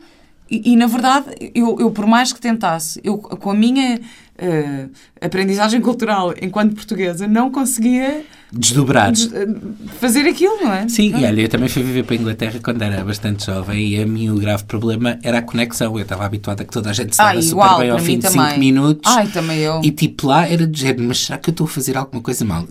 e, 0.49 0.73
e, 0.73 0.75
na 0.75 0.85
verdade, 0.85 1.51
eu, 1.55 1.79
eu 1.79 1.89
por 1.89 2.05
mais 2.05 2.31
que 2.31 2.39
tentasse, 2.39 3.01
eu 3.03 3.17
com 3.17 3.49
a 3.49 3.55
minha 3.55 3.99
uh, 3.99 4.89
aprendizagem 5.19 5.81
cultural 5.81 6.33
enquanto 6.39 6.75
portuguesa, 6.75 7.27
não 7.27 7.49
conseguia 7.49 8.23
desdobrar. 8.53 9.11
Des, 9.11 9.29
fazer 9.99 10.27
aquilo, 10.27 10.57
não 10.61 10.71
é? 10.71 10.87
Sim, 10.87 11.13
e 11.17 11.25
olha, 11.25 11.41
eu 11.41 11.49
também 11.49 11.67
fui 11.67 11.81
viver 11.83 12.03
para 12.03 12.15
a 12.15 12.19
Inglaterra 12.19 12.59
quando 12.63 12.81
era 12.81 13.03
bastante 13.03 13.45
jovem 13.45 13.87
e 13.87 14.01
a 14.01 14.05
mim 14.05 14.29
o 14.29 14.35
grave 14.35 14.63
problema 14.65 15.17
era 15.23 15.39
a 15.39 15.41
conexão. 15.41 15.97
Eu 15.97 16.03
estava 16.03 16.25
habituada 16.25 16.63
a 16.63 16.65
que 16.65 16.71
toda 16.71 16.89
a 16.89 16.93
gente 16.93 17.11
estava 17.11 17.37
ah, 17.37 17.41
super 17.41 17.77
bem 17.79 17.89
ao 17.89 17.99
fim 17.99 18.19
de 18.19 18.29
5 18.29 18.59
minutos. 18.59 19.11
Ai, 19.11 19.27
também 19.27 19.59
eu. 19.59 19.81
E 19.83 19.91
tipo 19.91 20.27
lá 20.27 20.47
era 20.47 20.67
de 20.67 20.79
género, 20.79 21.05
mas 21.05 21.19
será 21.19 21.37
que 21.37 21.49
eu 21.49 21.51
estou 21.51 21.65
a 21.65 21.69
fazer 21.69 21.97
alguma 21.97 22.21
coisa 22.21 22.45
mal? 22.45 22.67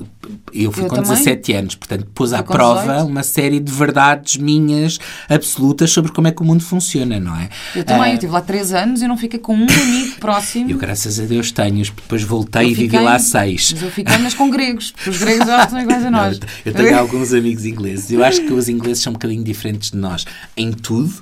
Eu 0.53 0.71
fui 0.71 0.85
eu 0.85 0.89
com 0.89 0.97
também. 0.97 1.11
17 1.11 1.53
anos, 1.55 1.75
portanto 1.75 2.07
pus 2.15 2.33
à 2.33 2.43
prova 2.43 2.93
18. 2.93 3.07
uma 3.07 3.23
série 3.23 3.59
de 3.59 3.73
verdades 3.73 4.37
minhas 4.37 4.99
absolutas 5.29 5.91
sobre 5.91 6.13
como 6.13 6.29
é 6.29 6.33
que 6.33 6.43
o 6.43 6.45
mundo 6.45 6.63
funciona, 6.63 7.19
não 7.19 7.35
é? 7.35 7.49
Eu 7.75 7.85
também, 7.85 8.03
uh, 8.03 8.09
eu 8.09 8.15
estive 8.15 8.33
lá 8.33 8.41
3 8.41 8.73
anos 8.73 9.03
e 9.03 9.09
não 9.09 9.17
fiquei 9.17 9.41
com 9.41 9.55
um 9.55 9.67
amigo 9.67 10.17
próximo. 10.21 10.71
Eu, 10.71 10.79
graças 10.79 11.19
a 11.19 11.25
Deus, 11.25 11.51
tenho. 11.51 11.83
Depois 11.83 12.23
voltei 12.23 12.67
eu 12.67 12.71
e 12.71 12.75
vivi 12.75 12.99
lá 12.99 13.19
6. 13.19 13.73
Mas 13.73 13.83
eu 13.83 13.91
fiquei, 13.91 14.19
mas 14.19 14.35
com 14.35 14.51
gregos, 14.51 14.93
porque 14.93 15.11
os 15.11 15.19
gregos 15.19 15.49
são 15.73 15.81
iguais 15.81 16.05
a 16.05 16.11
nós. 16.11 16.39
Não, 16.39 16.47
eu 16.65 16.73
tenho 16.73 16.99
alguns 16.99 17.33
amigos 17.33 17.65
ingleses. 17.65 18.11
Eu 18.11 18.23
acho 18.23 18.43
que 18.43 18.53
os 18.53 18.69
ingleses 18.69 19.03
são 19.03 19.11
um 19.11 19.15
bocadinho 19.15 19.43
diferentes 19.43 19.91
de 19.91 19.97
nós 19.97 20.25
em 20.57 20.73
tudo, 20.73 21.13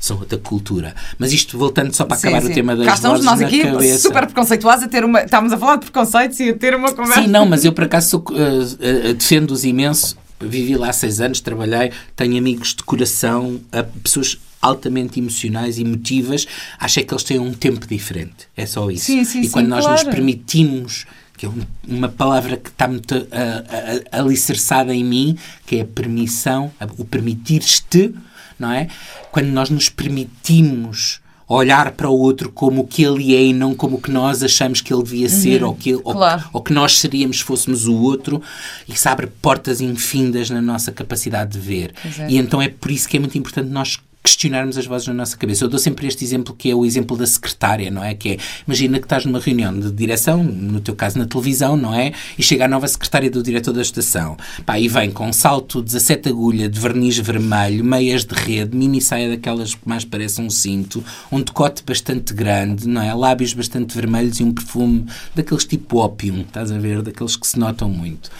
são 0.00 0.18
outra 0.18 0.38
cultura. 0.38 0.94
Mas 1.18 1.32
isto, 1.32 1.58
voltando 1.58 1.94
só 1.94 2.04
para 2.04 2.16
sim, 2.16 2.28
acabar 2.28 2.42
sim. 2.42 2.50
o 2.50 2.54
tema 2.54 2.74
das 2.74 2.86
Cá 2.86 2.94
estamos 2.94 3.24
nós 3.24 3.40
aqui, 3.40 3.62
super 3.98 4.26
preconceituosos, 4.26 4.84
a 4.84 4.88
ter 4.88 5.04
uma... 5.04 5.20
Estávamos 5.22 5.52
a 5.52 5.58
falar 5.58 5.76
de 5.76 5.82
preconceitos 5.82 6.40
e 6.40 6.48
a 6.48 6.56
ter 6.56 6.74
uma 6.74 6.92
conversa. 6.92 7.22
Sim, 7.22 7.28
não, 7.28 7.46
mas 7.46 7.64
eu 7.64 7.72
por 7.72 7.84
acaso 7.84 8.08
sou, 8.08 8.24
uh, 8.30 8.32
uh, 8.32 9.14
defendo-os 9.14 9.64
imenso. 9.64 10.16
Vivi 10.42 10.74
lá 10.74 10.90
seis 10.90 11.20
anos, 11.20 11.40
trabalhei, 11.40 11.92
tenho 12.16 12.38
amigos 12.38 12.74
de 12.74 12.82
coração, 12.82 13.60
uh, 13.74 14.00
pessoas 14.02 14.38
altamente 14.62 15.20
emocionais 15.20 15.76
e 15.76 15.82
emotivas. 15.82 16.46
Acho 16.78 17.00
é 17.00 17.02
que 17.02 17.12
eles 17.12 17.24
têm 17.24 17.38
um 17.38 17.52
tempo 17.52 17.86
diferente. 17.86 18.48
É 18.56 18.64
só 18.64 18.90
isso. 18.90 19.04
Sim, 19.04 19.22
sim, 19.24 19.42
e 19.42 19.50
quando 19.50 19.68
nós 19.68 19.84
claro. 19.84 20.02
nos 20.02 20.14
permitimos 20.14 21.06
que 21.40 21.46
é 21.46 21.50
uma 21.88 22.10
palavra 22.10 22.58
que 22.58 22.68
está 22.68 22.86
muito 22.86 23.16
uh, 23.16 23.22
uh, 23.22 24.04
alicerçada 24.12 24.94
em 24.94 25.02
mim, 25.02 25.38
que 25.64 25.76
é 25.76 25.80
a 25.80 25.86
permissão, 25.86 26.70
o 26.98 27.04
permitir-te, 27.06 28.14
não 28.58 28.70
é? 28.70 28.88
Quando 29.32 29.46
nós 29.46 29.70
nos 29.70 29.88
permitimos 29.88 31.18
olhar 31.48 31.92
para 31.92 32.10
o 32.10 32.18
outro 32.18 32.52
como 32.52 32.82
o 32.82 32.86
que 32.86 33.02
ele 33.02 33.34
é 33.34 33.42
e 33.42 33.52
não 33.54 33.74
como 33.74 33.96
o 33.96 34.00
que 34.02 34.10
nós 34.10 34.42
achamos 34.42 34.82
que 34.82 34.92
ele 34.92 35.02
devia 35.02 35.28
uhum. 35.28 35.34
ser 35.34 35.64
ou, 35.64 35.74
que, 35.74 35.96
claro. 35.96 36.42
ou, 36.52 36.58
ou, 36.58 36.62
que 36.62 36.74
nós 36.74 36.98
seríamos 36.98 37.38
se 37.38 37.44
fôssemos 37.44 37.86
o 37.86 37.94
outro, 37.94 38.42
isso 38.86 39.08
abre 39.08 39.26
portas 39.26 39.80
infindas 39.80 40.50
na 40.50 40.60
nossa 40.60 40.92
capacidade 40.92 41.52
de 41.52 41.58
ver. 41.58 41.94
É. 42.18 42.28
E 42.28 42.36
então 42.36 42.60
é 42.60 42.68
por 42.68 42.90
isso 42.90 43.08
que 43.08 43.16
é 43.16 43.20
muito 43.20 43.38
importante 43.38 43.70
nós 43.70 43.98
questionarmos 44.30 44.78
as 44.78 44.86
vozes 44.86 45.08
na 45.08 45.14
nossa 45.14 45.36
cabeça. 45.36 45.64
Eu 45.64 45.68
dou 45.68 45.78
sempre 45.78 46.06
este 46.06 46.24
exemplo 46.24 46.54
que 46.54 46.70
é 46.70 46.74
o 46.74 46.84
exemplo 46.84 47.16
da 47.16 47.26
secretária, 47.26 47.90
não 47.90 48.04
é? 48.04 48.14
Que 48.14 48.30
é, 48.30 48.38
imagina 48.66 48.98
que 48.98 49.04
estás 49.04 49.24
numa 49.24 49.40
reunião 49.40 49.76
de 49.78 49.90
direção, 49.90 50.44
no 50.44 50.80
teu 50.80 50.94
caso 50.94 51.18
na 51.18 51.26
televisão, 51.26 51.76
não 51.76 51.92
é? 51.92 52.12
E 52.38 52.42
chega 52.42 52.64
a 52.64 52.68
nova 52.68 52.86
secretária 52.86 53.30
do 53.30 53.42
diretor 53.42 53.72
da 53.72 53.82
estação. 53.82 54.36
Pá, 54.64 54.78
e 54.78 54.88
vem 54.88 55.10
com 55.10 55.26
um 55.26 55.32
salto 55.32 55.82
17 55.82 56.28
agulha 56.28 56.68
de 56.68 56.78
verniz 56.78 57.18
vermelho, 57.18 57.84
meias 57.84 58.24
de 58.24 58.34
rede, 58.34 58.76
mini 58.76 59.00
saia 59.00 59.28
daquelas 59.28 59.74
que 59.74 59.88
mais 59.88 60.04
parecem 60.04 60.44
um 60.44 60.50
cinto, 60.50 61.04
um 61.32 61.40
decote 61.42 61.82
bastante 61.84 62.32
grande, 62.32 62.86
não 62.86 63.02
é? 63.02 63.12
Lábios 63.12 63.52
bastante 63.52 63.94
vermelhos 63.94 64.38
e 64.38 64.44
um 64.44 64.52
perfume 64.52 65.06
daqueles 65.34 65.64
tipo 65.64 65.98
ópio, 65.98 66.40
estás 66.42 66.70
a 66.70 66.78
ver? 66.78 67.02
Daqueles 67.02 67.36
que 67.36 67.46
se 67.46 67.58
notam 67.58 67.88
muito. 67.88 68.30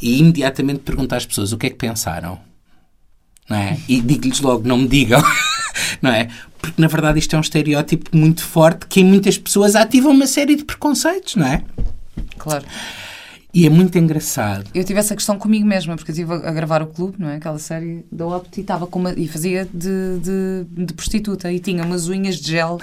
E 0.00 0.18
imediatamente 0.18 0.80
pergunta 0.80 1.16
às 1.16 1.24
pessoas 1.24 1.52
o 1.52 1.56
que 1.56 1.66
é 1.66 1.70
que 1.70 1.76
pensaram 1.76 2.48
não 3.48 3.56
é? 3.56 3.78
E 3.88 4.00
digo-lhes 4.00 4.40
logo, 4.40 4.66
não 4.66 4.78
me 4.78 4.88
digam, 4.88 5.22
não 6.02 6.10
é? 6.10 6.28
Porque 6.60 6.80
na 6.80 6.88
verdade 6.88 7.18
isto 7.18 7.34
é 7.34 7.38
um 7.38 7.42
estereótipo 7.42 8.16
muito 8.16 8.42
forte 8.42 8.86
que 8.86 9.00
em 9.00 9.04
muitas 9.04 9.38
pessoas 9.38 9.74
ativa 9.74 10.08
uma 10.08 10.26
série 10.26 10.56
de 10.56 10.64
preconceitos, 10.64 11.36
não 11.36 11.46
é? 11.46 11.62
Claro. 12.36 12.64
E 13.52 13.66
é 13.66 13.70
muito 13.70 13.96
engraçado. 13.96 14.68
Eu 14.74 14.84
tive 14.84 15.00
essa 15.00 15.16
questão 15.16 15.38
comigo 15.38 15.66
mesma, 15.66 15.96
porque 15.96 16.10
eu 16.10 16.14
estive 16.14 16.32
a 16.32 16.52
gravar 16.52 16.82
o 16.82 16.86
clube, 16.86 17.16
não 17.18 17.28
é? 17.28 17.36
Aquela 17.36 17.58
série 17.58 18.04
da 18.12 18.26
Opt 18.26 18.58
e 18.58 18.60
estava 18.60 18.86
com 18.86 18.98
uma, 18.98 19.12
e 19.14 19.26
fazia 19.26 19.66
de, 19.72 20.18
de, 20.18 20.84
de 20.84 20.92
prostituta 20.92 21.50
e 21.50 21.58
tinha 21.58 21.82
umas 21.82 22.08
unhas 22.08 22.36
de 22.36 22.52
gel 22.52 22.78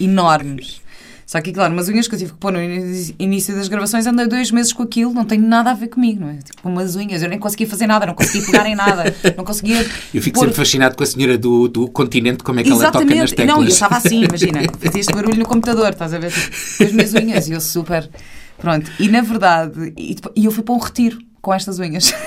enormes. 0.00 0.80
Só 1.28 1.42
que, 1.42 1.52
claro, 1.52 1.74
umas 1.74 1.86
unhas 1.90 2.08
que 2.08 2.14
eu 2.14 2.18
tive 2.18 2.32
que 2.32 2.38
pôr 2.38 2.50
no 2.50 2.58
início 2.58 3.54
das 3.54 3.68
gravações, 3.68 4.06
andei 4.06 4.26
dois 4.26 4.50
meses 4.50 4.72
com 4.72 4.82
aquilo, 4.82 5.12
não 5.12 5.26
tem 5.26 5.38
nada 5.38 5.72
a 5.72 5.74
ver 5.74 5.88
comigo, 5.88 6.22
não 6.22 6.30
é? 6.30 6.36
Tipo, 6.36 6.66
umas 6.66 6.96
unhas, 6.96 7.22
eu 7.22 7.28
nem 7.28 7.38
conseguia 7.38 7.66
fazer 7.66 7.86
nada, 7.86 8.06
não 8.06 8.14
conseguia 8.14 8.46
pegar 8.46 8.66
em 8.66 8.74
nada, 8.74 9.14
não 9.36 9.44
conseguia. 9.44 9.76
Eu 10.14 10.22
fico 10.22 10.36
pôr... 10.36 10.46
sempre 10.46 10.56
fascinado 10.56 10.96
com 10.96 11.02
a 11.02 11.06
senhora 11.06 11.36
do, 11.36 11.68
do 11.68 11.86
continente, 11.88 12.42
como 12.42 12.60
é 12.60 12.62
que 12.62 12.70
Exatamente. 12.70 12.94
ela 12.94 13.06
toca 13.06 13.20
nas 13.20 13.30
teclas. 13.32 13.56
Não, 13.56 13.62
eu 13.62 13.68
estava 13.68 13.96
assim, 13.98 14.24
imagina, 14.24 14.60
fazia 14.80 15.00
este 15.00 15.12
barulho 15.12 15.36
no 15.36 15.44
computador, 15.44 15.90
estás 15.90 16.14
a 16.14 16.18
ver? 16.18 16.32
Tipo, 16.32 16.78
com 16.78 16.84
as 16.84 16.92
minhas 16.92 17.12
unhas, 17.12 17.48
e 17.48 17.52
eu 17.52 17.60
super. 17.60 18.08
Pronto, 18.56 18.90
e 18.98 19.08
na 19.08 19.20
verdade, 19.20 19.92
e, 19.98 20.16
e 20.34 20.46
eu 20.46 20.50
fui 20.50 20.64
para 20.64 20.74
um 20.74 20.78
retiro 20.78 21.18
com 21.42 21.52
estas 21.52 21.78
unhas. 21.78 22.10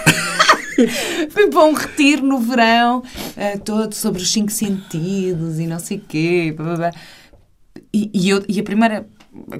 Fui 1.30 1.48
para 1.48 1.64
um 1.66 1.74
retiro 1.74 2.26
no 2.26 2.40
verão, 2.40 3.00
uh, 3.00 3.60
todo 3.64 3.94
sobre 3.94 4.22
os 4.22 4.32
cinco 4.32 4.52
sentidos 4.52 5.60
e 5.60 5.68
não 5.68 5.78
sei 5.78 5.98
o 5.98 6.02
quê. 6.08 6.54
Blá, 6.56 6.66
blá, 6.66 6.76
blá. 6.76 6.92
E, 7.94 8.10
e, 8.14 8.30
eu, 8.30 8.44
e 8.48 8.60
a 8.60 8.64
primeira 8.64 9.08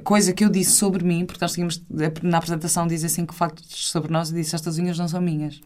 coisa 0.04 0.32
que 0.32 0.44
eu 0.44 0.48
disse 0.48 0.72
sobre 0.72 1.04
mim, 1.04 1.24
porque 1.24 1.42
nós 1.42 1.52
tínhamos 1.52 1.82
na 2.22 2.38
apresentação 2.38 2.86
diz 2.86 3.04
assim 3.04 3.24
que 3.24 3.34
factos 3.34 3.88
sobre 3.88 4.12
nós, 4.12 4.30
eu 4.30 4.36
disse 4.36 4.54
estas 4.54 4.78
unhas 4.78 4.98
não 4.98 5.08
são 5.08 5.20
minhas. 5.20 5.60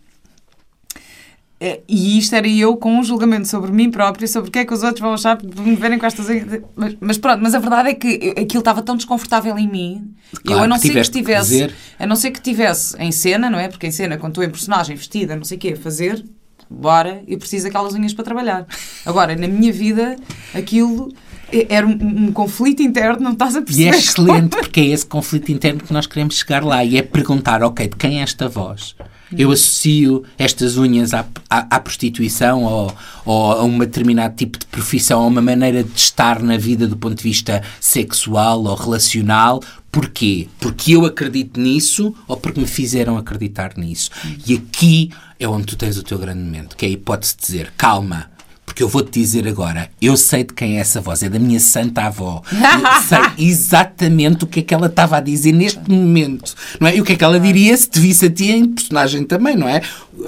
É, 1.59 1.81
e 1.89 2.19
isto 2.19 2.35
era 2.35 2.47
eu 2.47 2.77
com 2.77 2.99
um 2.99 3.03
julgamento 3.03 3.49
sobre 3.49 3.73
mim 3.73 3.91
própria, 3.91 4.29
sobre 4.29 4.51
o 4.51 4.53
que 4.53 4.59
é 4.59 4.65
que 4.65 4.75
os 4.75 4.83
outros 4.83 5.01
vão 5.01 5.15
achar 5.15 5.39
de 5.39 5.61
me 5.63 5.75
verem 5.75 5.99
com 5.99 6.05
estas 6.05 6.29
unhas. 6.29 6.61
Mas, 6.75 6.97
mas 7.01 7.19
pronto, 7.19 7.43
mas 7.43 7.55
a 7.55 7.59
verdade 7.59 7.89
é 7.89 7.95
que 7.95 8.35
aquilo 8.39 8.59
estava 8.59 8.83
tão 8.83 8.95
desconfortável 8.95 9.57
em 9.57 9.67
mim. 9.67 10.15
Claro, 10.45 10.61
eu, 10.61 10.65
a 10.65 10.69
não 10.69 10.79
ser 10.79 10.93
que 10.93 10.99
estivesse, 10.99 11.71
a 11.99 12.07
não 12.07 12.15
ser 12.15 12.31
que 12.31 12.43
tivesse 12.43 12.95
em 12.99 13.11
cena, 13.11 13.49
não 13.49 13.59
é? 13.59 13.69
Porque 13.69 13.87
em 13.87 13.91
cena, 13.91 14.19
quando 14.19 14.33
estou 14.33 14.45
em 14.45 14.51
personagem 14.51 14.97
vestida, 14.97 15.35
não 15.35 15.45
sei 15.45 15.57
o 15.57 15.61
quê, 15.61 15.75
a 15.75 15.77
fazer, 15.81 16.23
bora, 16.69 17.23
eu 17.27 17.39
preciso 17.39 17.65
daquelas 17.65 17.95
unhas 17.95 18.13
para 18.13 18.25
trabalhar. 18.25 18.67
Agora, 19.07 19.35
na 19.35 19.49
minha 19.49 19.73
vida, 19.73 20.17
aquilo 20.55 21.11
era 21.69 21.87
um, 21.87 22.27
um, 22.27 22.33
conflito 22.33 22.83
interno, 22.83 23.23
não 23.23 23.33
estás 23.33 23.57
a 23.57 23.63
perceber. 23.63 23.91
E 23.91 23.95
é 23.95 23.99
excelente, 23.99 24.51
porque 24.57 24.81
é 24.81 24.87
esse 24.87 25.07
conflito 25.07 25.51
interno 25.51 25.81
que 25.81 25.93
nós 25.93 26.07
queremos 26.07 26.37
chegar 26.37 26.65
lá 26.65 26.85
e 26.85 26.97
é 26.97 27.03
perguntar, 27.03 27.63
ok, 27.63 27.89
de 27.89 27.97
quem 27.97 28.21
é 28.21 28.23
esta 28.23 28.49
voz? 28.49 28.95
Eu 29.37 29.51
associo 29.51 30.23
estas 30.39 30.77
unhas 30.77 31.13
à, 31.13 31.27
à, 31.51 31.77
à 31.77 31.81
prostituição 31.81 32.63
ou, 32.63 32.95
ou, 33.25 33.53
a 33.53 33.65
um 33.65 33.77
determinado 33.79 34.37
tipo 34.37 34.57
de 34.57 34.67
profissão, 34.67 35.21
a 35.21 35.27
uma 35.27 35.43
maneira 35.43 35.83
de 35.83 35.99
estar 35.99 36.41
na 36.41 36.57
vida 36.57 36.87
do 36.87 36.97
ponto 36.97 37.17
de 37.17 37.25
vista 37.25 37.61
sexual 37.81 38.63
ou 38.63 38.75
relacional. 38.77 39.61
Porquê? 39.91 40.47
Porque 40.61 40.93
eu 40.93 41.05
acredito 41.05 41.59
nisso 41.59 42.15
ou 42.29 42.37
porque 42.37 42.61
me 42.61 42.67
fizeram 42.67 43.17
acreditar 43.17 43.77
nisso? 43.77 44.11
E 44.47 44.55
aqui 44.55 45.11
é 45.41 45.49
onde 45.49 45.67
tu 45.67 45.77
tens 45.77 45.97
o 45.97 46.05
teu 46.05 46.19
grande 46.19 46.41
momento, 46.41 46.77
que 46.77 46.87
é 46.87 46.89
a 46.89 46.93
hipótese 46.93 47.35
de 47.37 47.47
dizer, 47.47 47.73
calma, 47.77 48.31
porque 48.67 48.83
eu 48.83 48.89
vou-te 48.89 49.21
dizer 49.21 49.47
agora, 49.47 49.89
eu 50.03 50.17
sei 50.17 50.43
de 50.43 50.53
quem 50.53 50.77
é 50.77 50.81
essa 50.81 51.01
voz, 51.01 51.23
é 51.23 51.29
da 51.29 51.39
minha 51.39 51.61
santa 51.61 52.03
avó. 52.03 52.43
Eu 52.51 53.03
sei 53.03 53.19
exatamente 53.49 54.45
o 54.45 54.47
que 54.47 54.61
é 54.61 54.63
que 54.63 54.75
ela 54.75 54.89
estava 54.89 55.19
a 55.19 55.21
dizer 55.21 55.53
neste 55.53 55.89
momento, 55.89 56.53
não 56.81 56.89
é? 56.89 56.97
E 56.97 57.01
o 57.01 57.05
que 57.05 57.13
é 57.13 57.17
que 57.17 57.25
ela 57.25 57.39
diria 57.39 57.75
se 57.77 57.89
te 57.89 58.01
visse 58.01 58.27
a 58.27 58.31
ti 58.31 58.51
em 58.51 58.67
personagem 58.67 59.25
também, 59.25 59.57
não 59.57 59.69
é? 59.69 59.81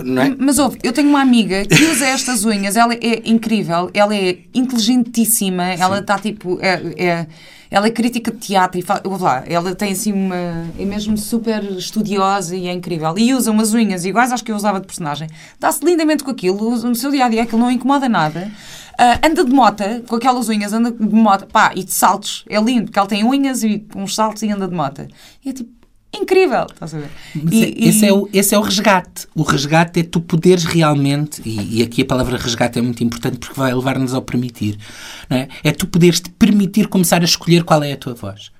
Não 0.04 0.22
é? 0.22 0.34
Mas 0.38 0.58
ouve, 0.58 0.78
eu 0.82 0.92
tenho 0.92 1.08
uma 1.08 1.20
amiga 1.20 1.64
que 1.66 1.84
usa 1.84 2.06
estas 2.06 2.44
unhas, 2.44 2.76
ela 2.76 2.94
é 2.94 3.22
incrível, 3.24 3.90
ela 3.92 4.14
é 4.14 4.38
inteligentíssima, 4.54 5.64
ela 5.64 5.98
está 5.98 6.16
tipo. 6.18 6.58
É, 6.62 6.80
é, 6.96 7.26
ela 7.70 7.86
é 7.86 7.90
crítica 7.90 8.30
de 8.30 8.38
teatro 8.38 8.78
e 8.78 8.82
fala, 8.82 9.02
vou 9.04 9.20
lá, 9.20 9.44
ela 9.46 9.74
tem 9.74 9.92
assim 9.92 10.12
uma. 10.12 10.66
é 10.78 10.84
mesmo 10.84 11.16
super 11.16 11.62
estudiosa 11.64 12.56
e 12.56 12.66
é 12.66 12.72
incrível. 12.72 13.14
E 13.18 13.34
usa 13.34 13.50
umas 13.50 13.74
unhas 13.74 14.04
iguais 14.04 14.32
às 14.32 14.42
que 14.42 14.50
eu 14.50 14.56
usava 14.56 14.80
de 14.80 14.86
personagem. 14.86 15.28
Dá-se 15.58 15.84
lindamente 15.84 16.24
com 16.24 16.30
aquilo, 16.30 16.76
no 16.76 16.94
seu 16.94 17.10
dia 17.10 17.26
a 17.26 17.28
dia 17.28 17.42
aquilo 17.42 17.60
não 17.60 17.70
incomoda 17.70 18.08
nada. 18.08 18.50
Ah, 19.00 19.20
anda 19.24 19.44
de 19.44 19.52
mota, 19.52 20.02
com 20.08 20.16
aquelas 20.16 20.48
unhas, 20.48 20.72
anda 20.72 20.90
de 20.90 21.14
mota, 21.14 21.46
pá, 21.46 21.70
e 21.76 21.84
de 21.84 21.92
saltos. 21.92 22.44
É 22.48 22.60
lindo, 22.60 22.86
porque 22.86 22.98
ela 22.98 23.06
tem 23.06 23.22
unhas 23.22 23.62
e 23.62 23.86
uns 23.94 24.12
saltos 24.12 24.42
e 24.42 24.50
anda 24.50 24.66
de 24.66 24.74
mota. 24.74 25.06
E 25.44 25.50
é 25.50 25.52
tipo, 25.52 25.70
incrível, 26.12 26.66
estás 26.72 26.94
a 26.94 26.98
ver? 26.98 27.10
E- 27.50 27.64
é- 27.64 27.88
esse, 27.88 28.04
e- 28.04 28.08
é 28.08 28.12
o, 28.12 28.28
esse 28.32 28.54
é 28.54 28.58
o 28.58 28.62
resgate. 28.62 29.26
O 29.34 29.42
resgate 29.42 30.00
é 30.00 30.02
tu 30.02 30.20
poderes 30.20 30.64
realmente, 30.64 31.40
e, 31.44 31.78
e 31.78 31.82
aqui 31.82 32.02
a 32.02 32.04
palavra 32.06 32.36
resgate 32.36 32.78
é 32.78 32.82
muito 32.82 33.02
importante 33.04 33.38
porque 33.38 33.58
vai 33.58 33.72
levar-nos 33.74 34.14
ao 34.14 34.22
permitir, 34.22 34.78
é? 35.30 35.48
É 35.62 35.70
tu 35.72 35.86
poderes 35.86 36.20
te 36.20 36.30
permitir 36.30 36.88
começar 36.88 37.20
a 37.20 37.24
escolher 37.24 37.64
qual 37.64 37.82
é 37.82 37.92
a 37.92 37.96
tua 37.96 38.14
voz. 38.14 38.50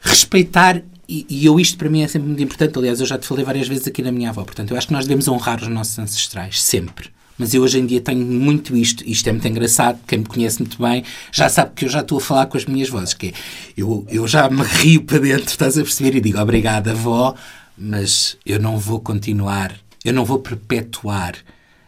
Respeitar, 0.00 0.82
e, 1.08 1.26
e 1.28 1.44
eu 1.46 1.60
isto 1.60 1.76
para 1.78 1.88
mim 1.88 2.02
é 2.02 2.08
sempre 2.08 2.28
muito 2.28 2.42
importante, 2.42 2.76
aliás, 2.78 3.00
eu 3.00 3.06
já 3.06 3.16
te 3.18 3.26
falei 3.26 3.44
várias 3.44 3.68
vezes 3.68 3.86
aqui 3.86 4.02
na 4.02 4.10
minha 4.10 4.30
avó, 4.30 4.42
portanto, 4.44 4.70
eu 4.72 4.76
acho 4.76 4.86
que 4.88 4.92
nós 4.92 5.04
devemos 5.04 5.28
honrar 5.28 5.60
os 5.62 5.68
nossos 5.68 5.98
ancestrais, 5.98 6.60
sempre. 6.62 7.08
Mas 7.38 7.54
eu 7.54 7.62
hoje 7.62 7.78
em 7.78 7.86
dia 7.86 8.00
tenho 8.00 8.24
muito 8.24 8.76
isto, 8.76 9.02
isto 9.06 9.28
é 9.28 9.32
muito 9.32 9.48
engraçado, 9.48 9.98
quem 10.06 10.18
me 10.18 10.24
conhece 10.24 10.60
muito 10.60 10.80
bem 10.80 11.02
já 11.32 11.48
sabe 11.48 11.72
que 11.74 11.84
eu 11.84 11.88
já 11.88 12.00
estou 12.00 12.18
a 12.18 12.20
falar 12.20 12.46
com 12.46 12.56
as 12.56 12.66
minhas 12.66 12.88
vozes, 12.88 13.14
que 13.14 13.28
é, 13.28 13.32
eu, 13.76 14.06
eu 14.10 14.28
já 14.28 14.48
me 14.48 14.62
rio 14.62 15.02
para 15.02 15.18
dentro, 15.18 15.46
estás 15.46 15.78
a 15.78 15.82
perceber, 15.82 16.16
e 16.16 16.20
digo 16.20 16.38
obrigada, 16.38 16.92
avó, 16.92 17.34
mas 17.76 18.36
eu 18.44 18.60
não 18.60 18.78
vou 18.78 19.00
continuar, 19.00 19.74
eu 20.04 20.12
não 20.12 20.24
vou 20.24 20.38
perpetuar 20.38 21.34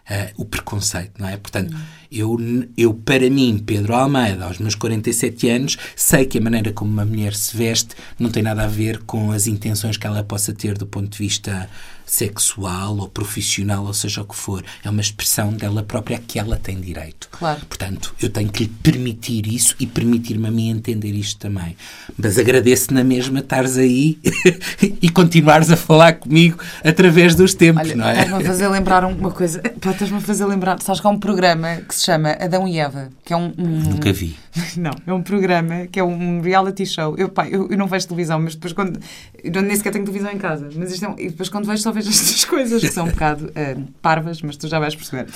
eh, 0.07 0.33
o 0.37 0.45
preconceito, 0.45 1.13
não 1.19 1.27
é? 1.27 1.37
Portanto, 1.39 1.75
eu, 2.13 2.39
eu, 2.77 2.93
para 2.93 3.31
mim, 3.31 3.59
Pedro 3.65 3.95
Almeida, 3.95 4.45
aos 4.45 4.59
meus 4.59 4.75
47 4.75 5.49
anos, 5.49 5.79
sei 5.97 6.27
que 6.27 6.37
a 6.37 6.41
maneira 6.43 6.73
como 6.73 6.93
uma 6.93 7.07
mulher 7.07 7.35
se 7.35 7.57
veste 7.57 7.95
não 8.19 8.31
tem 8.31 8.43
nada 8.43 8.65
a 8.65 8.67
ver 8.67 8.99
com 9.05 9.33
as 9.33 9.47
intenções 9.47 9.97
que 9.97 10.07
ela 10.07 10.23
possa 10.23 10.53
ter 10.53 10.77
do 10.77 10.87
ponto 10.87 11.09
de 11.09 11.19
vista 11.19 11.71
sexual 12.07 12.97
ou 12.99 13.09
profissional, 13.09 13.85
ou 13.85 13.95
seja 13.95 14.23
o 14.23 14.25
que 14.25 14.35
for. 14.37 14.65
É 14.85 14.91
uma 14.91 15.01
expressão 15.01 15.53
dela 15.53 15.83
própria 15.83 16.19
que 16.19 16.39
ela 16.39 16.57
tem 16.57 16.81
direito. 16.81 17.29
Claro. 17.31 17.61
Portanto, 17.67 18.15
eu 18.21 18.29
tenho 18.31 18.51
que 18.51 18.65
lhe 18.65 18.69
permitir 18.83 19.47
isso 19.47 19.75
e 19.81 19.87
permitir-me 19.87 20.47
a 20.49 20.51
mim 20.51 20.71
entender 20.71 21.13
isto 21.13 21.39
também. 21.39 21.77
Mas 22.17 22.39
agradeço 22.39 22.93
na 22.93 23.03
mesma 23.05 23.41
estares 23.41 23.77
aí 23.77 24.19
e 25.01 25.09
continuares 25.09 25.71
a 25.71 25.77
falar 25.77 26.15
comigo 26.15 26.59
através 26.83 27.35
dos 27.35 27.55
tempos, 27.55 27.83
Olha, 27.83 27.97
não 27.97 28.07
é? 28.09 28.13
estás-me 28.23 28.43
a 28.43 28.47
fazer 28.47 28.69
lembrar 28.69 29.05
uma 29.05 29.31
coisa. 29.31 29.61
Estás-me 29.65 30.19
a 30.19 30.21
fazer 30.21 30.45
lembrar. 30.47 30.81
Sabes 30.83 31.01
que 31.01 31.07
há 31.07 31.11
um 31.11 31.19
programa 31.19 31.77
que 31.89 31.95
se 31.95 32.05
chama 32.05 32.31
Adão 32.41 32.67
e 32.69 32.79
Eva, 32.79 33.11
que 33.25 33.33
é 33.33 33.37
um. 33.37 33.53
um- 33.59 33.81
Nunca 33.95 34.13
vi. 34.13 34.37
Não, 34.77 34.93
é 35.07 35.13
um 35.13 35.23
programa 35.23 35.87
que 35.91 35.99
é 35.99 36.05
um 36.05 36.41
reality 36.41 36.87
show. 36.87 37.17
Eu, 37.19 37.29
pá, 37.29 37.49
eu, 37.49 37.69
eu 37.69 37.77
não 37.77 37.89
vejo 37.89 38.07
televisão, 38.07 38.39
mas 38.41 38.55
depois 38.55 38.73
quando. 38.73 39.01
Eu 39.43 39.61
nem 39.63 39.75
sequer 39.77 39.93
tenho 39.93 40.05
televisão 40.05 40.31
em 40.33 40.39
casa. 40.39 40.69
Mas 40.77 40.93
isto 40.93 41.05
é 41.05 41.09
um- 41.09 41.19
e 41.19 41.29
depois 41.29 41.49
quando 41.49 41.67
vejo, 41.67 41.83
só 41.83 41.91
vejo 41.95 42.11
estas 42.11 42.45
coisas 42.45 42.83
que 42.83 42.93
são 42.93 43.07
um 43.07 43.11
bocado 43.11 43.51
eh, 43.55 43.77
parvas, 44.03 44.43
mas 44.43 44.57
tu 44.57 44.69
já 44.69 44.79
vais 44.79 44.95
perceber. 44.95 45.27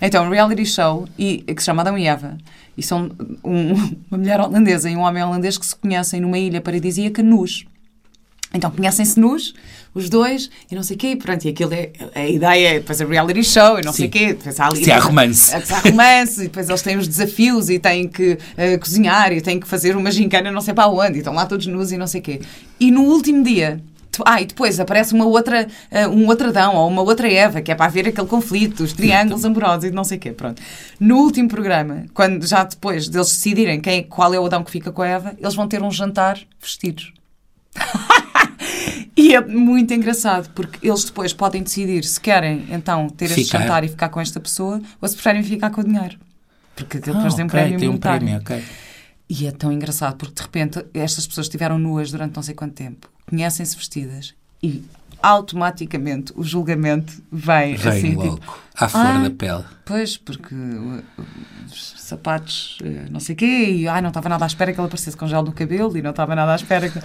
Então, 0.00 0.26
um 0.26 0.30
reality 0.30 0.66
show 0.66 1.08
e, 1.16 1.38
que 1.42 1.60
se 1.62 1.66
chama 1.66 1.82
Adão 1.82 1.96
e 1.96 2.06
Eva. 2.06 2.36
E 2.76 2.82
são 2.82 3.10
um- 3.44 3.74
uma 4.10 4.18
mulher 4.18 4.40
holandesa 4.40 4.90
e 4.90 4.96
um 4.96 5.00
homem 5.00 5.22
holandês 5.22 5.56
que 5.56 5.64
se 5.64 5.76
conhecem 5.76 6.20
numa 6.20 6.38
ilha 6.38 6.60
paradisíaca 6.60 7.22
nus. 7.22 7.64
Então 8.54 8.70
conhecem-se 8.70 9.18
nus, 9.18 9.54
os 9.94 10.10
dois, 10.10 10.50
e 10.70 10.74
não 10.74 10.82
sei 10.82 10.96
o 10.96 10.98
quê, 10.98 11.16
pronto, 11.16 11.42
e 11.46 11.48
aquilo 11.48 11.72
é, 11.72 11.90
a 12.14 12.28
ideia 12.28 12.76
é 12.76 12.82
fazer 12.82 13.06
reality 13.06 13.42
show, 13.42 13.78
e 13.78 13.82
não 13.82 13.94
sei 13.94 14.04
Sim. 14.04 14.08
o 14.08 14.10
quê, 14.10 14.26
depois 14.34 14.60
há 14.60 14.66
ali... 14.66 14.84
Se 14.84 14.90
há 14.90 14.98
romance. 14.98 15.54
É, 15.54 15.60
Se 15.62 15.72
há 15.72 15.78
romance, 15.78 16.40
e 16.40 16.42
depois 16.44 16.68
eles 16.68 16.82
têm 16.82 16.98
os 16.98 17.08
desafios, 17.08 17.70
e 17.70 17.78
têm 17.78 18.06
que 18.08 18.36
eh, 18.58 18.76
cozinhar, 18.76 19.32
e 19.32 19.40
têm 19.40 19.58
que 19.58 19.66
fazer 19.66 19.96
uma 19.96 20.10
gincana 20.10 20.50
não 20.50 20.60
sei 20.60 20.74
para 20.74 20.86
onde, 20.88 21.14
e 21.14 21.18
estão 21.18 21.32
lá 21.32 21.46
todos 21.46 21.66
nus 21.66 21.92
e 21.92 21.96
não 21.96 22.06
sei 22.06 22.20
o 22.20 22.24
quê. 22.24 22.40
E 22.78 22.90
no 22.90 23.04
último 23.04 23.42
dia... 23.42 23.80
Ah, 24.26 24.40
e 24.42 24.46
depois 24.46 24.78
aparece 24.78 25.14
uma 25.14 25.24
outra, 25.24 25.66
eh, 25.90 26.06
um 26.06 26.26
outro 26.26 26.48
Adão 26.48 26.76
ou 26.76 26.88
uma 26.88 27.02
outra 27.02 27.30
Eva, 27.30 27.62
que 27.62 27.70
é 27.72 27.74
para 27.74 27.86
haver 27.86 28.08
aquele 28.08 28.26
conflito, 28.26 28.82
os 28.82 28.92
triângulos 28.92 29.44
amorosos 29.44 29.84
e 29.84 29.90
não 29.90 30.04
sei 30.04 30.18
o 30.18 30.20
quê, 30.20 30.32
pronto. 30.32 30.60
No 31.00 31.16
último 31.18 31.48
programa, 31.48 32.04
quando 32.12 32.46
já 32.46 32.62
depois 32.64 33.08
deles 33.08 33.28
decidirem 33.28 33.80
quem, 33.80 34.02
qual 34.02 34.34
é 34.34 34.38
o 34.40 34.44
Adão 34.46 34.62
que 34.62 34.70
fica 34.70 34.92
com 34.92 35.02
a 35.02 35.06
Eva, 35.08 35.34
eles 35.38 35.54
vão 35.54 35.66
ter 35.66 35.82
um 35.82 35.90
jantar 35.90 36.38
vestidos. 36.60 37.12
E 39.16 39.34
é 39.34 39.40
muito 39.40 39.92
engraçado, 39.92 40.48
porque 40.54 40.86
eles 40.86 41.04
depois 41.04 41.32
podem 41.32 41.62
decidir 41.62 42.02
se 42.04 42.20
querem 42.20 42.64
então 42.70 43.08
ter 43.08 43.26
este 43.26 43.44
Ficar. 43.44 43.58
jantar 43.60 43.84
e 43.84 43.88
ficar 43.88 44.08
com 44.08 44.20
esta 44.20 44.40
pessoa 44.40 44.80
ou 45.00 45.08
se 45.08 45.14
preferem 45.14 45.42
ficar 45.42 45.70
com 45.70 45.80
o 45.80 45.84
dinheiro. 45.84 46.18
Porque 46.74 46.98
depois 46.98 47.34
Ah, 47.34 47.36
tem 47.36 47.44
um 47.44 47.48
ok, 47.48 47.60
prémio 47.60 47.78
tem 47.78 47.88
um 47.88 47.96
prémio, 47.98 48.36
ok. 48.38 48.62
E 49.28 49.46
é 49.46 49.52
tão 49.52 49.70
engraçado, 49.70 50.16
porque 50.16 50.34
de 50.34 50.42
repente 50.42 50.84
estas 50.94 51.26
pessoas 51.26 51.46
estiveram 51.46 51.78
nuas 51.78 52.10
durante 52.10 52.34
não 52.34 52.42
sei 52.42 52.54
quanto 52.54 52.72
tempo, 52.74 53.08
conhecem-se 53.28 53.76
vestidas 53.76 54.34
e 54.62 54.82
automaticamente 55.22 56.32
o 56.36 56.42
julgamento 56.42 57.12
vem, 57.30 57.76
Vem 57.76 57.92
assim, 57.92 58.14
logo, 58.14 58.34
tipo, 58.36 58.58
à 58.74 58.88
flor 58.88 59.06
Ah. 59.06 59.22
da 59.22 59.30
pele. 59.30 59.64
Pois, 59.84 60.16
porque 60.16 60.52
uh, 60.54 61.02
os 61.70 61.94
sapatos, 61.96 62.78
uh, 62.82 63.10
não 63.10 63.20
sei 63.20 63.34
o 63.34 63.38
quê, 63.38 63.46
e 63.70 63.88
ai, 63.88 64.00
não 64.00 64.08
estava 64.08 64.28
nada 64.28 64.44
à 64.44 64.46
espera 64.48 64.72
que 64.72 64.80
ele 64.80 64.86
aparecesse 64.86 65.16
com 65.16 65.26
gel 65.28 65.42
no 65.42 65.52
cabelo 65.52 65.96
e 65.96 66.02
não 66.02 66.10
estava 66.10 66.34
nada 66.34 66.52
à 66.52 66.56
espera 66.56 66.88
que. 66.88 66.98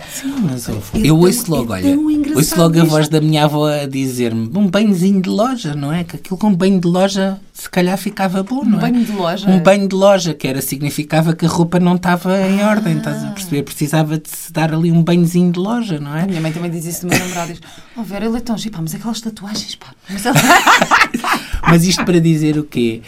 Mas 0.49 0.68
eu, 0.68 0.76
eu 0.95 1.15
tão- 1.15 1.20
ouço 1.20 1.51
logo, 1.51 1.76
é 1.76 1.80
olha, 1.95 2.36
ouço 2.36 2.57
logo 2.57 2.80
a 2.80 2.84
voz 2.86 3.07
da 3.07 3.22
minha 3.22 3.43
avó 3.45 3.68
a 3.68 3.86
dizer-me 3.88 4.49
um 4.57 4.68
banhozinho 4.68 5.22
de 5.22 5.30
loja, 5.30 5.76
não 5.76 5.91
é? 5.93 6.03
Que 6.03 6.15
aquilo 6.15 6.38
com 6.38 6.47
um 6.47 6.55
banho 6.55 6.80
de 6.80 6.88
loja 6.88 7.39
se 7.60 7.70
calhar 7.70 7.97
ficava 7.97 8.43
bom, 8.43 8.64
não 8.64 8.78
Um 8.78 8.80
é? 8.80 8.82
banho 8.82 9.03
de 9.03 9.12
loja? 9.12 9.49
Um 9.49 9.60
banho 9.60 9.88
de 9.88 9.95
loja, 9.95 10.34
que 10.34 10.47
era, 10.47 10.62
significava 10.62 11.34
que 11.36 11.45
a 11.45 11.49
roupa 11.49 11.80
não 11.80 11.95
estava 11.95 12.38
em 12.47 12.62
Ah. 12.62 12.70
ordem, 12.70 12.97
estás 12.97 13.24
a 13.24 13.32
perceber? 13.32 13.64
Precisava 13.64 14.18
de 14.20 14.30
se 14.30 14.53
dar 14.53 14.72
ali 14.74 14.91
um 14.91 15.03
banhozinho 15.03 15.51
de 15.51 15.58
loja, 15.60 15.99
não 15.99 16.12
A 16.12 16.22
é? 16.22 16.26
minha 16.28 16.39
mãe 16.39 16.51
também 16.51 16.70
diz 16.70 16.86
isso 16.86 17.01
do 17.01 17.08
meu 17.10 17.18
namorado. 17.20 17.53
Diz, 17.53 17.62
oh 17.95 18.03
Vera, 18.03 18.26
ele 18.26 18.38
é 18.38 18.41
tão 18.41 18.55
giro, 18.58 18.76
pá, 18.76 18.82
mas 18.82 18.93
aquelas 18.93 19.20
tatuagens, 19.22 19.76
pá. 19.76 19.88
Mas 20.10 20.24
Mas 21.68 21.84
isto 21.84 22.05
para 22.05 22.22
dizer 22.22 22.58
o 22.58 22.64
quê? 22.64 23.01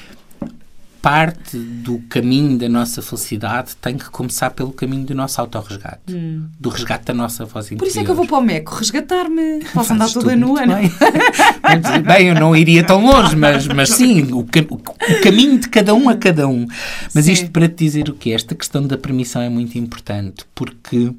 Parte 1.02 1.58
do 1.58 2.00
caminho 2.10 2.58
da 2.58 2.68
nossa 2.68 3.02
felicidade 3.02 3.76
tem 3.78 3.98
que 3.98 4.10
começar 4.10 4.50
pelo 4.50 4.74
caminho 4.74 5.06
do 5.06 5.16
nosso 5.16 5.40
autorresgate. 5.40 6.14
Do 6.60 6.70
resgate 6.70 7.06
da 7.06 7.14
nossa 7.14 7.46
voz 7.46 7.68
interior. 7.68 7.80
Por 7.80 7.88
isso 7.88 8.00
é 8.00 8.04
que 8.04 8.12
eu 8.12 8.16
vou 8.16 8.28
para 8.28 8.38
o 8.38 8.42
Meco 8.42 8.76
resgatar-me. 8.76 9.64
Posso 9.74 9.94
andar 9.94 10.12
toda 10.12 10.36
nua, 10.36 10.66
não 10.66 10.76
é? 10.76 10.82
bem. 10.82 12.02
bem, 12.02 12.28
eu 12.28 12.36
não 12.36 12.56
iria 12.56 12.84
tão 12.84 13.06
longe, 13.06 13.36
mas, 13.36 13.66
mas 13.68 13.90
sim, 13.90 14.24
o, 14.32 14.40
o 14.40 15.22
caminho 15.24 15.58
de 15.58 15.70
cada 15.70 15.94
um 15.94 16.10
a 16.10 16.16
cada 16.16 16.48
um. 16.48 16.68
Mas 17.14 17.26
Sim. 17.26 17.32
isto 17.32 17.52
para 17.52 17.68
te 17.68 17.76
dizer 17.86 18.10
o 18.10 18.14
que 18.14 18.32
Esta 18.32 18.54
questão 18.54 18.86
da 18.86 18.98
permissão 18.98 19.42
é 19.42 19.50
muito 19.50 19.78
importante, 19.78 20.46
porque 20.54 21.14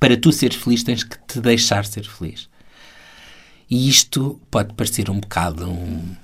para 0.00 0.16
tu 0.16 0.32
seres 0.32 0.56
feliz 0.56 0.82
tens 0.82 1.04
que 1.04 1.16
te 1.26 1.40
deixar 1.40 1.84
ser 1.84 2.06
feliz. 2.06 2.48
E 3.68 3.88
isto 3.88 4.40
pode 4.50 4.74
parecer 4.74 5.10
um 5.10 5.18
bocado 5.18 5.68
um, 5.68 6.14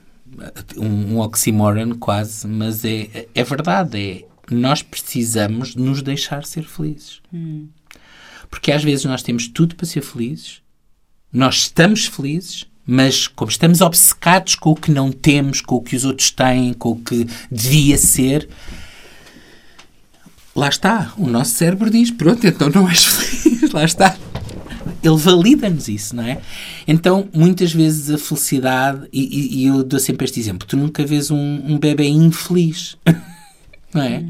um, 0.76 1.14
um 1.14 1.18
oxymoron 1.18 1.94
quase, 1.94 2.46
mas 2.46 2.84
é, 2.84 3.28
é 3.34 3.44
verdade, 3.44 3.98
é 3.98 4.24
nós 4.50 4.82
precisamos 4.82 5.74
nos 5.74 6.02
deixar 6.02 6.44
ser 6.44 6.64
felizes. 6.64 7.20
Porque 8.50 8.72
às 8.72 8.84
vezes 8.84 9.04
nós 9.04 9.22
temos 9.22 9.48
tudo 9.48 9.74
para 9.74 9.86
ser 9.86 10.02
felizes, 10.02 10.60
nós 11.32 11.56
estamos 11.56 12.06
felizes, 12.06 12.66
mas 12.86 13.26
como 13.26 13.50
estamos 13.50 13.80
obcecados 13.80 14.54
com 14.54 14.70
o 14.70 14.76
que 14.76 14.90
não 14.90 15.10
temos, 15.10 15.60
com 15.60 15.76
o 15.76 15.82
que 15.82 15.96
os 15.96 16.04
outros 16.04 16.30
têm, 16.30 16.74
com 16.74 16.90
o 16.90 17.00
que 17.00 17.26
devia 17.50 17.96
ser, 17.96 18.48
lá 20.54 20.68
está, 20.68 21.12
o 21.16 21.26
nosso 21.26 21.54
cérebro 21.54 21.90
diz, 21.90 22.10
pronto, 22.10 22.46
então 22.46 22.68
não 22.68 22.88
és 22.88 23.04
feliz, 23.04 23.70
lá 23.72 23.84
está. 23.84 24.16
Ele 25.02 25.16
valida-nos 25.16 25.88
isso, 25.88 26.14
não 26.14 26.22
é? 26.24 26.40
Então, 26.86 27.28
muitas 27.34 27.72
vezes 27.72 28.10
a 28.10 28.18
felicidade, 28.18 29.08
e, 29.12 29.62
e- 29.62 29.66
eu 29.66 29.82
dou 29.82 29.98
sempre 29.98 30.24
este 30.24 30.38
exemplo, 30.38 30.66
tu 30.66 30.76
nunca 30.76 31.04
vês 31.04 31.30
um, 31.30 31.36
um 31.36 31.78
bebê 31.78 32.06
infeliz, 32.08 32.96
não 33.92 34.02
é? 34.02 34.24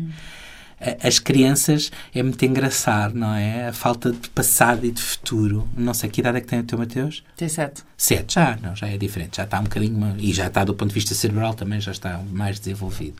A- 0.80 1.06
As 1.08 1.18
crianças 1.18 1.92
é 2.14 2.22
muito 2.22 2.42
engraçado, 2.44 3.14
não 3.14 3.34
é? 3.34 3.68
A 3.68 3.72
falta 3.72 4.10
de 4.10 4.28
passado 4.30 4.84
e 4.86 4.90
de 4.90 5.00
futuro. 5.00 5.68
Não 5.76 5.92
sei 5.94 6.08
que 6.10 6.20
idade 6.20 6.38
é 6.38 6.40
que 6.40 6.46
tem 6.48 6.58
o 6.60 6.64
teu 6.64 6.78
Mateus? 6.78 7.22
Tem 7.36 7.48
sete. 7.48 7.82
Sete, 7.96 8.34
já, 8.34 8.58
não, 8.60 8.74
já 8.74 8.88
é 8.88 8.96
diferente, 8.96 9.36
já 9.36 9.44
está 9.44 9.60
um 9.60 9.64
bocadinho, 9.64 10.16
e 10.18 10.32
já 10.32 10.46
está 10.48 10.64
do 10.64 10.74
ponto 10.74 10.88
de 10.88 10.94
vista 10.94 11.14
cerebral 11.14 11.54
também, 11.54 11.80
já 11.80 11.92
está 11.92 12.18
mais 12.32 12.58
desenvolvido. 12.58 13.14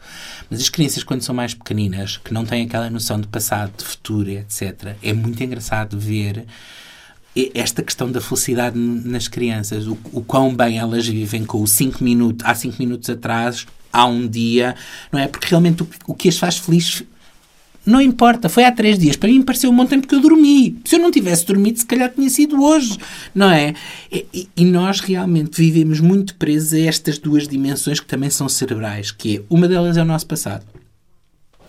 Mas 0.51 0.61
as 0.61 0.69
crianças, 0.71 1.05
quando 1.05 1.21
são 1.23 1.35
mais 1.35 1.55
pequeninas, 1.55 2.17
que 2.17 2.33
não 2.35 2.45
têm 2.45 2.65
aquela 2.65 2.91
noção 2.91 3.21
de 3.21 3.29
passado, 3.29 3.73
de 3.79 3.85
futuro, 3.85 4.29
etc., 4.31 4.97
é 5.03 5.13
muito 5.13 5.41
engraçado 5.45 6.01
ver 6.01 6.45
esta 7.55 7.83
questão 7.83 8.11
da 8.11 8.21
felicidade 8.21 8.79
nas 8.79 9.29
crianças, 9.29 9.87
o, 9.87 9.97
o 10.13 10.23
quão 10.23 10.55
bem 10.55 10.79
elas 10.79 11.07
vivem 11.07 11.45
com 11.45 11.63
o 11.63 11.67
5 11.67 12.03
minutos, 12.05 12.47
há 12.47 12.55
5 12.55 12.77
minutos 12.79 13.09
atrás, 13.09 13.67
há 13.93 14.07
um 14.07 14.27
dia, 14.27 14.75
não 15.11 15.19
é? 15.19 15.27
Porque 15.27 15.47
realmente 15.49 15.83
o, 15.83 15.89
o 16.07 16.15
que 16.15 16.29
as 16.29 16.39
faz 16.39 16.59
feliz 16.59 17.05
não 17.85 18.01
importa, 18.01 18.49
foi 18.49 18.65
há 18.65 18.71
três 18.71 18.97
dias. 18.97 19.17
Para 19.17 19.29
mim 19.29 19.43
pareceu 19.43 19.71
um 19.71 19.87
tempo 19.87 20.07
que 20.07 20.15
eu 20.15 20.21
dormi. 20.21 20.79
Se 20.85 20.95
eu 20.95 21.01
não 21.01 21.11
tivesse 21.11 21.45
dormido, 21.45 21.79
se 21.81 21.87
calhar 21.87 22.13
tinha 22.15 22.31
sido 22.31 22.63
hoje, 22.63 22.97
não 23.35 23.51
é? 23.51 23.75
E, 24.11 24.49
e, 24.57 24.65
nós 24.65 25.01
realmente 25.01 25.61
vivemos 25.61 25.99
muito 25.99 26.37
presos 26.37 26.73
a 26.75 26.79
estas 26.79 27.19
duas 27.19 27.49
dimensões 27.49 27.99
que 27.99 28.07
também 28.07 28.31
são 28.31 28.49
cerebrais, 28.49 29.11
que 29.11 29.39
é, 29.39 29.43
uma 29.51 29.67
delas 29.67 29.97
é 29.97 30.03
o 30.03 30.05
nosso 30.05 30.27
passado. 30.27 30.65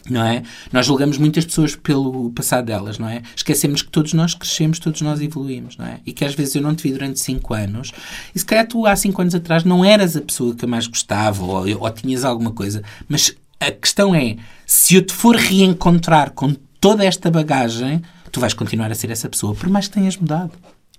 Não 0.10 0.22
é? 0.22 0.44
Nós 0.72 0.86
julgamos 0.86 1.18
muitas 1.18 1.46
pessoas 1.46 1.78
pelo 1.78 2.30
passado 2.32 2.66
delas, 2.66 3.00
não 3.00 3.08
é? 3.08 3.22
Esquecemos 3.36 3.82
que 3.82 3.90
todos 3.90 4.12
nós 4.14 4.34
crescemos, 4.34 4.78
todos 4.78 5.02
nós 5.02 5.22
evoluímos, 5.22 5.78
não 5.78 5.86
é? 5.86 6.02
E 6.06 6.12
que 6.12 6.26
às 6.26 6.36
vezes 6.36 6.56
eu 6.56 6.62
não 6.62 6.76
te 6.76 6.84
vi 6.84 6.92
durante 6.92 7.20
5 7.22 7.54
anos 7.54 7.92
e 8.36 8.40
se 8.40 8.46
calhar 8.46 8.68
tu 8.68 8.86
há 8.86 8.96
5 8.96 9.22
anos 9.22 9.36
atrás 9.36 9.64
não 9.64 9.86
eras 9.86 10.18
a 10.18 10.22
pessoa 10.22 10.54
que 10.54 10.66
eu 10.66 10.70
mais 10.70 10.88
gostava 10.88 11.44
ou, 11.44 11.66
ou 11.80 11.90
tinhas 11.92 12.26
alguma 12.26 12.52
coisa, 12.52 12.84
mas 13.08 13.34
a 13.60 13.72
questão 13.72 14.14
é, 14.14 14.36
se 14.66 14.96
eu 14.96 15.02
te 15.02 15.14
for 15.14 15.38
reencontrar 15.38 16.32
com 16.32 16.54
toda 16.82 17.06
esta 17.06 17.32
bagagem, 17.32 18.02
tu 18.30 18.42
vais 18.42 18.54
continuar 18.54 18.92
a 18.92 18.96
ser 18.96 19.10
essa 19.10 19.30
pessoa, 19.30 19.56
por 19.56 19.70
mais 19.70 19.88
que 19.88 19.94
tenhas 19.94 20.18
mudado. 20.18 20.52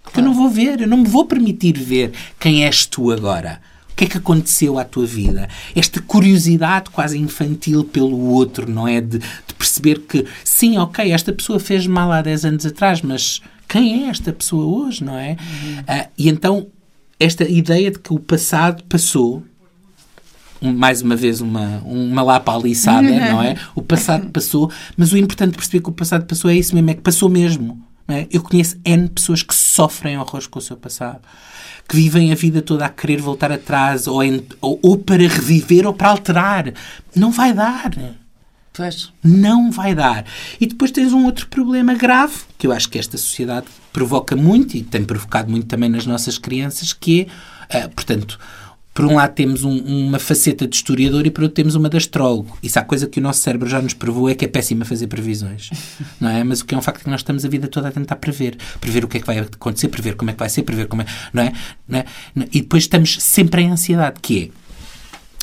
Porque 0.03 0.21
claro. 0.21 0.29
eu 0.29 0.33
não 0.33 0.35
vou 0.35 0.51
ver, 0.51 0.81
eu 0.81 0.89
não 0.89 0.99
me 0.99 1.09
vou 1.09 1.27
permitir 1.27 1.79
ver 1.79 2.13
quem 2.39 2.65
és 2.65 2.87
tu 2.87 3.11
agora. 3.11 3.61
O 3.95 3.97
que 3.97 4.07
é 4.07 4.09
que 4.09 4.19
aconteceu 4.19 4.77
à 4.77 4.85
tua 4.85 5.07
vida? 5.07 5.49
Esta 5.73 6.03
curiosidade 6.03 6.91
quase 6.91 7.17
infantil 7.17 7.85
pelo 7.85 8.19
outro, 8.31 8.69
não 8.69 8.89
é? 8.89 9.01
De, 9.01 9.19
de 9.21 9.55
perceber 9.57 10.01
que, 10.01 10.27
sim, 10.43 10.77
ok, 10.79 11.13
esta 11.13 11.33
pessoa 11.33 11.61
fez 11.61 11.87
mal 11.87 12.11
há 12.11 12.21
10 12.21 12.45
anos 12.45 12.67
atrás, 12.67 13.03
mas 13.03 13.41
quem 13.69 14.03
é 14.05 14.09
esta 14.09 14.33
pessoa 14.33 14.65
hoje, 14.65 15.05
não 15.05 15.17
é? 15.17 15.37
Uhum. 15.39 15.79
Uh, 15.79 16.09
e 16.19 16.29
então, 16.29 16.67
esta 17.21 17.49
ideia 17.49 17.89
de 17.93 18.01
que 18.01 18.13
o 18.13 18.19
passado 18.19 18.83
passou 18.89 19.45
mais 20.61 21.01
uma 21.01 21.15
vez 21.15 21.41
uma, 21.41 21.81
uma 21.85 22.23
lapa 22.23 22.53
aliçada, 22.53 23.03
não 23.03 23.41
é? 23.41 23.55
O 23.77 23.83
passado 23.83 24.29
passou, 24.31 24.73
mas 24.97 25.13
o 25.13 25.17
importante 25.17 25.53
de 25.53 25.59
perceber 25.59 25.83
que 25.83 25.91
o 25.91 25.93
passado 25.93 26.25
passou 26.25 26.51
é 26.51 26.57
isso 26.57 26.75
mesmo, 26.75 26.91
é 26.91 26.95
que 26.95 27.03
passou 27.03 27.29
mesmo. 27.29 27.81
É? 28.09 28.27
Eu 28.31 28.43
conheço 28.43 28.77
N 28.85 29.09
pessoas 29.09 29.43
que 29.43 29.55
sofrem 29.55 30.19
horrores 30.19 30.47
com 30.47 30.59
o 30.59 30.63
seu 30.63 30.77
passado, 30.77 31.21
que 31.89 31.97
vivem 31.97 32.33
a 32.33 32.35
vida 32.35 32.63
toda 32.63 32.87
a 32.87 32.89
querer 32.89 33.21
voltar 33.21 33.53
atrás, 33.53 34.07
ou, 34.07 34.23
em, 34.23 34.45
ou, 34.61 34.79
ou 34.83 34.99
para 34.99 35.29
reviver 35.29 35.87
ou 35.87 35.93
para 35.93 36.09
alterar. 36.09 36.73
Não 37.15 37.31
vai 37.31 37.53
dar. 37.53 37.91
Pois. 38.73 39.13
Não 39.23 39.71
vai 39.71 39.95
dar. 39.95 40.25
E 40.61 40.67
depois 40.67 40.91
tens 40.91 41.13
um 41.13 41.25
outro 41.27 41.47
problema 41.47 41.95
grave, 41.95 42.35
que 42.59 42.67
eu 42.67 42.73
acho 42.73 42.89
que 42.89 42.99
esta 42.99 43.17
sociedade 43.17 43.67
provoca 43.93 44.35
muito 44.35 44.77
e 44.77 44.83
tem 44.83 45.05
provocado 45.05 45.49
muito 45.51 45.67
também 45.67 45.89
nas 45.89 46.07
nossas 46.07 46.39
crianças, 46.39 46.93
que 46.93 47.29
é, 47.69 47.87
uh, 47.87 47.91
portanto, 47.91 48.39
por 48.95 49.05
um 49.07 49.17
lado 49.17 49.35
temos 49.35 49.65
um, 49.65 49.77
uma 49.77 50.21
faceta 50.21 50.69
de 50.69 50.77
historiador 50.77 51.27
e 51.27 51.31
por 51.31 51.43
outro 51.43 51.57
temos 51.57 51.75
uma 51.75 51.91
de 51.91 51.97
astrólogo. 51.97 52.57
Isso 52.63 52.79
há 52.79 52.83
coisa 52.83 53.09
que 53.09 53.19
o 53.19 53.23
nosso 53.23 53.41
cérebro 53.41 53.69
já 53.69 53.83
nos 53.83 53.93
provou 53.93 54.31
é 54.31 54.37
que 54.37 54.45
é 54.45 54.49
péssima 54.49 54.85
fazer 54.85 55.09
previsões. 55.09 55.71
não 56.21 56.31
é? 56.31 56.45
Mas 56.45 56.61
o 56.61 56.65
que 56.65 56.77
é 56.77 56.79
um 56.79 56.83
facto 56.83 57.01
é 57.01 57.05
que 57.05 57.11
nós 57.11 57.21
estamos 57.21 57.45
a 57.45 57.49
vida 57.49 57.67
toda 57.67 57.89
a 57.89 57.91
tentar 57.91 58.17
prever. 58.17 58.57
Prever 58.81 59.05
o 59.05 59.09
que 59.09 59.17
é 59.17 59.21
que 59.21 59.27
vai 59.27 59.41
acontecer, 59.41 59.89
prever 59.89 60.15
como 60.15 60.31
é 60.31 60.33
que 60.33 60.39
vai 60.39 60.49
ser, 60.49 60.63
prever 60.63 60.87
como 60.87 61.03
é... 61.03 61.07
Não 61.33 61.43
é? 61.43 61.53
Não 61.89 61.99
é? 61.99 62.05
E 62.53 62.61
depois 62.61 62.85
estamos 62.85 63.21
sempre 63.21 63.63
em 63.63 63.71
ansiedade, 63.73 64.21
que 64.23 64.45
é... 64.45 64.65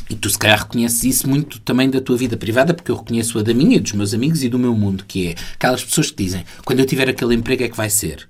E 0.09 0.15
tu 0.15 0.29
se 0.29 0.37
calhar 0.37 0.59
reconheces 0.59 1.03
isso 1.03 1.29
muito 1.29 1.59
também 1.59 1.89
da 1.89 2.01
tua 2.01 2.17
vida 2.17 2.35
privada, 2.35 2.73
porque 2.73 2.91
eu 2.91 2.97
reconheço 2.97 3.37
a 3.39 3.43
da 3.43 3.53
minha, 3.53 3.79
dos 3.79 3.93
meus 3.93 4.13
amigos 4.13 4.43
e 4.43 4.49
do 4.49 4.59
meu 4.59 4.75
mundo, 4.75 5.05
que 5.07 5.27
é 5.27 5.35
aquelas 5.55 5.83
pessoas 5.83 6.11
que 6.11 6.23
dizem, 6.23 6.45
quando 6.65 6.79
eu 6.79 6.85
tiver 6.85 7.09
aquele 7.09 7.33
emprego 7.33 7.63
é 7.63 7.69
que 7.69 7.77
vai 7.77 7.89
ser. 7.89 8.27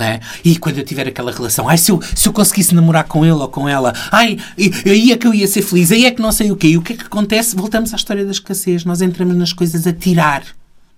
É? 0.00 0.20
E 0.44 0.56
quando 0.56 0.78
eu 0.78 0.84
tiver 0.84 1.06
aquela 1.06 1.30
relação, 1.30 1.68
ai, 1.68 1.76
se 1.76 1.92
eu, 1.92 2.00
se 2.14 2.26
eu 2.26 2.32
conseguisse 2.32 2.74
namorar 2.74 3.04
com 3.04 3.24
ele 3.24 3.34
ou 3.34 3.48
com 3.48 3.68
ela, 3.68 3.92
ai, 4.10 4.38
aí 4.86 5.12
é 5.12 5.16
que 5.16 5.26
eu 5.26 5.34
ia 5.34 5.46
ser 5.46 5.62
feliz, 5.62 5.92
aí 5.92 6.06
é 6.06 6.10
que 6.10 6.22
não 6.22 6.32
sei 6.32 6.50
o 6.50 6.56
quê. 6.56 6.68
E 6.68 6.78
o 6.78 6.82
que 6.82 6.94
é 6.94 6.96
que 6.96 7.04
acontece? 7.04 7.54
Voltamos 7.54 7.92
à 7.92 7.96
história 7.96 8.24
da 8.24 8.30
escassez. 8.30 8.84
Nós 8.84 9.02
entramos 9.02 9.36
nas 9.36 9.52
coisas 9.52 9.86
a 9.86 9.92
tirar. 9.92 10.42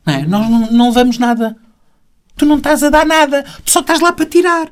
Não 0.07 0.15
é? 0.15 0.27
Nós 0.27 0.49
não, 0.49 0.71
não 0.71 0.93
vamos 0.93 1.19
nada. 1.19 1.57
Tu 2.37 2.47
não 2.47 2.59
estás 2.59 2.83
a 2.83 2.91
dar 2.91 3.05
nada. 3.05 3.45
Tu 3.65 3.71
só 3.71 3.81
estás 3.81 4.01
lá 4.01 4.13
para 4.13 4.27
tirar. 4.27 4.69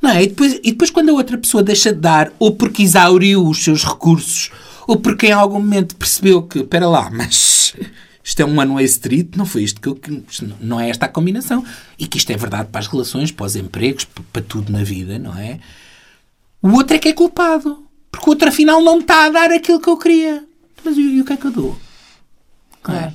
Não 0.00 0.10
é? 0.10 0.24
E 0.24 0.26
depois, 0.26 0.54
e 0.64 0.72
depois 0.72 0.90
quando 0.90 1.10
a 1.10 1.14
outra 1.14 1.38
pessoa 1.38 1.62
deixa 1.62 1.92
de 1.92 2.00
dar, 2.00 2.32
ou 2.38 2.52
porque 2.52 2.82
exauriu 2.82 3.46
os 3.46 3.62
seus 3.62 3.84
recursos, 3.84 4.50
ou 4.86 4.96
porque 4.96 5.28
em 5.28 5.32
algum 5.32 5.60
momento 5.60 5.94
percebeu 5.94 6.42
que, 6.42 6.58
espera 6.58 6.88
lá, 6.88 7.08
mas 7.10 7.74
isto 8.24 8.40
é 8.40 8.44
um 8.44 8.58
one-way 8.58 8.84
street, 8.84 9.36
não 9.36 9.44
foi 9.44 9.64
isto 9.64 9.80
que 9.80 9.88
eu. 9.88 10.00
Não 10.60 10.78
é 10.78 10.88
esta 10.88 11.06
a 11.06 11.08
combinação. 11.08 11.64
E 11.98 12.06
que 12.06 12.18
isto 12.18 12.30
é 12.30 12.36
verdade 12.36 12.68
para 12.70 12.80
as 12.80 12.86
relações, 12.86 13.32
para 13.32 13.46
os 13.46 13.56
empregos, 13.56 14.04
para 14.32 14.42
tudo 14.42 14.70
na 14.70 14.84
vida, 14.84 15.18
não 15.18 15.36
é? 15.36 15.58
O 16.62 16.70
outro 16.72 16.96
é 16.96 16.98
que 16.98 17.08
é 17.08 17.12
culpado. 17.12 17.84
Porque 18.10 18.26
o 18.26 18.30
outro, 18.30 18.48
afinal, 18.48 18.80
não 18.80 19.00
está 19.00 19.26
a 19.26 19.30
dar 19.30 19.50
aquilo 19.50 19.80
que 19.80 19.88
eu 19.88 19.96
queria. 19.96 20.44
Mas 20.84 20.96
e, 20.96 21.00
e 21.00 21.20
o 21.20 21.24
que 21.24 21.32
é 21.32 21.36
que 21.36 21.46
eu 21.46 21.50
dou? 21.50 21.78
Claro. 22.82 23.06
É? 23.06 23.12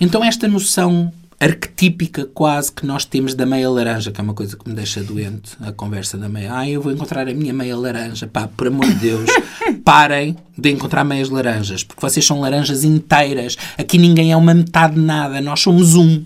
Então, 0.00 0.24
esta 0.24 0.48
noção 0.48 1.12
arquetípica 1.40 2.26
quase 2.26 2.70
que 2.70 2.84
nós 2.84 3.06
temos 3.06 3.34
da 3.34 3.46
meia 3.46 3.70
laranja, 3.70 4.12
que 4.12 4.20
é 4.20 4.22
uma 4.22 4.34
coisa 4.34 4.54
que 4.58 4.68
me 4.68 4.74
deixa 4.74 5.02
doente, 5.02 5.56
a 5.60 5.72
conversa 5.72 6.18
da 6.18 6.28
meia. 6.28 6.54
Ah, 6.54 6.68
eu 6.68 6.82
vou 6.82 6.92
encontrar 6.92 7.26
a 7.26 7.32
minha 7.32 7.54
meia 7.54 7.74
laranja. 7.74 8.26
Pá, 8.26 8.46
por 8.46 8.66
amor 8.66 8.86
de 8.86 8.94
Deus, 8.96 9.30
parem 9.82 10.36
de 10.56 10.70
encontrar 10.70 11.02
meias 11.02 11.30
laranjas, 11.30 11.82
porque 11.82 12.00
vocês 12.00 12.26
são 12.26 12.40
laranjas 12.40 12.84
inteiras. 12.84 13.56
Aqui 13.78 13.96
ninguém 13.96 14.30
é 14.30 14.36
uma 14.36 14.52
metade 14.52 14.96
de 14.96 15.00
nada, 15.00 15.40
nós 15.40 15.60
somos 15.60 15.94
um. 15.94 16.22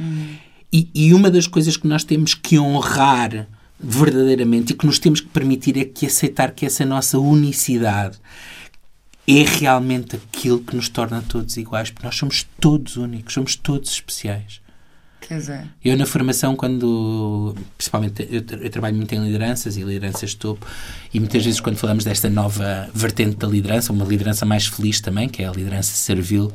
Hum. 0.00 0.36
E, 0.72 0.88
e 0.94 1.12
uma 1.12 1.28
das 1.28 1.48
coisas 1.48 1.76
que 1.76 1.88
nós 1.88 2.04
temos 2.04 2.32
que 2.32 2.56
honrar 2.56 3.48
verdadeiramente 3.80 4.72
e 4.72 4.76
que 4.76 4.86
nos 4.86 4.98
temos 5.00 5.20
que 5.20 5.28
permitir 5.28 5.76
é 5.76 5.84
que 5.84 6.06
aceitar 6.06 6.52
que 6.52 6.64
essa 6.64 6.84
nossa 6.84 7.18
unicidade 7.18 8.18
é 9.26 9.42
realmente 9.58 10.16
aquilo 10.16 10.60
que 10.60 10.76
nos 10.76 10.88
torna 10.88 11.22
todos 11.22 11.56
iguais, 11.56 11.90
porque 11.90 12.06
nós 12.06 12.16
somos 12.16 12.46
todos 12.60 12.96
únicos, 12.96 13.34
somos 13.34 13.56
todos 13.56 13.90
especiais. 13.90 14.60
Quer 15.20 15.38
dizer. 15.38 15.66
Eu, 15.84 15.96
na 15.96 16.06
formação, 16.06 16.54
quando. 16.54 17.56
Principalmente, 17.76 18.22
eu, 18.30 18.44
eu, 18.60 18.70
trabalho 18.70 18.96
muito 18.96 19.12
em 19.12 19.24
lideranças 19.24 19.76
e 19.76 19.82
lideranças 19.82 20.30
de 20.30 20.36
topo, 20.36 20.64
e 21.12 21.18
muitas 21.18 21.44
vezes, 21.44 21.58
quando 21.58 21.76
falamos 21.76 22.04
desta 22.04 22.30
nova 22.30 22.88
vertente 22.94 23.36
da 23.36 23.48
liderança, 23.48 23.92
uma 23.92 24.04
liderança 24.04 24.46
mais 24.46 24.66
feliz 24.66 25.00
também, 25.00 25.28
que 25.28 25.42
é 25.42 25.48
a 25.48 25.52
liderança 25.52 25.92
servil, 25.94 26.52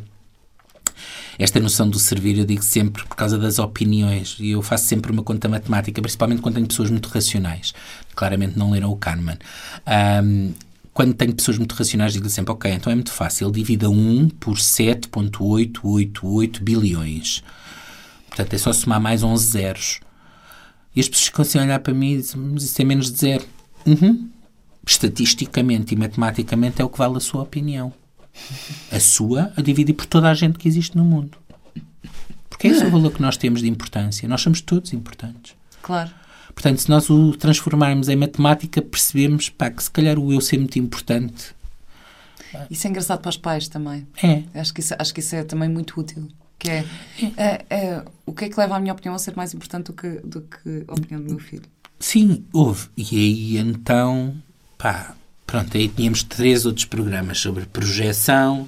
esta 1.38 1.60
noção 1.60 1.90
do 1.90 2.00
servir, 2.00 2.38
eu 2.38 2.46
digo 2.46 2.64
sempre 2.64 3.04
por 3.04 3.16
causa 3.16 3.38
das 3.38 3.60
opiniões, 3.60 4.38
e 4.40 4.52
eu 4.52 4.62
faço 4.62 4.86
sempre 4.86 5.12
uma 5.12 5.24
conta 5.24 5.50
matemática, 5.50 6.02
principalmente 6.02 6.42
quando 6.42 6.56
tenho 6.56 6.68
pessoas 6.68 6.90
muito 6.90 7.10
racionais. 7.10 7.74
Claramente 8.16 8.58
não 8.58 8.72
leram 8.72 8.90
o 8.92 8.96
Kahneman. 8.96 9.38
Um, 10.24 10.54
quando 10.94 11.14
tenho 11.14 11.34
pessoas 11.34 11.58
muito 11.58 11.74
racionais, 11.74 12.12
digo 12.14 12.30
sempre, 12.30 12.52
ok, 12.52 12.70
então 12.72 12.92
é 12.92 12.96
muito 12.96 13.12
fácil, 13.12 13.50
divida 13.52 13.90
1 13.90 14.30
por 14.40 14.58
7.888 14.58 16.62
bilhões. 16.62 17.44
Portanto, 18.28 18.54
é 18.54 18.58
só 18.58 18.74
somar 18.74 19.00
mais 19.00 19.24
11 19.24 19.46
zeros. 19.46 20.02
E 20.96 21.00
as 21.00 21.08
pessoas 21.08 21.28
ficam 21.28 21.44
assim 21.44 21.60
a 21.60 21.64
olhar 21.64 21.80
para 21.80 21.94
mim 21.94 22.14
e 22.14 22.18
dizem, 22.18 22.42
mas 22.42 22.64
isso 22.64 22.82
é 22.82 22.86
menos 22.86 23.12
de 23.12 23.20
zero. 23.20 23.46
Uhum. 23.86 24.30
Estatisticamente 24.86 25.94
e 25.94 25.98
matematicamente 25.98 26.82
é 26.82 26.86
o 26.86 26.90
que 26.90 26.98
vale 26.98 27.18
a 27.18 27.22
sua 27.22 27.44
opinião. 27.44 27.94
A 28.92 29.00
sua 29.00 29.54
a 29.56 29.62
dividir 29.62 29.94
por 29.94 30.06
toda 30.06 30.30
a 30.30 30.34
gente 30.34 30.58
que 30.58 30.68
existe 30.68 30.98
no 30.98 31.06
mundo. 31.06 31.38
Porque 32.50 32.68
é 32.68 32.72
esse 32.72 32.86
o 32.86 32.92
valor 32.92 33.12
que 33.12 33.22
nós 33.22 33.38
temos 33.38 33.62
de 33.62 33.70
importância. 33.70 34.28
Nós 34.28 34.42
somos 34.42 34.60
todos 34.62 34.92
importantes. 34.94 35.56
Claro. 35.82 36.12
Portanto, 36.54 36.80
se 36.80 36.90
nós 36.90 37.10
o 37.10 37.32
transformarmos 37.34 38.10
em 38.10 38.16
matemática, 38.16 38.82
percebemos 38.82 39.50
pá, 39.50 39.70
que 39.70 39.84
se 39.84 39.92
calhar 39.92 40.20
o 40.20 40.32
eu 40.32 40.42
ser 40.42 40.58
muito 40.58 40.78
importante. 40.78 41.56
Isso 42.70 42.88
é 42.88 42.90
engraçado 42.90 43.22
para 43.22 43.30
os 43.30 43.38
pais 43.38 43.68
também. 43.68 44.06
É. 44.22 44.44
Acho 44.60 44.74
que 44.74 44.82
isso, 44.82 44.94
acho 44.98 45.14
que 45.14 45.20
isso 45.20 45.36
é 45.36 45.44
também 45.44 45.70
muito 45.70 46.00
útil. 46.00 46.28
Que 46.60 46.70
é, 46.70 46.86
é, 47.38 47.66
é, 47.70 48.06
o 48.26 48.34
que 48.34 48.46
é 48.46 48.50
que 48.50 48.60
leva 48.60 48.76
a 48.76 48.80
minha 48.80 48.94
opinião 48.94 49.16
a 49.16 49.20
ser 49.20 49.36
mais 49.36 49.54
importante 49.54 49.86
do 49.86 49.94
que, 49.94 50.10
do 50.24 50.42
que 50.42 50.86
a 50.88 50.94
opinião 50.94 51.22
do 51.22 51.30
meu 51.30 51.40
filho? 51.40 51.64
Sim, 52.00 52.46
houve. 52.54 52.88
E 52.96 53.16
aí 53.16 53.58
então, 53.58 54.36
pá, 54.78 55.16
pronto, 55.48 55.76
aí 55.76 55.88
tínhamos 55.88 56.24
três 56.24 56.66
outros 56.66 56.86
programas 56.86 57.40
sobre 57.40 57.66
projeção, 57.66 58.68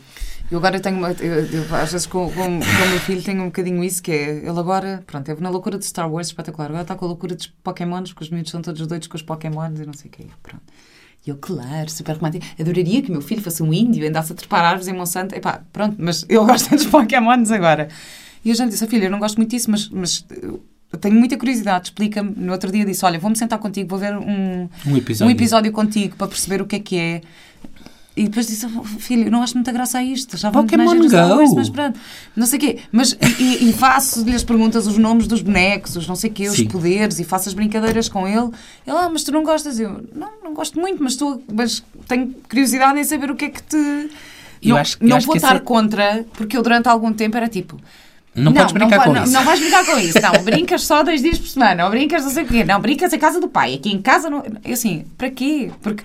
eu 0.52 0.58
agora 0.58 0.80
tenho, 0.80 0.98
uma, 0.98 1.12
eu, 1.12 1.46
eu, 1.46 1.76
às 1.76 1.91
vezes 1.91 2.06
com, 2.06 2.28
com, 2.28 2.34
com, 2.34 2.48
o 2.48 2.89
meu 2.89 3.00
filho 3.00 3.22
tenho 3.22 3.41
um 3.41 3.46
bocadinho 3.46 3.84
isso, 3.84 4.04
que 4.04 4.12
é, 4.12 4.38
ele 4.38 4.60
agora, 4.60 5.04
pronto, 5.08 5.30
é 5.30 5.36
na 5.36 5.50
loucura 5.50 5.78
de 5.78 5.86
Star 5.86 6.12
Wars, 6.12 6.28
espetacular, 6.28 6.66
agora 6.66 6.82
está 6.84 6.96
com 6.96 7.06
a 7.06 7.08
loucura 7.08 7.36
dos 7.36 7.48
Pokémons, 7.48 8.12
porque 8.12 8.26
os 8.26 8.30
miúdos 8.30 8.52
são 8.52 8.62
todos 8.62 8.86
doidos 8.86 9.08
com 9.08 9.16
os 9.16 9.24
Pokémons 9.24 9.80
e 9.80 9.86
não 9.86 9.94
sei 9.94 10.10
o 10.10 10.12
quê, 10.12 10.26
pronto. 10.41 10.64
E 11.26 11.30
eu, 11.30 11.38
claro, 11.38 11.89
super 11.89 12.18
romântico. 12.18 12.46
Adoraria 12.60 13.02
que 13.02 13.10
meu 13.10 13.22
filho 13.22 13.41
fosse 13.41 13.64
um 13.64 13.74
índio, 13.74 14.06
andasse 14.08 14.34
a 14.34 14.36
trepar 14.36 14.66
árvores 14.66 14.89
em 14.89 14.94
Monsanto. 14.94 15.34
Epá, 15.34 15.64
pronto, 15.72 15.96
mas 15.98 16.26
eu 16.28 16.44
gosto 16.46 16.70
dos 16.72 16.86
Pokémons 16.86 17.50
agora. 17.50 17.88
E 18.44 18.50
eu 18.50 18.56
já 18.56 18.66
disse, 18.66 18.86
filha, 18.88 19.06
eu 19.06 19.12
não 19.12 19.20
gosto 19.20 19.38
muito 19.38 19.50
disso, 19.50 19.72
mas, 19.72 19.88
mas 19.88 20.26
eu 20.91 21.00
tenho 21.00 21.16
muita 21.16 21.38
curiosidade. 21.38 21.88
Explica-me. 21.88 22.34
No 22.36 22.52
outro 22.52 22.70
dia 22.70 22.84
disse, 22.86 23.06
olha, 23.06 23.18
vou-me 23.18 23.38
sentar 23.38 23.58
contigo, 23.58 23.89
vou 23.89 23.98
ver 23.98 24.18
um, 24.18 24.68
um, 24.86 24.98
episódio. 24.98 25.26
um 25.26 25.30
episódio 25.30 25.72
contigo 25.72 26.18
para 26.18 26.28
perceber 26.28 26.62
o 26.62 26.66
que 26.66 26.76
é 26.76 26.80
que 26.80 26.98
é. 26.98 27.22
E 28.16 28.26
depois 28.26 28.45
disse, 28.45 28.68
filho, 28.99 29.32
não 29.32 29.41
acho 29.41 29.55
muita 29.55 29.72
graça 29.72 29.97
a 29.97 30.03
isto. 30.03 30.38
Já 30.38 30.51
vamos 30.51 30.70
Pokémon 30.70 30.95
Go. 31.09 31.55
mas 31.55 31.68
pronto. 31.70 31.99
Não 32.36 32.45
sei 32.45 32.57
o 32.57 32.61
quê. 32.61 32.80
Mas, 32.91 33.18
e, 33.39 33.70
e 33.70 33.74
faço-lhe 33.74 34.36
as 34.36 34.43
perguntas, 34.43 34.86
os 34.86 34.99
nomes 34.99 35.26
dos 35.26 35.41
bonecos, 35.41 35.95
os 35.95 36.07
não 36.07 36.16
sei 36.16 36.30
o 36.30 36.34
quê, 36.34 36.47
os 36.47 36.55
Sim. 36.55 36.68
poderes, 36.68 37.20
e 37.20 37.24
faço 37.24 37.49
as 37.49 37.55
brincadeiras 37.55 38.07
com 38.07 38.28
ele. 38.28 38.51
Ele, 38.86 38.97
ah, 38.97 39.09
mas 39.11 39.24
tu 39.24 39.32
não 39.32 39.43
gostas? 39.43 39.80
Eu, 39.80 40.07
não, 40.14 40.30
não 40.43 40.53
gosto 40.53 40.80
muito, 40.80 41.01
mas, 41.01 41.16
tu, 41.16 41.41
mas 41.51 41.84
tenho 42.07 42.36
curiosidade 42.47 42.99
em 42.99 43.03
saber 43.03 43.32
o 43.32 43.36
que 43.36 43.45
é 43.45 43.49
que 43.49 43.64
te... 43.64 43.76
Eu 43.76 44.70
não 44.70 44.78
acho- 44.78 44.97
não 45.01 45.20
vou 45.20 45.36
estar 45.36 45.55
é- 45.55 45.59
contra, 45.59 46.24
porque 46.34 46.55
eu 46.55 46.61
durante 46.61 46.88
algum 46.88 47.11
tempo 47.11 47.36
era 47.36 47.49
tipo... 47.49 47.80
Não, 48.36 48.52
podes 48.52 48.72
brincar 48.74 48.98
po- 49.00 49.04
com 49.06 49.14
não, 49.14 49.24
isso. 49.24 49.34
Não 49.34 49.44
vais 49.44 49.60
brincar 49.60 49.86
com 49.86 49.98
isso. 50.00 50.20
Não, 50.22 50.32
brincas 50.44 50.82
só 50.84 51.04
dois 51.04 51.22
dias 51.22 51.38
por 51.38 51.48
semana. 51.48 51.86
Ou 51.86 51.92
brincas 51.92 52.24
não 52.24 52.32
sei 52.32 52.44
o 52.44 52.48
quê. 52.48 52.64
Não, 52.64 52.80
brincas 52.80 53.14
em 53.14 53.20
casa 53.20 53.40
do 53.40 53.48
pai. 53.48 53.76
Aqui 53.76 53.92
em 53.94 54.02
casa 54.02 54.30
não... 54.30 54.44
É 54.64 54.74
assim, 54.74 55.06
para 55.18 55.30
quê? 55.30 55.70
Porque... 55.82 56.04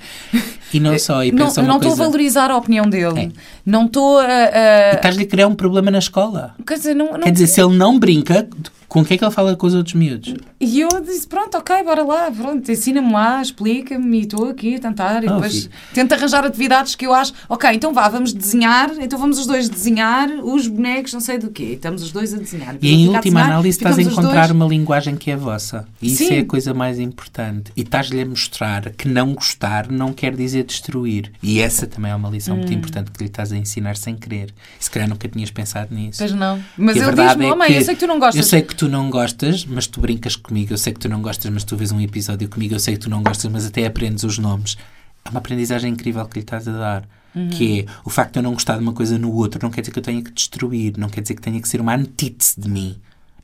E 0.75 0.79
não 0.81 0.97
só, 1.01 1.25
e 1.25 1.33
Não 1.33 1.47
pensa 1.47 1.63
não 1.63 1.77
estou 1.77 1.91
coisa... 1.91 2.03
a 2.03 2.07
valorizar 2.07 2.51
a 2.51 2.57
opinião 2.57 2.85
dele. 2.87 3.19
É. 3.21 3.29
Não 3.65 3.87
estou 3.87 4.19
a... 4.19 4.25
A- 4.27 4.95
estás-lhe 4.97 5.23
a 5.23 5.27
criar 5.27 5.47
um 5.49 5.55
problema 5.55 5.91
na 5.91 5.99
escola. 5.99 6.55
Quer 6.67 6.75
dizer, 6.75 6.95
não, 6.95 7.13
não- 7.13 7.21
Quer 7.21 7.31
dizer, 7.33 7.47
se 7.47 7.61
ele 7.63 7.75
não 7.77 7.99
brinca, 7.99 8.47
com 8.89 9.05
quem 9.05 9.15
é 9.17 9.19
que 9.19 9.25
ele 9.25 9.31
fala 9.33 9.55
com 9.55 9.67
os 9.67 9.75
outros 9.75 9.95
miúdos? 9.95 10.35
E 10.61 10.81
eu 10.81 10.89
disse, 11.05 11.27
pronto, 11.27 11.57
ok, 11.59 11.83
bora 11.85 12.03
lá, 12.03 12.31
pronto, 12.31 12.71
ensina-me 12.73 13.13
lá, 13.13 13.41
explica-me 13.43 14.19
e 14.19 14.23
estou 14.23 14.49
aqui 14.49 14.77
a 14.77 14.79
tentar. 14.81 15.23
E 15.23 15.29
Oh, 15.29 15.35
depois 15.35 15.53
filho. 15.65 15.71
tento 15.95 16.13
arranjar 16.15 16.45
atividades 16.45 16.95
que 16.95 17.07
eu 17.07 17.13
acho, 17.15 17.33
ok, 17.49 17.71
então 17.75 17.93
vá, 17.93 18.09
vamos 18.09 18.33
desenhar, 18.33 18.91
então 18.99 19.19
vamos 19.19 19.39
os 19.39 19.47
dois 19.47 19.69
desenhar 19.69 20.29
os 20.43 20.67
bonecos, 20.67 21.13
não 21.13 21.21
sei 21.21 21.39
do 21.39 21.51
quê. 21.51 21.75
Estamos 21.75 22.03
os 22.03 22.11
dois 22.13 22.33
a 22.35 22.39
desenhar. 22.39 22.77
E 22.81 22.89
em 22.93 23.05
última 23.09 23.21
desenhar, 23.21 23.47
análise 23.47 23.79
estás 23.79 23.99
a 23.99 24.03
encontrar 24.03 24.47
dois- 24.47 24.51
uma 24.53 24.67
linguagem 24.67 25.17
que 25.17 25.31
é 25.31 25.37
vossa. 25.37 25.87
E 26.01 26.13
isso 26.13 26.33
é 26.33 26.39
a 26.39 26.45
coisa 26.47 26.73
mais 26.75 26.99
importante. 26.99 27.71
E 27.77 27.83
estás-lhe 27.83 28.21
a 28.23 28.27
mostrar 28.27 28.91
que 28.91 29.07
não 29.07 29.35
gostar 29.35 29.91
não 29.91 30.13
quer 30.13 30.35
dizer 30.35 30.65
destruir. 30.65 31.31
E 31.43 31.61
essa 31.61 31.87
também 31.87 32.11
é 32.11 32.15
uma 32.17 32.29
lição 32.31 32.55
Hum. 32.55 32.59
muito 32.61 32.73
importante 32.73 33.11
que 33.11 33.19
lhe 33.23 33.29
estás 33.29 33.53
a 33.53 33.57
ensinar 33.57 33.97
sem 33.97 34.15
querer. 34.17 34.53
Se 34.81 34.91
calhar 34.91 35.09
nunca 35.09 35.29
tinhas 35.29 35.51
pensado 35.51 35.95
nisso. 35.95 36.19
Pois 36.19 36.33
não. 36.33 36.59
Mas 36.77 36.97
E 36.97 37.01
é 37.01 37.07
oh 37.53 37.57
mãe, 37.57 37.73
eu 37.73 37.83
sei 37.83 37.95
que 37.95 38.01
tu 38.01 38.07
não 38.07 38.19
gostas. 38.19 38.37
Eu 38.37 38.43
sei 38.49 38.63
que 38.63 38.75
tu 38.79 38.89
não 38.89 39.11
gostas, 39.11 39.65
mas 39.67 39.87
tu 39.87 40.01
brincas 40.01 40.37
comigo. 40.37 40.73
Eu 40.73 40.79
sei 40.79 40.93
que 40.93 41.01
tu 41.01 41.09
não 41.09 41.21
gostas, 41.21 41.51
mas 41.51 41.65
tu 41.65 41.77
vês 41.77 41.93
um 41.93 42.01
episódio 42.01 42.49
comigo. 42.49 42.75
Eu 42.75 42.79
sei 42.81 42.95
que 42.95 43.01
tu 43.01 43.11
não 43.11 43.23
gostas, 43.23 43.51
mas 43.51 43.67
até 43.67 43.85
aprendes 43.85 44.25
os 44.25 44.39
nomes. 44.39 44.77
É 45.25 45.31
uma 45.31 45.39
aprendizagem 45.41 45.93
incrível 45.93 46.25
que 46.27 46.39
lhe 46.39 46.45
estás 46.45 46.67
a 46.69 46.73
dar. 46.73 47.09
Uhum. 47.35 47.51
Que 47.51 47.81
é 47.81 47.85
o 48.05 48.09
facto 48.11 48.33
de 48.35 48.39
eu 48.39 48.43
não 48.43 48.53
gostar 48.53 48.77
de 48.77 48.83
uma 48.83 48.93
coisa 48.95 49.19
no 49.19 49.33
outro 49.35 49.61
não 49.63 49.71
quer 49.71 49.83
dizer 49.83 49.93
que 49.93 49.99
eu 49.99 50.03
tenha 50.03 50.23
que 50.23 50.31
destruir, 50.31 50.95
não 50.97 51.09
quer 51.11 51.21
dizer 51.21 51.35
que 51.35 51.43
tenha 51.43 51.61
que 51.61 51.69
ser 51.69 51.81
uma 51.81 51.95
antítese 51.95 52.59
de 52.59 52.69
mim. 52.71 52.97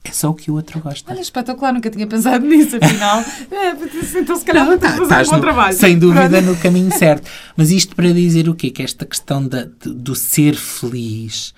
É 0.03 0.13
só 0.13 0.31
o 0.31 0.35
que 0.35 0.51
o 0.51 0.55
outro 0.55 0.81
gosta. 0.81 1.11
Olha, 1.13 1.21
espetacular, 1.21 1.73
nunca 1.73 1.91
tinha 1.91 2.07
pensado 2.07 2.47
nisso, 2.47 2.77
afinal. 2.81 3.21
é, 3.51 4.19
então 4.19 4.37
se 4.37 4.45
calhar 4.45 4.67
que 4.67 4.79
fazer 4.79 5.03
Estás 5.03 5.29
um 5.29 5.31
bom 5.33 5.37
no- 5.37 5.43
trabalho. 5.43 5.77
Sem 5.77 5.99
dúvida 5.99 6.29
Pronto. 6.29 6.45
no 6.45 6.57
caminho 6.57 6.93
certo. 6.97 7.31
Mas 7.57 7.71
isto 7.71 7.97
para 7.97 8.13
dizer 8.13 8.49
o 8.49 8.55
quê? 8.55 8.71
Que 8.71 8.83
esta 8.83 9.05
questão 9.07 9.47
da- 9.47 9.67
do 9.85 10.15
ser 10.15 10.55
feliz 10.57 11.55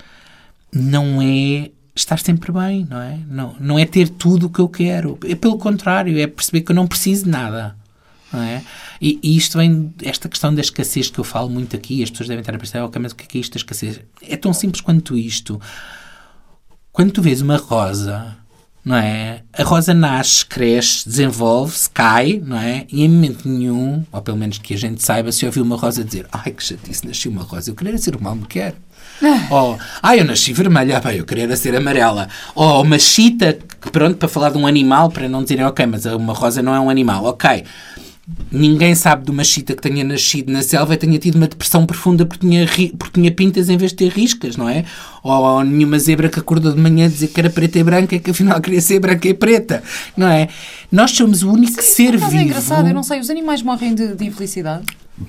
não 0.72 1.20
é 1.20 1.70
estar 1.96 2.18
sempre 2.18 2.52
bem, 2.52 2.86
não 2.88 3.00
é? 3.00 3.18
Não, 3.26 3.56
não 3.58 3.78
é 3.78 3.86
ter 3.86 4.08
tudo 4.08 4.46
o 4.46 4.50
que 4.50 4.60
eu 4.60 4.68
quero. 4.68 5.18
É 5.24 5.34
pelo 5.34 5.58
contrário, 5.58 6.18
é 6.18 6.26
perceber 6.26 6.60
que 6.60 6.70
eu 6.70 6.76
não 6.76 6.86
preciso 6.86 7.24
de 7.24 7.30
nada. 7.30 7.74
Não 8.32 8.42
é? 8.42 8.62
E, 9.00 9.18
e 9.22 9.36
isto 9.36 9.56
vem, 9.56 9.94
esta 10.02 10.28
questão 10.28 10.54
da 10.54 10.60
escassez 10.60 11.10
que 11.10 11.18
eu 11.18 11.24
falo 11.24 11.48
muito 11.48 11.74
aqui, 11.74 12.02
as 12.02 12.10
pessoas 12.10 12.28
devem 12.28 12.40
estar 12.40 12.54
a 12.54 12.58
pensar, 12.58 12.84
ok, 12.84 13.00
mas 13.00 13.12
o 13.12 13.16
que 13.16 13.24
é, 13.24 13.26
que 13.26 13.38
é 13.38 13.40
isto 13.40 13.52
da 13.52 13.58
escassez? 13.58 14.00
É 14.20 14.36
tão 14.36 14.52
simples 14.52 14.80
quanto 14.80 15.16
isto. 15.16 15.60
Quando 16.92 17.12
tu 17.12 17.22
vês 17.22 17.40
uma 17.40 17.56
rosa, 17.56 18.36
não 18.84 18.96
é? 18.96 19.42
A 19.52 19.62
rosa 19.62 19.94
nasce, 19.94 20.44
cresce, 20.44 21.08
desenvolve-se, 21.08 21.88
cai, 21.90 22.42
não 22.44 22.58
é? 22.58 22.86
E 22.90 23.04
em 23.04 23.08
momento 23.08 23.48
nenhum, 23.48 24.04
ou 24.12 24.22
pelo 24.22 24.36
menos 24.36 24.58
que 24.58 24.74
a 24.74 24.76
gente 24.78 25.02
saiba, 25.02 25.32
se 25.32 25.46
ouviu 25.46 25.62
uma 25.62 25.76
rosa 25.76 26.04
dizer 26.04 26.26
ai 26.30 26.52
que 26.52 26.62
chatice, 26.62 27.06
nasci 27.06 27.28
uma 27.28 27.42
rosa, 27.42 27.70
eu 27.70 27.74
queria 27.74 27.96
ser 27.98 28.16
uma 28.16 28.34
mulher. 28.34 28.74
Ou, 29.50 29.78
ai, 30.02 30.20
eu 30.20 30.24
nasci 30.24 30.52
vermelha, 30.52 31.00
ah, 31.02 31.14
eu 31.14 31.24
queria 31.24 31.44
era 31.44 31.56
ser 31.56 31.74
amarela. 31.74 32.28
Ou 32.54 32.82
uma 32.82 32.98
chita, 32.98 33.58
pronto, 33.92 34.16
para 34.16 34.28
falar 34.28 34.50
de 34.50 34.58
um 34.58 34.66
animal, 34.66 35.10
para 35.10 35.28
não 35.28 35.42
dizerem, 35.42 35.64
ok, 35.64 35.86
mas 35.86 36.04
uma 36.06 36.32
rosa 36.32 36.62
não 36.62 36.74
é 36.74 36.80
um 36.80 36.90
animal, 36.90 37.24
ok. 37.24 37.64
Ninguém 38.50 38.92
sabe 38.96 39.24
de 39.24 39.30
uma 39.30 39.44
chita 39.44 39.72
que 39.72 39.80
tenha 39.80 40.02
nascido 40.02 40.50
na 40.50 40.60
selva 40.60 40.94
e 40.94 40.96
tenha 40.96 41.16
tido 41.16 41.36
uma 41.36 41.46
depressão 41.46 41.86
profunda 41.86 42.26
porque 42.26 42.44
tinha, 42.44 42.66
porque 42.98 43.20
tinha 43.20 43.30
pintas 43.30 43.68
em 43.68 43.76
vez 43.76 43.92
de 43.92 43.98
ter 43.98 44.08
riscas, 44.08 44.56
não 44.56 44.68
é? 44.68 44.84
Ou 45.22 45.62
nenhuma 45.62 45.96
zebra 45.96 46.28
que 46.28 46.40
acordou 46.40 46.72
de 46.72 46.80
manhã 46.80 47.06
a 47.06 47.08
dizer 47.08 47.28
que 47.28 47.38
era 47.38 47.48
preta 47.48 47.78
e 47.78 47.84
branca 47.84 48.16
e 48.16 48.18
que 48.18 48.32
afinal 48.32 48.60
queria 48.60 48.80
ser 48.80 48.98
branca 48.98 49.28
e 49.28 49.34
preta, 49.34 49.80
não 50.16 50.26
é? 50.26 50.48
Nós 50.90 51.12
somos 51.12 51.44
o 51.44 51.52
único 51.52 51.80
ser 51.80 52.12
Por 52.12 52.16
acaso 52.16 52.30
vivo. 52.32 52.42
é 52.42 52.44
engraçado, 52.46 52.88
eu 52.88 52.94
não 52.94 53.04
sei, 53.04 53.20
os 53.20 53.30
animais 53.30 53.62
morrem 53.62 53.94
de, 53.94 54.16
de 54.16 54.24
infelicidade? 54.24 54.84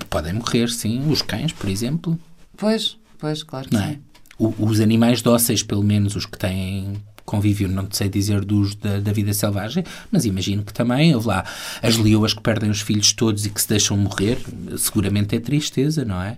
Podem 0.09 0.33
morrer, 0.33 0.67
sim. 0.69 1.03
Os 1.07 1.21
cães, 1.21 1.51
por 1.53 1.69
exemplo, 1.69 2.17
Pois, 2.57 2.97
pois, 3.17 3.43
claro 3.43 3.67
que 3.67 3.73
não 3.73 3.81
é? 3.81 3.87
sim. 3.93 3.99
O- 4.39 4.53
os 4.59 4.79
animais 4.79 5.21
dóceis, 5.21 5.63
pelo 5.63 5.83
menos 5.83 6.15
os 6.15 6.25
que 6.25 6.37
têm 6.37 6.97
convívio, 7.25 7.67
não 7.67 7.87
sei 7.91 8.07
dizer 8.07 8.45
dos 8.45 8.73
da, 8.75 8.99
da 8.99 9.11
vida 9.11 9.33
selvagem, 9.33 9.83
mas 10.11 10.23
imagino 10.25 10.63
que 10.63 10.73
também, 10.73 11.13
houve 11.13 11.27
lá, 11.27 11.43
as 11.83 11.97
leoas 11.97 12.33
que 12.33 12.41
perdem 12.41 12.69
os 12.69 12.79
filhos 12.81 13.11
todos 13.11 13.45
e 13.45 13.49
que 13.49 13.61
se 13.61 13.67
deixam 13.67 13.97
morrer, 13.97 14.37
seguramente 14.77 15.35
é 15.35 15.39
tristeza, 15.39 16.05
não 16.05 16.21
é? 16.21 16.37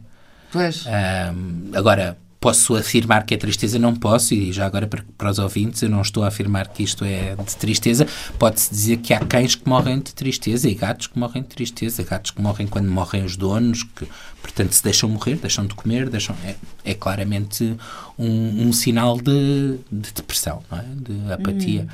Pois. 0.52 0.86
Ahm, 0.88 1.70
agora, 1.76 2.18
posso 2.40 2.76
afirmar 2.76 3.26
que 3.26 3.34
é 3.34 3.38
tristeza? 3.38 3.78
Não 3.78 3.96
posso, 3.96 4.34
e 4.34 4.52
já 4.52 4.66
agora 4.66 4.88
para, 4.88 5.04
para 5.18 5.30
os 5.30 5.40
ouvintes, 5.40 5.82
eu 5.82 5.90
não 5.90 6.02
estou 6.02 6.24
a 6.24 6.28
afirmar 6.28 6.68
que 6.70 6.84
isto 6.84 7.04
é 7.04 7.36
de 7.36 7.56
tristeza. 7.58 8.08
Pode-se 8.38 8.70
dizer 8.70 8.98
que 8.98 9.14
há 9.14 9.20
cães 9.20 9.56
que 9.56 9.68
morrem 9.68 10.00
de 10.00 10.14
tristeza 10.14 10.70
e 10.70 10.74
gatos 10.74 11.08
que 11.08 11.20
morrem 11.20 11.44
de 11.44 11.50
tristeza, 11.50 12.04
gatos 12.04 12.32
que 12.32 12.42
morrem 12.42 12.68
quando 12.68 12.90
morrem 12.90 13.24
os 13.24 13.36
donos, 13.36 13.84
que, 13.84 14.08
portanto, 14.42 14.72
se 14.72 14.84
deixam 14.84 15.10
morrer, 15.10 15.36
deixam 15.36 15.66
de 15.66 15.76
comer, 15.76 16.10
deixam, 16.10 16.36
é, 16.46 16.56
é 16.86 16.94
claramente 16.94 17.76
um, 18.18 18.68
um 18.68 18.74
sinal 18.74 19.18
de, 19.20 19.78
de 19.92 20.14
depressão, 20.14 20.64
é? 20.72 20.84
de 20.96 21.34
apatia. 21.34 21.88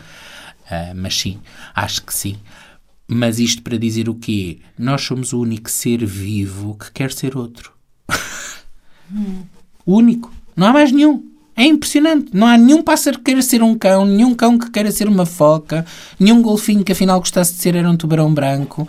Ah, 0.69 0.93
mas 0.95 1.17
sim, 1.19 1.39
acho 1.73 2.03
que 2.03 2.13
sim. 2.13 2.37
Mas 3.07 3.39
isto 3.39 3.61
para 3.61 3.77
dizer 3.77 4.09
o 4.09 4.15
quê? 4.15 4.59
Nós 4.77 5.01
somos 5.01 5.31
o 5.31 5.39
único 5.39 5.69
ser 5.69 6.03
vivo 6.05 6.75
que 6.75 6.91
quer 6.91 7.11
ser 7.11 7.37
outro. 7.37 7.71
O 9.85 9.93
único. 9.97 10.33
Não 10.55 10.67
há 10.67 10.73
mais 10.73 10.91
nenhum. 10.91 11.23
É 11.55 11.63
impressionante. 11.63 12.27
Não 12.33 12.47
há 12.47 12.57
nenhum 12.57 12.81
pássaro 12.81 13.17
que 13.17 13.25
queira 13.25 13.41
ser 13.41 13.63
um 13.63 13.77
cão, 13.77 14.05
nenhum 14.05 14.33
cão 14.33 14.57
que 14.57 14.69
queira 14.69 14.91
ser 14.91 15.07
uma 15.07 15.25
foca, 15.25 15.85
nenhum 16.19 16.41
golfinho 16.41 16.83
que 16.83 16.91
afinal 16.91 17.19
gostasse 17.19 17.53
de 17.53 17.59
ser 17.59 17.75
era 17.75 17.89
um 17.89 17.95
tubarão 17.95 18.33
branco. 18.33 18.87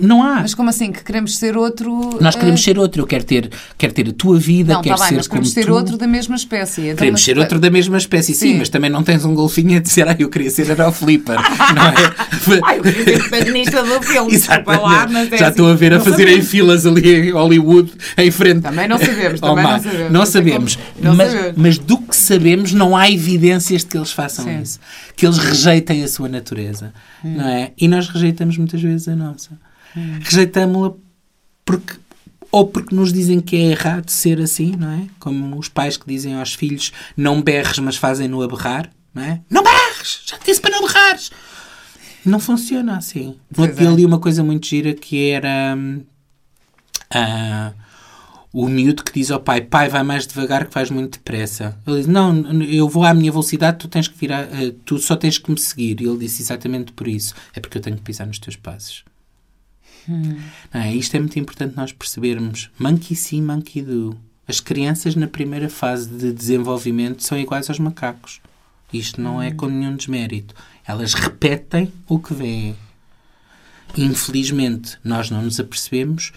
Não 0.00 0.22
há. 0.22 0.36
Mas 0.40 0.54
como 0.54 0.70
assim? 0.70 0.90
Que 0.92 1.02
queremos 1.04 1.36
ser 1.36 1.56
outro. 1.56 2.18
Nós 2.20 2.34
queremos 2.34 2.60
eh, 2.60 2.64
ser 2.64 2.78
outro. 2.78 3.02
Eu 3.02 3.06
quero 3.06 3.24
ter, 3.24 3.50
quero 3.76 3.92
ter 3.92 4.08
a 4.08 4.12
tua 4.12 4.38
vida, 4.38 4.74
Não, 4.74 4.82
quero 4.82 4.94
está 4.94 5.04
bem, 5.06 5.08
ser 5.10 5.16
mas 5.16 5.28
como 5.28 5.40
queremos 5.42 5.54
ser 5.54 5.66
tu. 5.66 5.72
outro 5.74 5.96
da 5.96 6.06
mesma 6.06 6.36
espécie. 6.36 6.80
Então, 6.82 6.96
Queremos 6.96 7.20
mas- 7.20 7.24
ser 7.24 7.38
outro 7.38 7.58
da 7.58 7.70
mesma 7.70 7.98
espécie, 7.98 8.34
sim, 8.34 8.52
Sim. 8.52 8.58
mas 8.58 8.68
também 8.68 8.90
não 8.90 9.02
tens 9.02 9.24
um 9.24 9.34
golfinho 9.34 9.76
a 9.76 9.80
dizer, 9.80 10.08
ah, 10.08 10.16
eu 10.18 10.28
queria 10.28 10.50
ser 10.50 10.70
era 10.70 10.88
o 10.88 10.92
Flipper, 10.92 11.36
não 11.74 11.82
é? 11.86 12.60
Ai, 12.64 12.78
eu 12.78 12.82
queria 12.82 13.04
ser 13.04 13.18
protagonista 13.28 13.82
do 13.82 14.02
filme. 14.02 14.30
Desculpa 14.30 14.76
lá, 14.78 15.06
mas 15.10 15.32
é 15.32 15.36
Já 15.36 15.44
assim, 15.46 15.50
estou 15.52 15.68
a 15.70 15.74
ver 15.74 15.92
a 15.92 15.98
não 15.98 16.04
fazer 16.04 16.22
em 16.24 16.30
sabemos. 16.32 16.48
filas 16.50 16.86
ali 16.86 17.14
em 17.28 17.30
Hollywood, 17.32 17.92
em 18.18 18.30
frente. 18.30 18.62
Também 18.62 18.88
não 18.88 18.98
sabemos, 18.98 19.42
ao 19.42 19.48
também 19.54 19.64
não 19.72 19.80
sabemos. 19.80 20.10
Não 20.10 20.26
sabemos. 20.26 20.78
não 21.00 21.14
mas, 21.16 21.32
sabemos. 21.32 21.54
mas 21.56 21.78
do 21.78 21.98
que 21.98 22.16
sabemos, 22.16 22.72
não 22.72 22.96
há 22.96 23.10
evidências 23.10 23.82
de 23.82 23.88
que 23.88 23.96
eles 23.96 24.12
façam 24.12 24.44
Sim. 24.44 24.60
isso. 24.62 24.78
Que 25.16 25.26
eles 25.26 25.38
rejeitem 25.38 26.02
a 26.02 26.08
sua 26.08 26.28
natureza. 26.28 26.92
Hum. 27.24 27.34
Não 27.36 27.48
é? 27.48 27.72
E 27.78 27.86
nós 27.88 28.08
rejeitamos 28.08 28.56
muitas 28.56 28.80
vezes 28.80 29.08
a 29.08 29.16
nossa. 29.16 29.50
Rejeitamos-la 29.94 30.94
porque 31.64 31.98
ou 32.52 32.66
porque 32.66 32.94
nos 32.94 33.12
dizem 33.12 33.40
que 33.40 33.56
é 33.56 33.70
errado 33.70 34.08
ser 34.08 34.40
assim, 34.40 34.74
não 34.76 34.90
é? 34.90 35.06
Como 35.20 35.56
os 35.58 35.68
pais 35.68 35.96
que 35.96 36.06
dizem 36.06 36.34
aos 36.34 36.54
filhos 36.54 36.92
não 37.16 37.40
berres, 37.40 37.78
mas 37.78 37.96
fazem-no 37.96 38.42
a 38.42 38.48
berrar, 38.48 38.90
não 39.14 39.22
é? 39.22 39.40
Não 39.48 39.62
berres! 39.62 40.22
Já 40.26 40.36
te 40.36 40.46
disse 40.46 40.60
para 40.60 40.72
não 40.72 40.82
berrares! 40.82 41.30
Não 42.24 42.40
funciona 42.40 42.96
assim. 42.96 43.36
Dia 43.50 43.88
é. 43.88 43.94
li 43.94 44.04
uma 44.04 44.18
coisa 44.18 44.42
muito 44.42 44.66
gira 44.66 44.92
que 44.92 45.30
era 45.30 45.74
hum, 45.76 46.02
ah, 47.10 47.72
o 48.52 48.68
miúdo 48.68 49.02
que 49.02 49.12
diz 49.12 49.30
ao 49.30 49.40
pai: 49.40 49.62
Pai, 49.62 49.88
vai 49.88 50.02
mais 50.02 50.26
devagar 50.26 50.66
que 50.66 50.74
vais 50.74 50.90
muito 50.90 51.14
depressa. 51.14 51.78
Ele 51.86 51.98
diz: 51.98 52.06
Não, 52.06 52.62
eu 52.62 52.88
vou 52.88 53.04
à 53.04 53.14
minha 53.14 53.30
velocidade, 53.30 53.78
tu 53.78 53.88
tens 53.88 54.06
que 54.06 54.18
virar, 54.18 54.42
ah, 54.44 54.74
tu 54.84 54.98
só 54.98 55.16
tens 55.16 55.38
que 55.38 55.50
me 55.50 55.58
seguir. 55.58 56.00
E 56.00 56.04
ele 56.04 56.18
disse 56.18 56.42
exatamente 56.42 56.92
por 56.92 57.08
isso: 57.08 57.34
É 57.54 57.60
porque 57.60 57.78
eu 57.78 57.82
tenho 57.82 57.96
que 57.96 58.02
pisar 58.02 58.26
nos 58.26 58.38
teus 58.38 58.56
passos. 58.56 59.04
Não 60.08 60.80
é? 60.80 60.94
Isto 60.94 61.16
é 61.16 61.20
muito 61.20 61.38
importante 61.38 61.76
nós 61.76 61.92
percebermos. 61.92 62.70
Monkey 62.78 63.14
see, 63.14 63.40
monkey 63.40 63.82
do. 63.82 64.16
As 64.46 64.60
crianças 64.60 65.14
na 65.14 65.28
primeira 65.28 65.68
fase 65.68 66.08
de 66.08 66.32
desenvolvimento 66.32 67.22
são 67.22 67.38
iguais 67.38 67.68
aos 67.68 67.78
macacos. 67.78 68.40
Isto 68.92 69.20
não 69.20 69.40
é 69.40 69.52
com 69.52 69.66
nenhum 69.66 69.94
desmérito. 69.94 70.54
Elas 70.84 71.14
repetem 71.14 71.92
o 72.08 72.18
que 72.18 72.34
veem. 72.34 72.76
Infelizmente, 73.96 74.98
nós 75.04 75.30
não 75.30 75.42
nos 75.42 75.60
apercebemos 75.60 76.32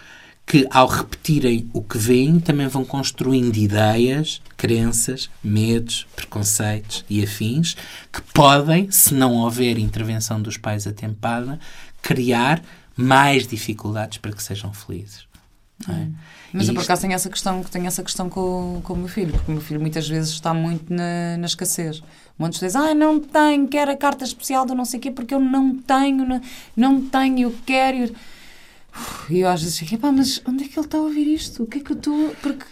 que 0.46 0.68
ao 0.70 0.88
repetirem 0.88 1.70
o 1.74 1.82
que 1.82 1.98
veem, 1.98 2.40
também 2.40 2.68
vão 2.68 2.84
construindo 2.84 3.56
ideias, 3.56 4.42
crenças, 4.58 5.30
medos, 5.44 6.06
preconceitos 6.16 7.06
e 7.10 7.24
afins 7.24 7.76
que 8.12 8.22
podem, 8.34 8.92
se 8.92 9.14
não 9.14 9.36
houver 9.36 9.78
intervenção 9.78 10.42
dos 10.42 10.58
pais 10.58 10.86
atempada, 10.86 11.60
criar 12.02 12.62
mais 12.96 13.48
dificuldades 13.48 14.18
para 14.18 14.32
que 14.32 14.44
sejam 14.44 14.74
felizes. 14.74 15.28
É? 15.90 16.08
Mas 16.54 16.68
e 16.68 16.70
eu 16.70 16.76
por 16.76 16.84
acaso 16.84 17.02
tenho 17.02 17.14
essa 17.14 17.30
questão, 17.30 17.64
tenho 17.64 17.88
essa 17.88 18.04
questão 18.04 18.30
com, 18.30 18.80
com 18.84 18.94
o 18.94 18.98
meu 18.98 19.08
filho, 19.08 19.34
porque 19.34 19.52
o 19.52 19.54
meu 19.56 19.62
filho 19.62 19.82
muitas 19.82 20.08
vezes 20.08 20.32
está 20.32 20.54
muito 20.54 20.94
na, 20.94 21.38
na 21.38 21.46
escassez. 21.46 22.02
Muitos 22.38 22.60
dizem, 22.60 22.80
ah, 22.80 22.94
não 22.94 23.20
tenho, 23.20 23.68
quero 23.68 23.92
a 23.92 23.96
carta 23.98 24.24
especial 24.24 24.66
do 24.66 24.76
não 24.76 24.86
sei 24.86 25.00
o 25.00 25.02
quê, 25.02 25.12
porque 25.12 25.34
eu 25.34 25.40
não 25.40 25.76
tenho, 25.76 26.26
não, 26.26 26.42
não 26.76 27.02
tenho, 27.02 27.40
eu 27.40 27.56
quero. 27.66 28.14
E 29.30 29.40
eu 29.40 29.50
às 29.50 29.62
vezes 29.62 29.78
digo, 29.78 30.12
mas 30.12 30.42
onde 30.48 30.64
é 30.64 30.68
que 30.68 30.78
ele 30.78 30.86
está 30.86 30.98
a 30.98 31.02
ouvir 31.02 31.28
isto? 31.28 31.64
O 31.64 31.68
que 31.68 31.80
é 31.80 31.82
que 31.82 31.92
eu 31.92 31.98
estou. 31.98 32.36
Porque. 32.42 32.66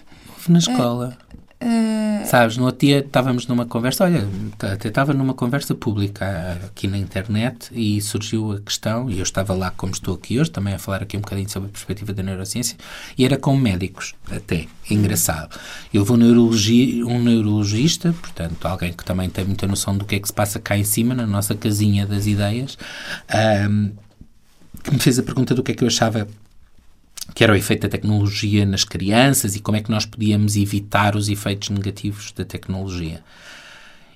Na 0.47 0.59
escola. 0.59 1.17
Uh... 1.61 2.25
Sabes, 2.25 2.57
no 2.57 2.65
outro 2.65 2.87
dia 2.87 2.99
estávamos 2.99 3.45
numa 3.45 3.65
conversa, 3.65 4.05
olha, 4.05 4.27
até 4.59 4.87
estava 4.87 5.13
numa 5.13 5.33
conversa 5.33 5.75
pública 5.75 6.59
aqui 6.65 6.87
na 6.87 6.97
internet 6.97 7.69
e 7.71 8.01
surgiu 8.01 8.53
a 8.53 8.59
questão, 8.59 9.09
e 9.09 9.17
eu 9.17 9.23
estava 9.23 9.53
lá 9.53 9.69
como 9.69 9.91
estou 9.91 10.15
aqui 10.15 10.39
hoje, 10.39 10.49
também 10.49 10.73
a 10.73 10.79
falar 10.79 11.03
aqui 11.03 11.17
um 11.17 11.21
bocadinho 11.21 11.49
sobre 11.49 11.69
a 11.69 11.71
perspectiva 11.71 12.13
da 12.13 12.23
neurociência, 12.23 12.77
e 13.17 13.25
era 13.25 13.37
com 13.37 13.55
médicos, 13.55 14.15
até, 14.31 14.67
engraçado. 14.89 15.59
Eu 15.93 16.05
vou 16.05 16.15
neurologia, 16.15 17.05
um 17.05 17.21
neurologista, 17.21 18.13
portanto, 18.13 18.65
alguém 18.65 18.93
que 18.93 19.03
também 19.03 19.29
tem 19.29 19.45
muita 19.45 19.67
noção 19.67 19.97
do 19.97 20.05
que 20.05 20.15
é 20.15 20.19
que 20.19 20.27
se 20.27 20.33
passa 20.33 20.59
cá 20.59 20.77
em 20.77 20.83
cima, 20.83 21.13
na 21.13 21.27
nossa 21.27 21.53
casinha 21.53 22.05
das 22.05 22.27
ideias, 22.27 22.77
um, 23.69 23.91
que 24.83 24.91
me 24.91 24.99
fez 24.99 25.19
a 25.19 25.23
pergunta 25.23 25.53
do 25.53 25.61
que 25.61 25.73
é 25.73 25.75
que 25.75 25.83
eu 25.83 25.87
achava 25.87 26.27
que 27.33 27.43
era 27.43 27.53
o 27.53 27.55
efeito 27.55 27.81
da 27.81 27.89
tecnologia 27.89 28.65
nas 28.65 28.83
crianças 28.83 29.55
e 29.55 29.59
como 29.59 29.77
é 29.77 29.81
que 29.81 29.91
nós 29.91 30.05
podíamos 30.05 30.55
evitar 30.55 31.15
os 31.15 31.29
efeitos 31.29 31.69
negativos 31.69 32.31
da 32.31 32.43
tecnologia. 32.43 33.23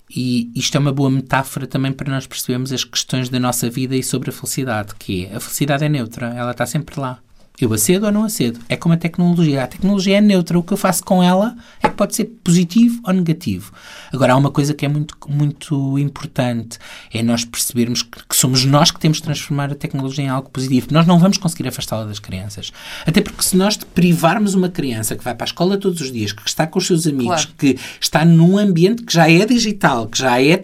E 0.09 0.51
isto 0.55 0.75
é 0.75 0.79
uma 0.79 0.93
boa 0.93 1.09
metáfora 1.09 1.65
também 1.65 1.91
para 1.91 2.11
nós 2.11 2.27
percebermos 2.27 2.71
as 2.71 2.83
questões 2.83 3.29
da 3.29 3.39
nossa 3.39 3.69
vida 3.69 3.95
e 3.95 4.03
sobre 4.03 4.29
a 4.29 4.33
felicidade, 4.33 4.93
que 4.99 5.25
é, 5.25 5.35
a 5.35 5.39
felicidade 5.39 5.83
é 5.83 5.89
neutra, 5.89 6.27
ela 6.27 6.51
está 6.51 6.65
sempre 6.65 6.99
lá. 6.99 7.19
Eu 7.59 7.71
acedo 7.73 8.05
ou 8.05 8.11
não 8.11 8.23
acedo. 8.23 8.59
É 8.67 8.75
como 8.75 8.93
a 8.93 8.97
tecnologia. 8.97 9.63
A 9.63 9.67
tecnologia 9.67 10.17
é 10.17 10.21
neutra. 10.21 10.57
O 10.57 10.63
que 10.63 10.73
eu 10.73 10.77
faço 10.77 11.03
com 11.03 11.23
ela 11.23 11.55
é 11.81 11.87
que 11.87 11.95
pode 11.95 12.15
ser 12.15 12.25
positivo 12.43 12.99
ou 13.05 13.13
negativo. 13.13 13.71
Agora, 14.11 14.33
há 14.33 14.35
uma 14.35 14.51
coisa 14.51 14.73
que 14.73 14.85
é 14.85 14.89
muito, 14.89 15.15
muito 15.27 15.97
importante. 15.99 16.77
É 17.13 17.23
nós 17.23 17.45
percebermos 17.45 18.01
que, 18.01 18.19
que 18.27 18.35
somos 18.35 18.65
nós 18.65 18.91
que 18.91 18.99
temos 18.99 19.17
de 19.17 19.23
transformar 19.23 19.71
a 19.71 19.75
tecnologia 19.75 20.25
em 20.25 20.29
algo 20.29 20.49
positivo. 20.49 20.87
Nós 20.91 21.07
não 21.07 21.19
vamos 21.19 21.37
conseguir 21.37 21.67
afastá-la 21.67 22.05
das 22.05 22.19
crianças. 22.19 22.71
Até 23.05 23.21
porque 23.21 23.43
se 23.43 23.55
nós 23.55 23.77
privarmos 23.77 24.53
uma 24.53 24.69
criança 24.69 25.15
que 25.15 25.23
vai 25.23 25.33
para 25.33 25.45
a 25.45 25.49
escola 25.49 25.77
todos 25.77 26.01
os 26.01 26.11
dias, 26.11 26.31
que 26.31 26.47
está 26.47 26.67
com 26.67 26.79
os 26.79 26.85
seus 26.85 27.07
amigos, 27.07 27.45
claro. 27.45 27.57
que 27.57 27.77
está 27.99 28.25
num 28.25 28.57
ambiente 28.57 29.03
que 29.03 29.13
já 29.13 29.29
é 29.29 29.45
digital, 29.45 30.07
que 30.07 30.17
já 30.17 30.41
é 30.41 30.63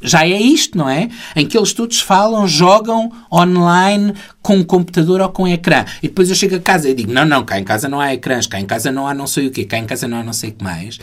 já 0.00 0.26
é 0.26 0.40
isto, 0.40 0.76
não 0.76 0.88
é? 0.88 1.08
Em 1.34 1.46
que 1.46 1.56
eles 1.56 1.72
todos 1.72 2.00
falam, 2.00 2.46
jogam 2.46 3.10
online 3.32 4.14
com 4.42 4.56
um 4.56 4.64
computador 4.64 5.20
ou 5.20 5.28
com 5.28 5.44
um 5.44 5.48
ecrã. 5.48 5.84
E 6.02 6.08
depois 6.08 6.28
eu 6.28 6.34
chego 6.34 6.56
a 6.56 6.60
casa 6.60 6.88
e 6.88 6.94
digo: 6.94 7.12
não, 7.12 7.24
não, 7.24 7.44
cá 7.44 7.58
em 7.58 7.64
casa 7.64 7.88
não 7.88 8.00
há 8.00 8.12
ecrãs, 8.14 8.46
cá 8.46 8.60
em 8.60 8.66
casa 8.66 8.92
não 8.92 9.06
há 9.06 9.14
não 9.14 9.26
sei 9.26 9.46
o 9.46 9.50
quê, 9.50 9.64
cá 9.64 9.78
em 9.78 9.86
casa 9.86 10.06
não 10.06 10.18
há 10.18 10.22
não 10.22 10.32
sei 10.32 10.50
o 10.50 10.52
que 10.52 10.64
mais. 10.64 10.98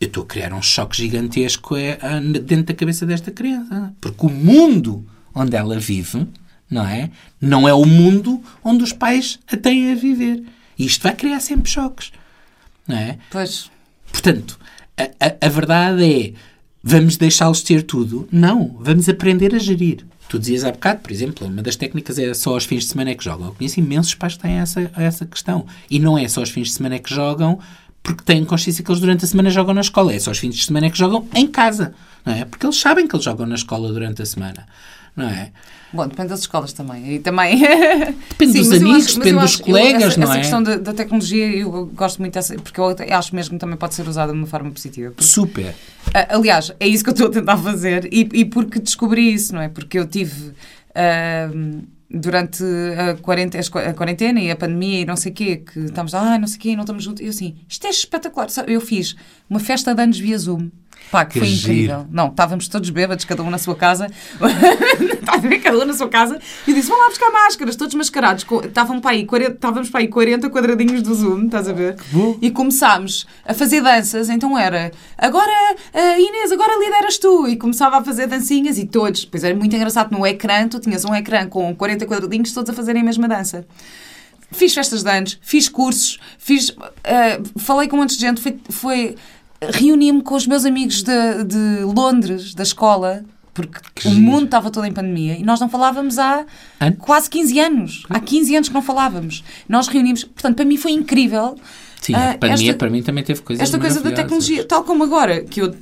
Eu 0.00 0.08
estou 0.08 0.24
a 0.24 0.26
criar 0.26 0.52
um 0.52 0.60
choque 0.60 0.96
gigantesco 0.96 1.76
é, 1.76 1.96
dentro 2.42 2.64
da 2.64 2.74
cabeça 2.74 3.06
desta 3.06 3.30
criança. 3.30 3.94
Porque 4.00 4.26
o 4.26 4.28
mundo 4.28 5.06
onde 5.32 5.56
ela 5.56 5.78
vive, 5.78 6.26
não 6.68 6.84
é? 6.84 7.10
Não 7.40 7.68
é 7.68 7.72
o 7.72 7.84
mundo 7.84 8.42
onde 8.64 8.82
os 8.82 8.92
pais 8.92 9.38
a 9.50 9.56
têm 9.56 9.92
a 9.92 9.94
viver. 9.94 10.42
E 10.76 10.86
isto 10.86 11.02
vai 11.02 11.14
criar 11.14 11.38
sempre 11.38 11.70
choques, 11.70 12.10
não 12.88 12.96
é? 12.96 13.18
Pois. 13.30 13.70
Portanto, 14.10 14.58
a, 14.96 15.04
a, 15.24 15.46
a 15.46 15.48
verdade 15.48 16.04
é 16.04 16.32
Vamos 16.82 17.16
deixá-los 17.16 17.62
ter 17.62 17.82
tudo? 17.82 18.28
Não, 18.30 18.76
vamos 18.80 19.08
aprender 19.08 19.54
a 19.54 19.58
gerir. 19.58 20.04
Tu 20.28 20.38
dizias 20.38 20.64
há 20.64 20.72
bocado, 20.72 21.00
por 21.00 21.12
exemplo, 21.12 21.46
uma 21.46 21.62
das 21.62 21.76
técnicas 21.76 22.18
é 22.18 22.32
só 22.34 22.54
aos 22.54 22.64
fins 22.64 22.84
de 22.84 22.90
semana 22.90 23.10
é 23.10 23.14
que 23.14 23.22
jogam. 23.22 23.48
Eu 23.48 23.54
conheço 23.54 23.78
imensos 23.78 24.14
pais 24.14 24.34
que 24.34 24.40
têm 24.40 24.52
essa, 24.52 24.90
essa 24.96 25.26
questão. 25.26 25.66
E 25.90 25.98
não 25.98 26.16
é 26.18 26.26
só 26.26 26.40
aos 26.40 26.50
fins 26.50 26.68
de 26.68 26.74
semana 26.74 26.96
é 26.96 26.98
que 26.98 27.14
jogam 27.14 27.58
porque 28.02 28.24
têm 28.24 28.44
consciência 28.44 28.82
que 28.82 28.90
eles 28.90 29.00
durante 29.00 29.24
a 29.24 29.28
semana 29.28 29.50
jogam 29.50 29.74
na 29.74 29.80
escola. 29.80 30.12
É 30.12 30.18
só 30.18 30.30
aos 30.30 30.38
fins 30.38 30.56
de 30.56 30.64
semana 30.64 30.86
é 30.86 30.90
que 30.90 30.98
jogam 30.98 31.26
em 31.34 31.46
casa. 31.46 31.94
Não 32.24 32.32
é? 32.32 32.44
Porque 32.44 32.66
eles 32.66 32.76
sabem 32.76 33.06
que 33.06 33.14
eles 33.14 33.24
jogam 33.24 33.46
na 33.46 33.54
escola 33.54 33.92
durante 33.92 34.22
a 34.22 34.26
semana. 34.26 34.66
Não 35.14 35.28
é? 35.28 35.52
Bom, 35.92 36.08
depende 36.08 36.30
das 36.30 36.40
escolas 36.40 36.72
também. 36.72 37.16
E 37.16 37.18
também... 37.18 37.58
Depende 38.30 38.52
Sim, 38.52 38.58
dos 38.58 38.72
amigos, 38.72 39.06
acho, 39.06 39.18
depende 39.18 39.40
dos 39.40 39.56
colegas, 39.56 40.02
essa, 40.04 40.20
não 40.20 40.24
essa 40.24 40.32
é? 40.32 40.40
Essa 40.40 40.40
questão 40.40 40.62
da, 40.62 40.76
da, 40.76 40.94
tecnologia, 40.94 41.50
eu 41.54 41.86
gosto 41.94 42.18
muito 42.18 42.32
dessa, 42.32 42.54
porque 42.54 42.80
eu 42.80 42.96
acho 43.10 43.34
mesmo 43.34 43.54
que 43.54 43.60
também 43.60 43.76
pode 43.76 43.94
ser 43.94 44.08
usada 44.08 44.32
de 44.32 44.38
uma 44.38 44.46
forma 44.46 44.70
positiva. 44.70 45.10
Porque, 45.10 45.24
Super. 45.24 45.74
aliás, 46.30 46.72
é 46.80 46.88
isso 46.88 47.04
que 47.04 47.10
eu 47.10 47.12
estou 47.12 47.28
a 47.28 47.30
tentar 47.30 47.58
fazer 47.58 48.08
e, 48.10 48.26
e 48.32 48.44
porque 48.46 48.78
descobri 48.78 49.34
isso, 49.34 49.54
não 49.54 49.60
é? 49.60 49.68
Porque 49.68 49.98
eu 49.98 50.06
tive... 50.06 50.54
Uh, 50.92 51.82
durante 52.14 52.62
a 52.62 53.16
quarentena, 53.16 53.64
a 53.88 53.94
quarentena 53.94 54.40
e 54.40 54.50
a 54.50 54.56
pandemia 54.56 55.00
e 55.00 55.04
não 55.06 55.16
sei 55.16 55.32
o 55.32 55.34
quê, 55.34 55.56
que 55.56 55.80
estamos, 55.80 56.14
ah, 56.14 56.38
não 56.38 56.46
sei 56.46 56.58
o 56.58 56.60
quê, 56.60 56.76
não 56.76 56.82
estamos 56.82 57.02
juntos. 57.02 57.22
E 57.22 57.24
eu 57.24 57.30
assim, 57.30 57.56
isto 57.66 57.86
é 57.86 57.90
espetacular. 57.90 58.48
Eu 58.66 58.80
fiz 58.80 59.16
uma 59.48 59.58
festa 59.58 59.94
de 59.94 60.02
anos 60.02 60.18
via 60.18 60.36
Zoom. 60.36 60.68
Pá, 61.10 61.24
que, 61.24 61.34
que 61.34 61.38
foi 61.40 61.48
giro. 61.48 61.72
incrível. 61.72 62.06
Não, 62.10 62.28
estávamos 62.28 62.68
todos 62.68 62.88
bêbados, 62.90 63.24
cada 63.24 63.42
um 63.42 63.50
na 63.50 63.58
sua 63.58 63.74
casa. 63.74 64.06
cada 65.62 65.78
um 65.78 65.84
na 65.84 65.92
sua 65.92 66.08
casa. 66.08 66.38
E 66.66 66.72
disse: 66.72 66.88
vão 66.88 66.98
lá 66.98 67.08
buscar 67.08 67.30
máscaras, 67.30 67.76
todos 67.76 67.94
mascarados. 67.94 68.46
Estavam 68.64 69.00
para 69.00 69.12
aí 69.12 69.26
40, 69.26 69.52
estávamos 69.52 69.90
para 69.90 70.00
aí 70.00 70.08
40 70.08 70.50
quadradinhos 70.50 71.02
do 71.02 71.14
Zoom, 71.14 71.46
estás 71.46 71.68
a 71.68 71.72
ver? 71.72 71.96
E 72.40 72.50
começámos 72.50 73.26
a 73.44 73.54
fazer 73.54 73.82
danças. 73.82 74.28
Então 74.28 74.58
era: 74.58 74.90
agora, 75.18 75.76
uh, 75.94 76.20
Inês, 76.20 76.52
agora 76.52 76.78
lideras 76.78 77.18
tu. 77.18 77.46
E 77.46 77.56
começava 77.56 77.98
a 77.98 78.04
fazer 78.04 78.26
dancinhas 78.26 78.78
e 78.78 78.86
todos. 78.86 79.24
Pois 79.24 79.44
era 79.44 79.54
muito 79.54 79.74
engraçado. 79.74 80.10
No 80.12 80.26
ecrã, 80.26 80.66
tu 80.68 80.80
tinhas 80.80 81.04
um 81.04 81.14
ecrã 81.14 81.46
com 81.46 81.74
40 81.74 82.06
quadradinhos, 82.06 82.52
todos 82.52 82.70
a 82.70 82.72
fazerem 82.72 83.02
a 83.02 83.04
mesma 83.04 83.28
dança. 83.28 83.66
Fiz 84.50 84.74
festas 84.74 85.02
de 85.02 85.10
anos, 85.10 85.38
fiz 85.40 85.66
cursos, 85.66 86.18
fiz, 86.38 86.68
uh, 86.68 87.58
falei 87.58 87.88
com 87.88 87.96
um 87.96 88.00
monte 88.00 88.14
de 88.16 88.20
gente, 88.20 88.38
foi, 88.38 88.58
foi 88.68 89.16
reuni-me 89.70 90.22
com 90.22 90.34
os 90.34 90.46
meus 90.46 90.64
amigos 90.64 91.02
de, 91.02 91.44
de 91.44 91.84
Londres, 91.84 92.54
da 92.54 92.62
escola, 92.62 93.24
porque 93.54 93.80
que 93.94 94.08
o 94.08 94.10
giro. 94.10 94.22
mundo 94.22 94.46
estava 94.46 94.70
todo 94.70 94.86
em 94.86 94.92
pandemia 94.92 95.34
e 95.38 95.42
nós 95.42 95.60
não 95.60 95.68
falávamos 95.68 96.18
há 96.18 96.46
Antes? 96.80 96.98
quase 97.00 97.28
15 97.28 97.60
anos. 97.60 98.02
Há 98.08 98.18
15 98.18 98.56
anos 98.56 98.68
que 98.68 98.74
não 98.74 98.82
falávamos. 98.82 99.44
Nós 99.68 99.88
reunimos. 99.88 100.24
Portanto, 100.24 100.56
para 100.56 100.64
mim 100.64 100.76
foi 100.76 100.92
incrível. 100.92 101.56
Sim, 102.00 102.14
a 102.14 102.30
ah, 102.30 102.38
pandemia 102.38 102.70
esta, 102.70 102.78
para 102.78 102.90
mim 102.90 103.02
também 103.02 103.22
teve 103.22 103.42
coisas 103.42 103.62
Esta 103.62 103.78
coisa 103.78 104.00
da 104.00 104.10
tecnologia, 104.10 104.64
tal 104.64 104.82
como 104.82 105.04
agora, 105.04 105.44
que 105.44 105.60
eu 105.60 105.74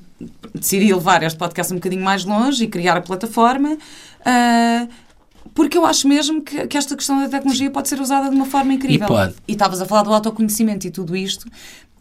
decidi 0.54 0.92
levar 0.92 1.22
este 1.22 1.38
podcast 1.38 1.72
um 1.72 1.76
bocadinho 1.76 2.02
mais 2.02 2.24
longe 2.24 2.64
e 2.64 2.66
criar 2.66 2.96
a 2.96 3.00
plataforma. 3.00 3.78
Uh, 4.20 4.88
porque 5.54 5.78
eu 5.78 5.86
acho 5.86 6.06
mesmo 6.06 6.42
que, 6.42 6.66
que, 6.66 6.76
esta 6.76 6.94
questão 6.94 7.20
da 7.20 7.28
tecnologia 7.28 7.70
pode 7.70 7.88
ser 7.88 8.00
usada 8.00 8.28
de 8.28 8.36
uma 8.36 8.46
forma 8.46 8.74
incrível. 8.74 9.06
E 9.06 9.08
pode. 9.08 9.34
E 9.48 9.52
estavas 9.52 9.80
a 9.80 9.86
falar 9.86 10.02
do 10.02 10.12
autoconhecimento 10.12 10.86
e 10.86 10.90
tudo 10.90 11.16
isto. 11.16 11.46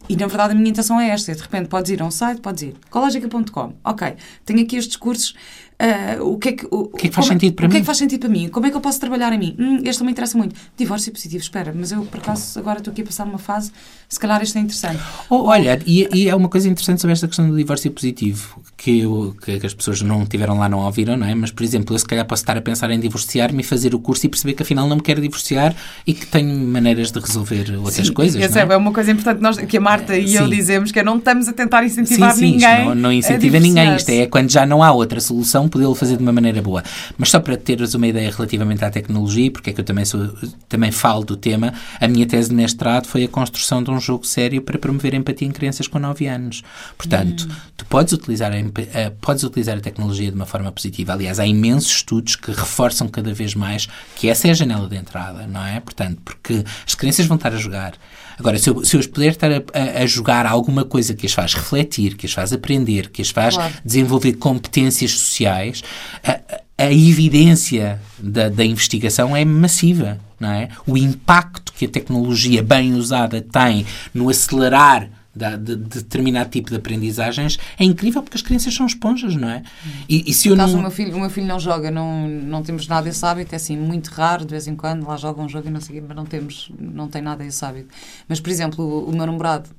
E 0.08 0.16
na 0.16 0.26
verdade 0.26 0.52
a 0.52 0.56
minha 0.56 0.70
intenção 0.70 1.00
é 1.00 1.10
esta: 1.10 1.34
de 1.34 1.42
repente 1.42 1.68
podes 1.68 1.90
ir 1.90 2.02
a 2.02 2.04
um 2.04 2.10
site, 2.10 2.40
podes 2.40 2.62
ir 2.62 2.74
cologica.com. 2.90 3.74
Ok, 3.84 4.16
tenho 4.44 4.60
aqui 4.62 4.76
estes 4.76 4.96
cursos 4.96 5.34
Uh, 5.80 6.34
o 6.34 6.38
que 6.38 6.50
é 6.50 6.52
que, 6.52 6.66
o, 6.66 6.80
o 6.80 6.88
que, 6.90 7.06
é 7.06 7.08
que 7.08 7.14
faz 7.14 7.26
como, 7.26 7.40
sentido 7.40 7.54
para 7.54 7.66
mim? 7.66 7.68
O 7.68 7.72
que 7.72 7.76
é 7.78 7.80
que 7.80 7.86
faz 7.86 7.96
sentido 7.96 8.20
para 8.20 8.28
mim? 8.28 8.48
Como 8.50 8.66
é 8.66 8.70
que 8.70 8.76
eu 8.76 8.82
posso 8.82 9.00
trabalhar 9.00 9.32
a 9.32 9.38
mim? 9.38 9.56
Hum, 9.58 9.80
este 9.82 10.04
me 10.04 10.10
interessa 10.10 10.36
muito. 10.36 10.54
Divórcio 10.76 11.10
positivo, 11.10 11.42
espera, 11.42 11.72
mas 11.74 11.90
eu 11.90 12.02
por 12.02 12.20
acaso 12.20 12.58
agora 12.58 12.80
estou 12.80 12.92
aqui 12.92 13.00
a 13.00 13.04
passar 13.06 13.24
numa 13.24 13.38
fase, 13.38 13.72
se 14.06 14.20
calhar 14.20 14.42
isto 14.42 14.58
é 14.58 14.60
interessante. 14.60 15.02
Oh, 15.30 15.44
olha, 15.44 15.80
e, 15.86 16.06
e, 16.12 16.28
é 16.28 16.34
uma 16.34 16.50
coisa 16.50 16.68
interessante 16.68 17.00
sobre 17.00 17.12
esta 17.12 17.26
questão 17.26 17.48
do 17.48 17.56
divórcio 17.56 17.90
positivo, 17.90 18.60
que, 18.76 19.00
eu, 19.00 19.34
que, 19.42 19.64
as 19.64 19.72
pessoas 19.72 20.02
não 20.02 20.26
tiveram 20.26 20.58
lá, 20.58 20.68
não 20.68 20.80
ouviram, 20.80 21.16
não 21.16 21.26
é? 21.26 21.34
Mas, 21.34 21.50
por 21.50 21.62
exemplo, 21.62 21.94
eu 21.94 21.98
se 21.98 22.04
calhar 22.04 22.26
posso 22.26 22.42
estar 22.42 22.58
a 22.58 22.60
pensar 22.60 22.90
em 22.90 23.00
divorciar-me 23.00 23.62
e 23.62 23.64
fazer 23.64 23.94
o 23.94 23.98
curso 23.98 24.26
e 24.26 24.28
perceber 24.28 24.52
que 24.52 24.62
afinal 24.62 24.86
não 24.86 24.96
me 24.96 25.02
quero 25.02 25.22
divorciar 25.22 25.74
e 26.06 26.12
que 26.12 26.26
tenho 26.26 26.54
maneiras 26.66 27.10
de 27.10 27.20
resolver 27.20 27.74
outras 27.78 28.06
sim, 28.06 28.12
coisas. 28.12 28.42
Essa 28.42 28.60
é? 28.60 28.62
é? 28.70 28.76
uma 28.76 28.92
coisa 28.92 29.10
importante 29.12 29.40
nós, 29.40 29.56
que 29.56 29.76
a 29.78 29.80
Marta 29.80 30.14
e 30.14 30.28
sim. 30.28 30.36
eu 30.36 30.46
dizemos, 30.46 30.92
que 30.92 30.98
é 30.98 31.02
não 31.02 31.16
estamos 31.16 31.48
a 31.48 31.54
tentar 31.54 31.84
incentivar 31.84 32.32
sim, 32.32 32.40
sim, 32.40 32.52
ninguém. 32.52 32.84
Não, 32.84 32.94
não 32.94 33.12
incentiva 33.12 33.58
ninguém. 33.58 33.96
Isto 33.96 34.10
é 34.10 34.26
quando 34.26 34.50
já 34.50 34.66
não 34.66 34.82
há 34.82 34.92
outra 34.92 35.20
solução, 35.20 35.69
podê-lo 35.70 35.94
fazer 35.94 36.16
de 36.16 36.22
uma 36.22 36.32
maneira 36.32 36.60
boa. 36.60 36.82
Mas 37.16 37.30
só 37.30 37.40
para 37.40 37.56
teres 37.56 37.94
uma 37.94 38.06
ideia 38.06 38.30
relativamente 38.30 38.84
à 38.84 38.90
tecnologia, 38.90 39.50
porque 39.50 39.70
é 39.70 39.72
que 39.72 39.80
eu 39.80 39.84
também, 39.84 40.04
sou, 40.04 40.28
também 40.68 40.90
falo 40.90 41.24
do 41.24 41.36
tema, 41.36 41.72
a 42.00 42.08
minha 42.08 42.26
tese 42.26 42.50
de 42.50 42.54
mestrado 42.54 43.06
foi 43.06 43.24
a 43.24 43.28
construção 43.28 43.82
de 43.82 43.90
um 43.90 44.00
jogo 44.00 44.26
sério 44.26 44.60
para 44.62 44.78
promover 44.78 45.14
empatia 45.14 45.46
em 45.48 45.50
crianças 45.50 45.86
com 45.86 45.98
9 45.98 46.26
anos. 46.26 46.62
Portanto, 46.96 47.48
hum. 47.48 47.54
tu 47.76 47.86
podes 47.86 48.12
utilizar, 48.12 48.52
a, 48.52 48.56
uh, 48.56 49.10
podes 49.20 49.42
utilizar 49.44 49.78
a 49.78 49.80
tecnologia 49.80 50.30
de 50.30 50.36
uma 50.36 50.46
forma 50.46 50.70
positiva. 50.72 51.12
Aliás, 51.12 51.38
há 51.38 51.46
imensos 51.46 51.90
estudos 51.90 52.36
que 52.36 52.50
reforçam 52.50 53.08
cada 53.08 53.32
vez 53.32 53.54
mais 53.54 53.88
que 54.16 54.28
essa 54.28 54.48
é 54.48 54.50
a 54.50 54.54
janela 54.54 54.88
de 54.88 54.96
entrada, 54.96 55.46
não 55.46 55.64
é? 55.64 55.80
Portanto, 55.80 56.20
porque 56.24 56.64
as 56.86 56.94
crianças 56.94 57.26
vão 57.26 57.36
estar 57.36 57.52
a 57.52 57.56
jogar. 57.56 57.94
Agora, 58.40 58.58
se 58.58 58.70
eu, 58.70 58.82
se 58.82 58.96
eu 58.96 59.08
puder 59.08 59.32
estar 59.32 59.52
a, 59.52 59.56
a, 59.74 60.02
a, 60.02 60.06
jogar 60.06 60.46
alguma 60.46 60.82
coisa 60.82 61.12
que 61.12 61.26
as 61.26 61.32
faz 61.32 61.52
refletir, 61.54 62.16
que 62.16 62.24
as 62.24 62.32
faz 62.32 62.54
aprender, 62.54 63.10
que 63.10 63.20
as 63.20 63.28
faz 63.28 63.54
claro. 63.54 63.74
desenvolver 63.84 64.32
competências 64.32 65.10
sociais, 65.12 65.84
a, 66.24 66.40
a 66.78 66.90
evidência 66.90 68.00
da, 68.18 68.48
da, 68.48 68.64
investigação 68.64 69.36
é 69.36 69.44
massiva, 69.44 70.18
não 70.40 70.50
é? 70.50 70.70
O 70.86 70.96
impacto 70.96 71.70
que 71.74 71.84
a 71.84 71.88
tecnologia 71.88 72.62
bem 72.62 72.94
usada 72.94 73.42
tem 73.42 73.84
no 74.14 74.30
acelerar 74.30 75.06
de, 75.34 75.56
de, 75.56 75.76
determinado 75.76 76.50
tipo 76.50 76.70
de 76.70 76.76
aprendizagens, 76.76 77.58
é 77.78 77.84
incrível 77.84 78.22
porque 78.22 78.36
as 78.36 78.42
crianças 78.42 78.74
são 78.74 78.86
esponjas, 78.86 79.34
não 79.36 79.48
é? 79.48 79.62
E, 80.08 80.30
e 80.30 80.34
se 80.34 80.48
eu 80.48 80.56
caso 80.56 80.72
não... 80.72 80.80
o, 80.80 80.82
meu 80.82 80.90
filho, 80.90 81.16
o 81.16 81.20
meu 81.20 81.30
filho 81.30 81.46
não 81.46 81.60
joga, 81.60 81.90
não, 81.90 82.28
não 82.28 82.62
temos 82.62 82.88
nada 82.88 83.08
esse 83.08 83.24
hábito, 83.24 83.54
é 83.54 83.56
assim, 83.56 83.76
muito 83.76 84.08
raro, 84.08 84.44
de 84.44 84.50
vez 84.50 84.66
em 84.66 84.74
quando, 84.74 85.06
lá 85.06 85.16
joga 85.16 85.40
um 85.40 85.48
jogo 85.48 85.68
e 85.68 85.70
não 85.70 85.80
sei 85.80 86.00
mas 86.00 86.16
não 86.16 86.26
temos, 86.26 86.70
não 86.78 87.08
tem 87.08 87.22
nada 87.22 87.44
esse 87.44 87.64
hábito. 87.64 87.88
Mas, 88.28 88.40
por 88.40 88.50
exemplo, 88.50 88.84
o, 88.84 89.08
o 89.08 89.12
meu 89.12 89.26
namorado, 89.26 89.70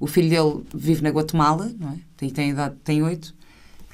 o 0.00 0.06
filho 0.06 0.28
dele 0.28 0.64
vive 0.74 1.02
na 1.02 1.10
Guatemala, 1.10 1.70
não 1.78 1.90
é? 1.90 2.26
E 2.26 2.30
tem 2.30 2.50
idade, 2.50 2.74
tem 2.82 3.02
oito, 3.02 3.34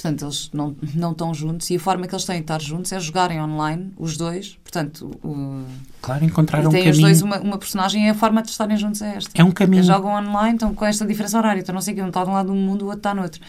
Portanto, 0.01 0.24
eles 0.24 0.51
não, 0.55 0.74
não 0.94 1.12
estão 1.12 1.34
juntos 1.34 1.68
e 1.68 1.76
a 1.76 1.78
forma 1.78 2.07
que 2.07 2.14
eles 2.14 2.24
têm 2.24 2.36
de 2.36 2.42
estar 2.42 2.59
juntos 2.59 2.90
é 2.90 2.98
jogarem 2.98 3.38
online, 3.38 3.92
os 3.98 4.16
dois. 4.16 4.59
Portanto, 4.64 5.11
o, 5.22 5.62
claro, 6.01 6.24
encontrar 6.24 6.66
um 6.66 6.70
caminho. 6.70 6.90
os 6.90 6.98
dois 6.98 7.20
uma, 7.20 7.38
uma 7.38 7.59
personagem 7.59 8.07
e 8.07 8.09
a 8.09 8.14
forma 8.14 8.42
de 8.42 8.48
estarem 8.48 8.78
juntos 8.78 9.03
é 9.03 9.16
esta. 9.16 9.30
É 9.34 9.44
um 9.44 9.51
caminho. 9.51 9.80
Eles 9.80 9.86
jogam 9.86 10.12
online, 10.12 10.55
estão 10.55 10.74
com 10.74 10.86
esta 10.86 11.05
diferença 11.05 11.36
horária. 11.36 11.61
Então, 11.61 11.74
não 11.74 11.82
sei 11.82 11.92
que 11.92 12.01
um 12.01 12.09
está 12.09 12.24
de 12.24 12.30
um 12.30 12.32
lado 12.32 12.46
do 12.46 12.55
mundo, 12.55 12.82
o 12.82 12.84
outro 12.86 13.01
está 13.01 13.14
no 13.14 13.20
outro. 13.20 13.42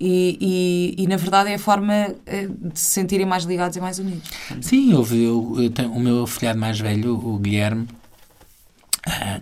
E, 0.00 0.94
e, 0.98 1.02
e, 1.02 1.06
na 1.06 1.16
verdade 1.16 1.50
é 1.50 1.54
a 1.54 1.58
forma 1.58 1.92
eh, 2.26 2.48
de 2.48 2.78
se 2.78 2.90
sentirem 2.92 3.26
mais 3.26 3.44
ligados 3.44 3.76
e 3.76 3.80
mais 3.80 3.98
unidos. 3.98 4.30
Sim, 4.62 4.92
eu, 4.92 5.06
eu, 5.10 5.56
eu 5.58 5.70
tenho, 5.70 5.90
o 5.90 6.00
meu 6.00 6.26
filhado 6.26 6.58
mais 6.58 6.80
velho, 6.80 7.14
o 7.14 7.38
Guilherme, 7.38 7.86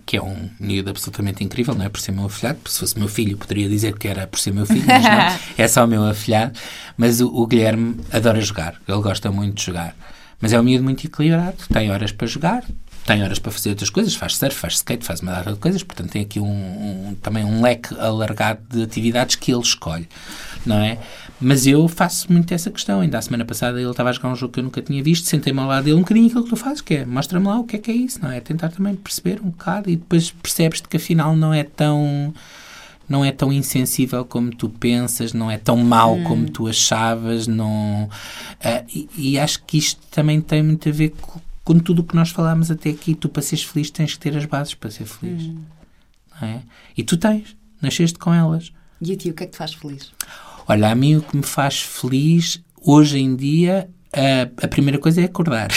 que 0.05 0.17
é 0.17 0.23
um 0.23 0.51
miúdo 0.61 0.91
absolutamente 0.91 1.43
incrível, 1.43 1.75
não 1.75 1.85
é? 1.85 1.89
Por 1.89 2.01
ser 2.01 2.13
meu 2.13 2.27
afilhado, 2.27 2.59
se 2.67 2.81
fosse 2.81 2.99
meu 2.99 3.09
filho 3.09 3.37
poderia 3.37 3.69
dizer 3.69 3.99
que 3.99 4.07
era 4.07 4.27
por 4.27 4.39
ser 4.39 4.53
meu 4.53 4.67
filho, 4.67 4.85
mas 4.87 5.03
não, 5.03 5.41
é 5.65 5.69
só 5.69 5.85
o 5.85 5.89
meu 5.89 6.05
afilhado. 6.05 6.59
Mas 6.97 7.21
o, 7.21 7.29
o, 7.29 7.47
Guilherme 7.47 7.97
adora 8.13 8.41
jogar, 8.41 8.75
ele 8.87 9.01
gosta 9.01 9.31
muito 9.31 9.55
de 9.55 9.65
jogar. 9.65 9.97
Mas 10.41 10.53
é 10.53 10.61
um 10.61 10.63
miúdo 10.63 10.85
muito 10.85 11.07
equilibrado, 11.07 11.57
tem 11.73 11.91
horas 11.91 12.13
para 12.13 12.27
jogar, 12.27 12.65
tem 13.07 13.23
horas 13.23 13.39
para 13.39 13.53
fazer 13.53 13.71
outras 13.71 13.89
coisas, 13.89 14.15
faz 14.15 14.37
surf, 14.37 14.55
faz 14.55 14.75
skate, 14.75 15.05
faz 15.05 15.21
uma 15.21 15.33
data 15.33 15.53
de 15.53 15.59
coisas, 15.59 15.83
portanto 15.83 16.11
tem 16.11 16.23
aqui 16.23 16.41
um, 16.41 16.47
um, 16.47 17.17
também 17.23 17.45
um 17.45 17.63
leque 17.63 17.95
alargado 17.99 18.61
de 18.71 18.83
atividades 18.83 19.37
que 19.37 19.53
ele 19.53 19.63
escolhe, 19.63 20.09
não 20.67 20.77
é? 20.77 20.99
Mas 21.41 21.67
eu 21.67 21.87
faço 21.89 22.33
muito 22.33 22.53
essa 22.55 22.71
questão. 22.71 23.01
Ainda 23.01 23.19
a 23.19 23.23
semana 23.23 23.45
passada 23.45 23.81
ele 23.81 23.91
estava 23.91 24.11
a 24.11 24.13
jogar 24.13 24.31
um 24.31 24.37
jogo 24.37 24.53
que 24.53 24.61
eu 24.61 24.65
nunca 24.65 24.81
tinha 24.81 25.03
visto, 25.03 25.27
sentei-me 25.27 25.61
ao 25.61 25.67
lado 25.67 25.85
dele 25.85 25.97
um 25.97 26.01
bocadinho 26.01 26.27
aquilo 26.27 26.45
que 26.45 26.51
tu 26.51 26.57
fazes, 26.57 26.81
que 26.81 26.95
é 26.95 27.05
mostra-me 27.05 27.47
lá 27.47 27.59
o 27.59 27.65
que 27.65 27.77
é 27.77 27.79
que 27.79 27.91
é 27.91 27.95
isso, 27.95 28.21
não 28.23 28.31
é? 28.31 28.41
Tentar 28.41 28.71
também 28.71 28.95
perceber 28.95 29.41
um 29.41 29.51
bocado 29.51 29.91
e 29.91 29.97
depois 29.97 30.31
percebes-te 30.31 30.89
que 30.89 30.97
afinal 30.97 31.37
não 31.37 31.53
é 31.53 31.65
tão 31.65 32.33
não 33.09 33.25
é 33.25 33.31
tão 33.31 33.53
insensível 33.53 34.25
como 34.25 34.51
tu 34.51 34.69
pensas, 34.69 35.33
não 35.33 35.51
é 35.51 35.59
tão 35.59 35.77
mau 35.77 36.17
hum. 36.17 36.25
como 36.25 36.51
tu 36.51 36.67
achavas, 36.67 37.47
não 37.47 38.05
uh, 38.05 38.85
e, 38.89 39.09
e, 39.17 39.39
acho 39.39 39.63
que 39.65 39.77
isto 39.77 40.01
também 40.11 40.41
tem 40.41 40.63
muito 40.63 40.89
a 40.89 40.93
ver 40.93 41.11
com, 41.21 41.41
com 41.63 41.79
tudo 41.79 42.01
o 42.01 42.05
que 42.05 42.17
nós 42.17 42.31
falámos 42.31 42.71
até 42.71 42.91
aqui. 42.91 43.15
Tu 43.15 43.29
para 43.29 43.43
seres 43.43 43.65
feliz 43.65 43.91
tens 43.91 44.15
que 44.15 44.21
ter 44.21 44.37
as 44.37 44.47
bases 44.47 44.75
para 44.75 44.91
ser 44.91 45.05
feliz, 45.05 45.43
hum. 45.43 45.63
não 46.41 46.49
é? 46.49 46.63
E 46.97 47.03
tu 47.03 47.17
tens, 47.17 47.55
nasceste 47.83 48.19
com 48.19 48.33
elas. 48.33 48.73
E 49.03 49.13
a 49.13 49.17
ti 49.17 49.31
o 49.31 49.35
que 49.35 49.43
é 49.43 49.47
que 49.47 49.53
te 49.53 49.59
faz 49.59 49.75
feliz? 49.75 50.13
Olha, 50.67 50.91
a 50.91 50.95
mim 50.95 51.17
o 51.17 51.23
que 51.23 51.37
me 51.37 51.43
faz 51.43 51.83
feliz 51.83 52.63
hoje 52.81 53.19
em 53.19 53.37
dia 53.37 53.91
a, 54.15 54.65
a 54.65 54.69
primeira 54.69 54.99
coisa 54.99 55.21
é 55.21 55.25
acordar. 55.25 55.69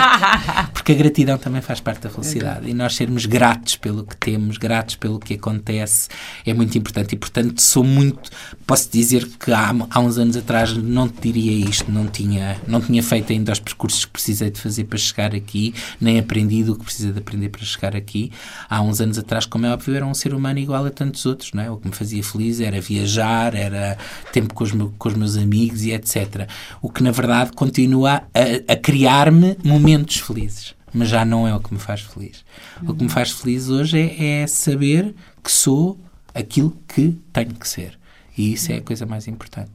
Porque 0.72 0.92
a 0.92 0.94
gratidão 0.94 1.36
também 1.36 1.60
faz 1.60 1.80
parte 1.80 2.02
da 2.02 2.10
felicidade. 2.10 2.68
E 2.68 2.74
nós 2.74 2.94
sermos 2.94 3.26
gratos 3.26 3.76
pelo 3.76 4.04
que 4.04 4.16
temos, 4.16 4.56
gratos 4.56 4.94
pelo 4.94 5.18
que 5.18 5.34
acontece, 5.34 6.08
é 6.46 6.54
muito 6.54 6.78
importante. 6.78 7.14
E, 7.14 7.18
portanto, 7.18 7.60
sou 7.60 7.82
muito. 7.82 8.30
Posso 8.66 8.88
dizer 8.90 9.26
que 9.26 9.52
há, 9.52 9.74
há 9.90 10.00
uns 10.00 10.16
anos 10.16 10.36
atrás 10.36 10.72
não 10.76 11.08
te 11.08 11.32
diria 11.32 11.68
isto, 11.68 11.90
não 11.90 12.06
tinha, 12.06 12.56
não 12.66 12.80
tinha 12.80 13.02
feito 13.02 13.32
ainda 13.32 13.52
os 13.52 13.60
percursos 13.60 14.04
que 14.04 14.12
precisei 14.12 14.50
de 14.50 14.60
fazer 14.60 14.84
para 14.84 14.98
chegar 14.98 15.34
aqui, 15.34 15.74
nem 16.00 16.18
aprendido 16.18 16.72
o 16.72 16.78
que 16.78 16.84
precisei 16.84 17.12
de 17.12 17.18
aprender 17.18 17.48
para 17.48 17.62
chegar 17.62 17.96
aqui. 17.96 18.30
Há 18.68 18.80
uns 18.80 19.00
anos 19.00 19.18
atrás, 19.18 19.44
como 19.44 19.66
é 19.66 19.72
óbvio, 19.72 19.94
era 19.94 20.06
um 20.06 20.14
ser 20.14 20.34
humano 20.34 20.58
igual 20.58 20.86
a 20.86 20.90
tantos 20.90 21.26
outros, 21.26 21.52
não 21.52 21.62
é? 21.62 21.70
O 21.70 21.76
que 21.76 21.88
me 21.88 21.94
fazia 21.94 22.22
feliz 22.22 22.60
era 22.60 22.80
viajar, 22.80 23.54
era 23.54 23.98
tempo 24.32 24.54
com 24.54 24.62
os, 24.62 24.72
meus, 24.72 24.92
com 24.98 25.08
os 25.08 25.14
meus 25.14 25.36
amigos 25.36 25.82
e 25.82 25.92
etc. 25.92 26.48
O 26.80 26.88
que, 26.88 27.02
na 27.02 27.10
verdade, 27.10 27.52
continua 27.72 28.24
a, 28.34 28.72
a 28.72 28.76
criar-me 28.76 29.56
momentos 29.64 30.18
felizes. 30.18 30.74
Mas 30.92 31.08
já 31.08 31.24
não 31.24 31.48
é 31.48 31.54
o 31.54 31.60
que 31.60 31.72
me 31.72 31.80
faz 31.80 32.02
feliz. 32.02 32.44
Uhum. 32.82 32.90
O 32.90 32.94
que 32.94 33.04
me 33.04 33.08
faz 33.08 33.30
feliz 33.30 33.70
hoje 33.70 33.98
é, 33.98 34.42
é, 34.42 34.46
saber 34.46 35.14
que 35.42 35.50
sou 35.50 35.98
aquilo 36.34 36.76
que 36.86 37.18
tenho 37.32 37.54
que 37.54 37.66
ser. 37.66 37.98
E 38.36 38.52
isso 38.52 38.70
é 38.70 38.76
a 38.76 38.82
coisa 38.82 39.06
mais 39.06 39.26
importante. 39.26 39.72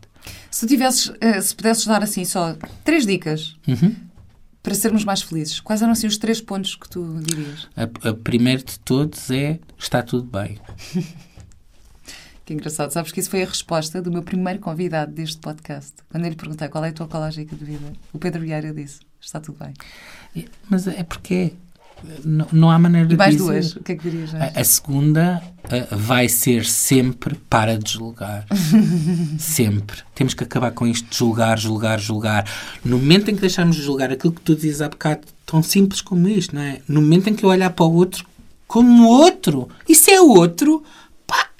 Se 0.51 0.67
tivesses, 0.67 1.11
eh, 1.19 1.41
se 1.41 1.55
pudesses 1.55 1.85
dar 1.85 2.03
assim 2.03 2.23
só 2.23 2.55
três 2.83 3.05
dicas 3.05 3.55
uhum. 3.67 3.95
para 4.61 4.75
sermos 4.75 5.03
mais 5.03 5.23
felizes, 5.23 5.59
quais 5.59 5.81
eram 5.81 5.93
assim 5.93 6.05
os 6.05 6.17
três 6.17 6.39
pontos 6.39 6.75
que 6.75 6.87
tu 6.87 7.19
dirias? 7.23 7.67
A, 7.75 8.09
a 8.09 8.13
primeiro 8.13 8.63
de 8.63 8.77
todos 8.79 9.31
é 9.31 9.59
está 9.77 10.03
tudo 10.03 10.23
bem. 10.23 10.59
Que 12.47 12.53
engraçado. 12.53 12.91
Sabes 12.91 13.11
que 13.11 13.19
isso 13.19 13.29
foi 13.29 13.43
a 13.43 13.45
resposta 13.45 14.01
do 14.01 14.09
meu 14.09 14.23
primeiro 14.23 14.61
convidado 14.61 15.11
deste 15.11 15.37
podcast. 15.37 15.95
Quando 16.09 16.23
eu 16.23 16.29
lhe 16.29 16.35
perguntei 16.37 16.69
qual 16.69 16.85
é 16.85 16.87
a 16.87 16.93
tua 16.93 17.05
ecológica 17.05 17.53
de 17.53 17.65
vida, 17.65 17.91
o 18.13 18.17
Pedro 18.17 18.39
Vieira 18.39 18.73
disse: 18.73 19.01
Está 19.19 19.41
tudo 19.41 19.57
bem. 19.59 19.73
Mas 20.69 20.87
é 20.87 21.03
porque 21.03 21.51
não, 22.23 22.47
não 22.53 22.71
há 22.71 22.79
maneira 22.79 23.05
de 23.05 23.17
mais 23.17 23.35
dizer. 23.35 23.43
duas. 23.43 23.75
O 23.75 23.83
que 23.83 23.91
é 23.91 23.95
que 23.97 24.09
dirias? 24.09 24.33
A, 24.33 24.61
a 24.61 24.63
segunda 24.63 25.43
vai 25.91 26.29
ser 26.29 26.63
sempre 26.63 27.35
para 27.49 27.77
de 27.77 27.91
julgar. 27.91 28.45
sempre. 29.37 29.97
Temos 30.15 30.33
que 30.33 30.45
acabar 30.45 30.71
com 30.71 30.87
isto 30.87 31.05
de 31.09 31.17
julgar, 31.17 31.59
julgar, 31.59 31.99
julgar. 31.99 32.49
No 32.81 32.97
momento 32.97 33.29
em 33.29 33.35
que 33.35 33.41
deixarmos 33.41 33.75
de 33.75 33.81
julgar 33.81 34.09
aquilo 34.09 34.31
que 34.31 34.39
tu 34.39 34.55
dizes 34.55 34.81
há 34.81 34.87
bocado, 34.87 35.27
tão 35.45 35.61
simples 35.61 35.99
como 35.99 36.25
isto, 36.29 36.55
não 36.55 36.61
é? 36.61 36.79
No 36.87 37.01
momento 37.01 37.29
em 37.29 37.35
que 37.35 37.43
eu 37.43 37.49
olhar 37.49 37.71
para 37.71 37.85
o 37.85 37.93
outro 37.93 38.25
como 38.65 39.05
outro, 39.07 39.67
isso 39.87 40.09
é 40.09 40.21
outro 40.21 40.81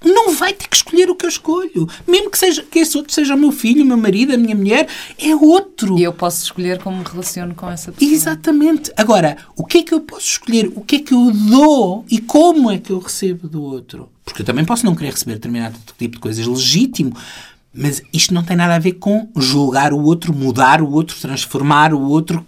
não 0.07 0.33
vai 0.33 0.53
ter 0.53 0.67
que 0.67 0.75
escolher 0.75 1.09
o 1.09 1.15
que 1.15 1.25
eu 1.25 1.29
escolho. 1.29 1.87
Mesmo 2.07 2.29
que, 2.31 2.37
seja, 2.37 2.63
que 2.63 2.79
esse 2.79 2.97
outro 2.97 3.13
seja 3.13 3.35
o 3.35 3.37
meu 3.37 3.51
filho, 3.51 3.83
o 3.83 3.85
meu 3.85 3.97
marido, 3.97 4.33
a 4.33 4.37
minha 4.37 4.55
mulher, 4.55 4.87
é 5.17 5.35
outro. 5.35 5.97
E 5.97 6.03
eu 6.03 6.13
posso 6.13 6.43
escolher 6.43 6.81
como 6.81 6.97
me 6.97 7.03
relaciono 7.03 7.53
com 7.53 7.69
essa 7.69 7.91
pessoa. 7.91 8.11
Exatamente. 8.11 8.91
Agora, 8.95 9.37
o 9.55 9.65
que 9.65 9.79
é 9.79 9.83
que 9.83 9.93
eu 9.93 10.01
posso 10.01 10.25
escolher? 10.25 10.71
O 10.75 10.81
que 10.81 10.97
é 10.97 10.99
que 10.99 11.13
eu 11.13 11.31
dou 11.31 12.05
e 12.09 12.19
como 12.19 12.71
é 12.71 12.77
que 12.77 12.91
eu 12.91 12.99
recebo 12.99 13.47
do 13.47 13.61
outro? 13.61 14.09
Porque 14.23 14.41
eu 14.41 14.45
também 14.45 14.65
posso 14.65 14.85
não 14.85 14.95
querer 14.95 15.11
receber 15.11 15.35
determinado 15.35 15.77
tipo 15.97 16.15
de 16.15 16.19
coisas 16.19 16.45
legítimo, 16.45 17.13
mas 17.73 18.01
isto 18.11 18.33
não 18.33 18.43
tem 18.43 18.57
nada 18.57 18.75
a 18.75 18.79
ver 18.79 18.93
com 18.93 19.29
julgar 19.37 19.93
o 19.93 20.01
outro, 20.03 20.33
mudar 20.33 20.81
o 20.81 20.91
outro, 20.91 21.15
transformar 21.19 21.93
o 21.93 22.01
outro, 22.01 22.45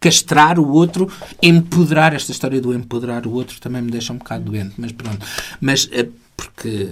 castrar 0.00 0.58
o 0.58 0.68
outro, 0.68 1.10
empoderar. 1.42 2.12
Esta 2.12 2.32
história 2.32 2.60
do 2.60 2.74
empoderar 2.74 3.26
o 3.26 3.32
outro 3.32 3.58
também 3.60 3.80
me 3.80 3.90
deixa 3.90 4.12
um 4.12 4.18
bocado 4.18 4.44
doente, 4.44 4.74
mas 4.76 4.92
pronto. 4.92 5.24
Mas 5.60 5.84
uh, 5.86 6.12
porque 6.36 6.88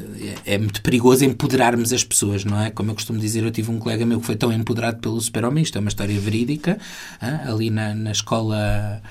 é, 0.47 0.55
é, 0.55 0.59
muito 0.59 0.83
perigoso 0.83 1.25
empoderarmos 1.25 1.93
as 1.93 2.05
pessoas, 2.05 2.45
não 2.45 2.61
é? 2.61 2.71
Como 2.71 2.91
eu 2.91 2.95
costumo 2.95 3.19
dizer, 3.19 3.43
eu 3.43 3.51
tive 3.51 3.71
um 3.71 3.79
colega 3.79 4.07
meu 4.07 4.21
que 4.21 4.27
foi 4.27 4.37
tão 4.37 4.53
empoderado 4.53 4.99
pelo 4.99 5.21
super-homem, 5.21 5.63
isto 5.63 5.77
é 5.77 5.81
uma 5.81 5.89
história 5.89 6.19
verídica, 6.19 6.79
ali 7.21 7.71
na, 7.71 7.95
na 7.95 8.13
escola... 8.13 9.03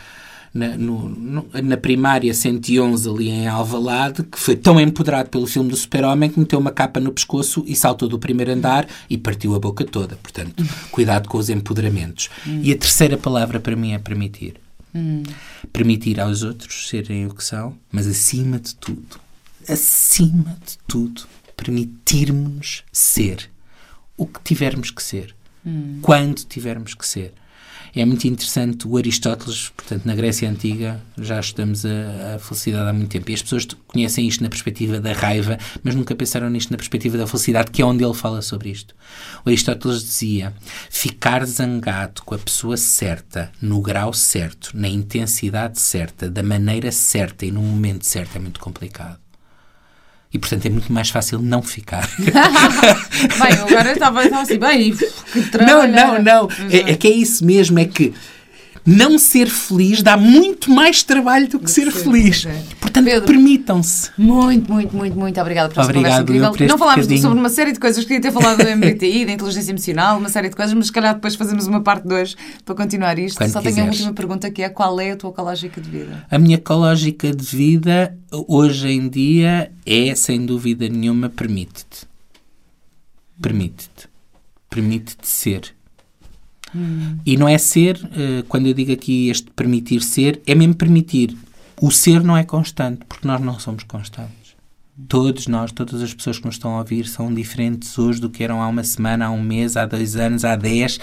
Na, 0.53 0.75
no, 0.75 1.07
no, 1.07 1.47
na 1.63 1.77
primária 1.77 2.33
111 2.33 3.09
ali 3.09 3.29
em 3.29 3.47
Alvalade, 3.47 4.21
que 4.23 4.37
foi 4.37 4.53
tão 4.53 4.77
empoderado 4.81 5.29
pelo 5.29 5.47
filme 5.47 5.69
do 5.69 5.77
Super-Homem 5.77 6.29
que 6.29 6.37
meteu 6.37 6.59
uma 6.59 6.71
capa 6.71 6.99
no 6.99 7.09
pescoço 7.13 7.63
e 7.65 7.73
saltou 7.73 8.09
do 8.09 8.19
primeiro 8.19 8.51
andar 8.51 8.85
e 9.09 9.17
partiu 9.17 9.55
a 9.55 9.59
boca 9.59 9.85
toda. 9.85 10.17
Portanto, 10.17 10.61
cuidado 10.91 11.29
com 11.29 11.37
os 11.37 11.49
empoderamentos. 11.49 12.29
Hum. 12.45 12.59
E 12.61 12.73
a 12.73 12.77
terceira 12.77 13.17
palavra 13.17 13.61
para 13.61 13.77
mim 13.77 13.93
é 13.93 13.97
permitir. 13.97 14.55
Hum. 14.93 15.23
Permitir 15.71 16.19
aos 16.19 16.43
outros 16.43 16.89
serem 16.89 17.27
o 17.27 17.33
que 17.33 17.45
são, 17.45 17.77
mas 17.89 18.05
acima 18.05 18.59
de 18.59 18.75
tudo, 18.75 19.21
acima 19.67 20.57
de 20.65 20.77
tudo, 20.87 21.23
permitirmos 21.55 22.83
ser 22.91 23.49
o 24.17 24.25
que 24.25 24.41
tivermos 24.43 24.91
que 24.91 25.01
ser, 25.01 25.35
hum. 25.65 25.99
quando 26.01 26.43
tivermos 26.43 26.93
que 26.93 27.05
ser. 27.05 27.33
É 27.93 28.05
muito 28.05 28.25
interessante 28.25 28.87
o 28.87 28.95
Aristóteles, 28.95 29.69
portanto, 29.75 30.05
na 30.05 30.15
Grécia 30.15 30.49
Antiga, 30.49 31.01
já 31.17 31.39
estudamos 31.39 31.85
a, 31.85 32.35
a, 32.35 32.39
felicidade 32.39 32.89
há 32.89 32.93
muito 32.93 33.09
tempo. 33.09 33.29
E 33.29 33.33
as 33.33 33.41
pessoas 33.41 33.67
conhecem 33.85 34.25
isto 34.25 34.41
na 34.41 34.49
perspectiva 34.49 34.99
da 35.01 35.11
raiva, 35.11 35.57
mas 35.83 35.93
nunca 35.93 36.15
pensaram 36.15 36.49
nisto 36.49 36.71
na 36.71 36.77
perspectiva 36.77 37.17
da 37.17 37.27
felicidade, 37.27 37.69
que 37.69 37.81
é 37.81 37.85
onde 37.85 38.01
ele 38.01 38.13
fala 38.13 38.41
sobre 38.41 38.69
isto. 38.69 38.95
O 39.45 39.49
Aristóteles 39.49 40.03
dizia: 40.03 40.53
ficar 40.89 41.45
zangado 41.45 42.21
com 42.23 42.33
a 42.33 42.39
pessoa 42.39 42.77
certa, 42.77 43.51
no 43.61 43.81
grau 43.81 44.13
certo, 44.13 44.71
na 44.73 44.87
intensidade 44.87 45.77
certa, 45.81 46.29
da 46.29 46.41
maneira 46.41 46.93
certa 46.93 47.45
e 47.45 47.51
no 47.51 47.61
momento 47.61 48.05
certo 48.05 48.37
é 48.37 48.39
muito 48.39 48.61
complicado. 48.61 49.20
E, 50.33 50.39
portanto, 50.39 50.65
é 50.65 50.69
muito 50.69 50.91
mais 50.93 51.09
fácil 51.09 51.39
não 51.39 51.61
ficar. 51.61 52.09
bem, 52.17 53.53
agora 53.67 53.91
estava, 53.91 54.21
assim, 54.21 54.57
bem, 54.57 54.95
que 54.95 55.57
Não, 55.57 55.85
não, 55.85 56.21
não. 56.21 56.47
É, 56.69 56.91
é, 56.91 56.95
que 56.95 57.07
é 57.07 57.11
isso 57.11 57.45
mesmo, 57.45 57.77
é 57.79 57.85
que 57.85 58.13
não 58.85 59.17
ser 59.19 59.47
feliz 59.49 60.01
dá 60.01 60.17
muito 60.17 60.71
mais 60.71 61.03
trabalho 61.03 61.47
do 61.47 61.59
que 61.59 61.69
ser 61.69 61.91
ser, 61.91 62.03
feliz. 62.03 62.45
é. 62.45 62.63
Portanto, 62.79 63.25
permitam-se. 63.25 64.11
Muito, 64.17 64.71
muito, 64.71 64.95
muito, 64.95 65.17
muito 65.17 65.39
obrigada 65.39 65.73
por 65.73 65.83
Obrigado, 65.83 66.25
conversa 66.25 66.45
eu, 66.45 66.49
incrível. 66.49 66.67
Não 66.67 66.77
falámos 66.77 67.05
bocadinho. 67.05 67.21
sobre 67.21 67.39
uma 67.39 67.49
série 67.49 67.71
de 67.71 67.79
coisas, 67.79 68.03
queria 68.03 68.21
ter 68.21 68.31
falado 68.31 68.57
do 68.57 68.69
MBTI, 68.69 69.25
da 69.25 69.31
inteligência 69.31 69.71
emocional, 69.71 70.17
uma 70.17 70.29
série 70.29 70.49
de 70.49 70.55
coisas, 70.55 70.73
mas 70.73 70.87
se 70.87 70.91
calhar 70.91 71.13
depois 71.15 71.35
fazemos 71.35 71.67
uma 71.67 71.81
parte 71.81 72.07
2 72.07 72.35
para 72.65 72.75
continuar 72.75 73.17
isto. 73.19 73.37
Quando 73.37 73.51
Só 73.51 73.61
tenho 73.61 73.73
a 73.73 73.77
quiseres. 73.77 73.95
última 73.99 74.13
pergunta 74.13 74.49
que 74.51 74.61
é 74.63 74.69
qual 74.69 74.99
é 74.99 75.11
a 75.11 75.15
tua 75.15 75.29
ecológica 75.29 75.79
de 75.79 75.89
vida? 75.89 76.25
A 76.29 76.37
minha 76.39 76.55
ecológica 76.55 77.31
de 77.33 77.45
vida, 77.45 78.17
hoje 78.31 78.89
em 78.89 79.07
dia, 79.07 79.71
é, 79.85 80.13
sem 80.15 80.45
dúvida 80.45 80.89
nenhuma, 80.89 81.29
permite-te. 81.29 82.09
Permite-te. 83.41 84.07
Permite-te 84.69 85.27
ser. 85.27 85.75
E 87.25 87.37
não 87.37 87.47
é 87.47 87.57
ser, 87.57 87.99
eh, 88.13 88.43
quando 88.47 88.67
eu 88.67 88.73
digo 88.73 88.91
aqui 88.91 89.29
este 89.29 89.49
permitir 89.51 90.01
ser, 90.01 90.41
é 90.45 90.55
mesmo 90.55 90.75
permitir. 90.75 91.35
O 91.81 91.91
ser 91.91 92.23
não 92.23 92.37
é 92.37 92.43
constante, 92.43 93.05
porque 93.07 93.27
nós 93.27 93.41
não 93.41 93.59
somos 93.59 93.83
constantes. 93.83 94.55
Todos 95.07 95.47
nós, 95.47 95.71
todas 95.71 96.01
as 96.01 96.13
pessoas 96.13 96.37
que 96.37 96.45
nos 96.45 96.55
estão 96.55 96.75
a 96.75 96.79
ouvir, 96.79 97.07
são 97.07 97.33
diferentes 97.33 97.97
hoje 97.97 98.21
do 98.21 98.29
que 98.29 98.43
eram 98.43 98.61
há 98.61 98.67
uma 98.67 98.83
semana, 98.83 99.25
há 99.25 99.31
um 99.31 99.41
mês, 99.41 99.75
há 99.75 99.85
dois 99.85 100.15
anos, 100.15 100.45
há 100.45 100.55
dez. 100.55 100.99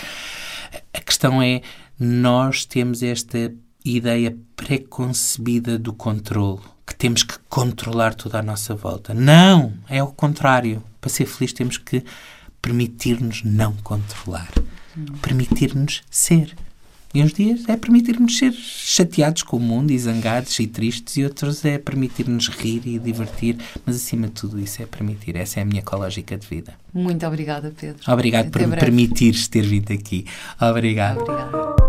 A 0.94 1.00
questão 1.00 1.42
é, 1.42 1.62
nós 1.98 2.64
temos 2.64 3.02
esta 3.02 3.52
ideia 3.84 4.36
preconcebida 4.54 5.78
do 5.78 5.92
controle, 5.92 6.60
que 6.86 6.94
temos 6.94 7.22
que 7.22 7.34
controlar 7.48 8.14
toda 8.14 8.38
a 8.38 8.42
nossa 8.42 8.74
volta. 8.74 9.12
Não, 9.12 9.72
é 9.88 10.02
o 10.02 10.08
contrário. 10.08 10.82
Para 11.00 11.10
ser 11.10 11.26
feliz 11.26 11.52
temos 11.52 11.76
que 11.76 12.04
permitir-nos 12.60 13.42
não 13.44 13.72
controlar. 13.82 14.50
Permitir-nos 15.22 16.02
ser. 16.10 16.54
E 17.14 17.22
uns 17.22 17.32
dias 17.32 17.66
é 17.68 17.76
permitir-nos 17.76 18.36
ser 18.36 18.52
chateados 18.52 19.42
com 19.42 19.56
o 19.56 19.60
mundo 19.60 19.90
e 19.90 19.98
zangados 19.98 20.58
e 20.60 20.66
tristes, 20.66 21.16
e 21.16 21.24
outros 21.24 21.64
é 21.64 21.78
permitir-nos 21.78 22.48
rir 22.48 22.82
e 22.84 22.98
divertir, 22.98 23.56
mas 23.86 23.96
acima 23.96 24.26
de 24.26 24.34
tudo 24.34 24.60
isso 24.60 24.82
é 24.82 24.86
permitir. 24.86 25.34
Essa 25.36 25.60
é 25.60 25.62
a 25.62 25.66
minha 25.66 25.80
ecológica 25.80 26.36
de 26.36 26.46
vida. 26.46 26.74
Muito 26.92 27.26
obrigada, 27.26 27.72
Pedro. 27.78 28.02
Obrigado 28.12 28.48
Até 28.48 28.50
por 28.50 28.60
me 28.60 28.66
breve. 28.68 28.84
permitires 28.84 29.48
ter 29.48 29.62
vindo 29.62 29.90
aqui. 29.90 30.26
Obrigado. 30.60 31.20
Obrigada. 31.22 31.87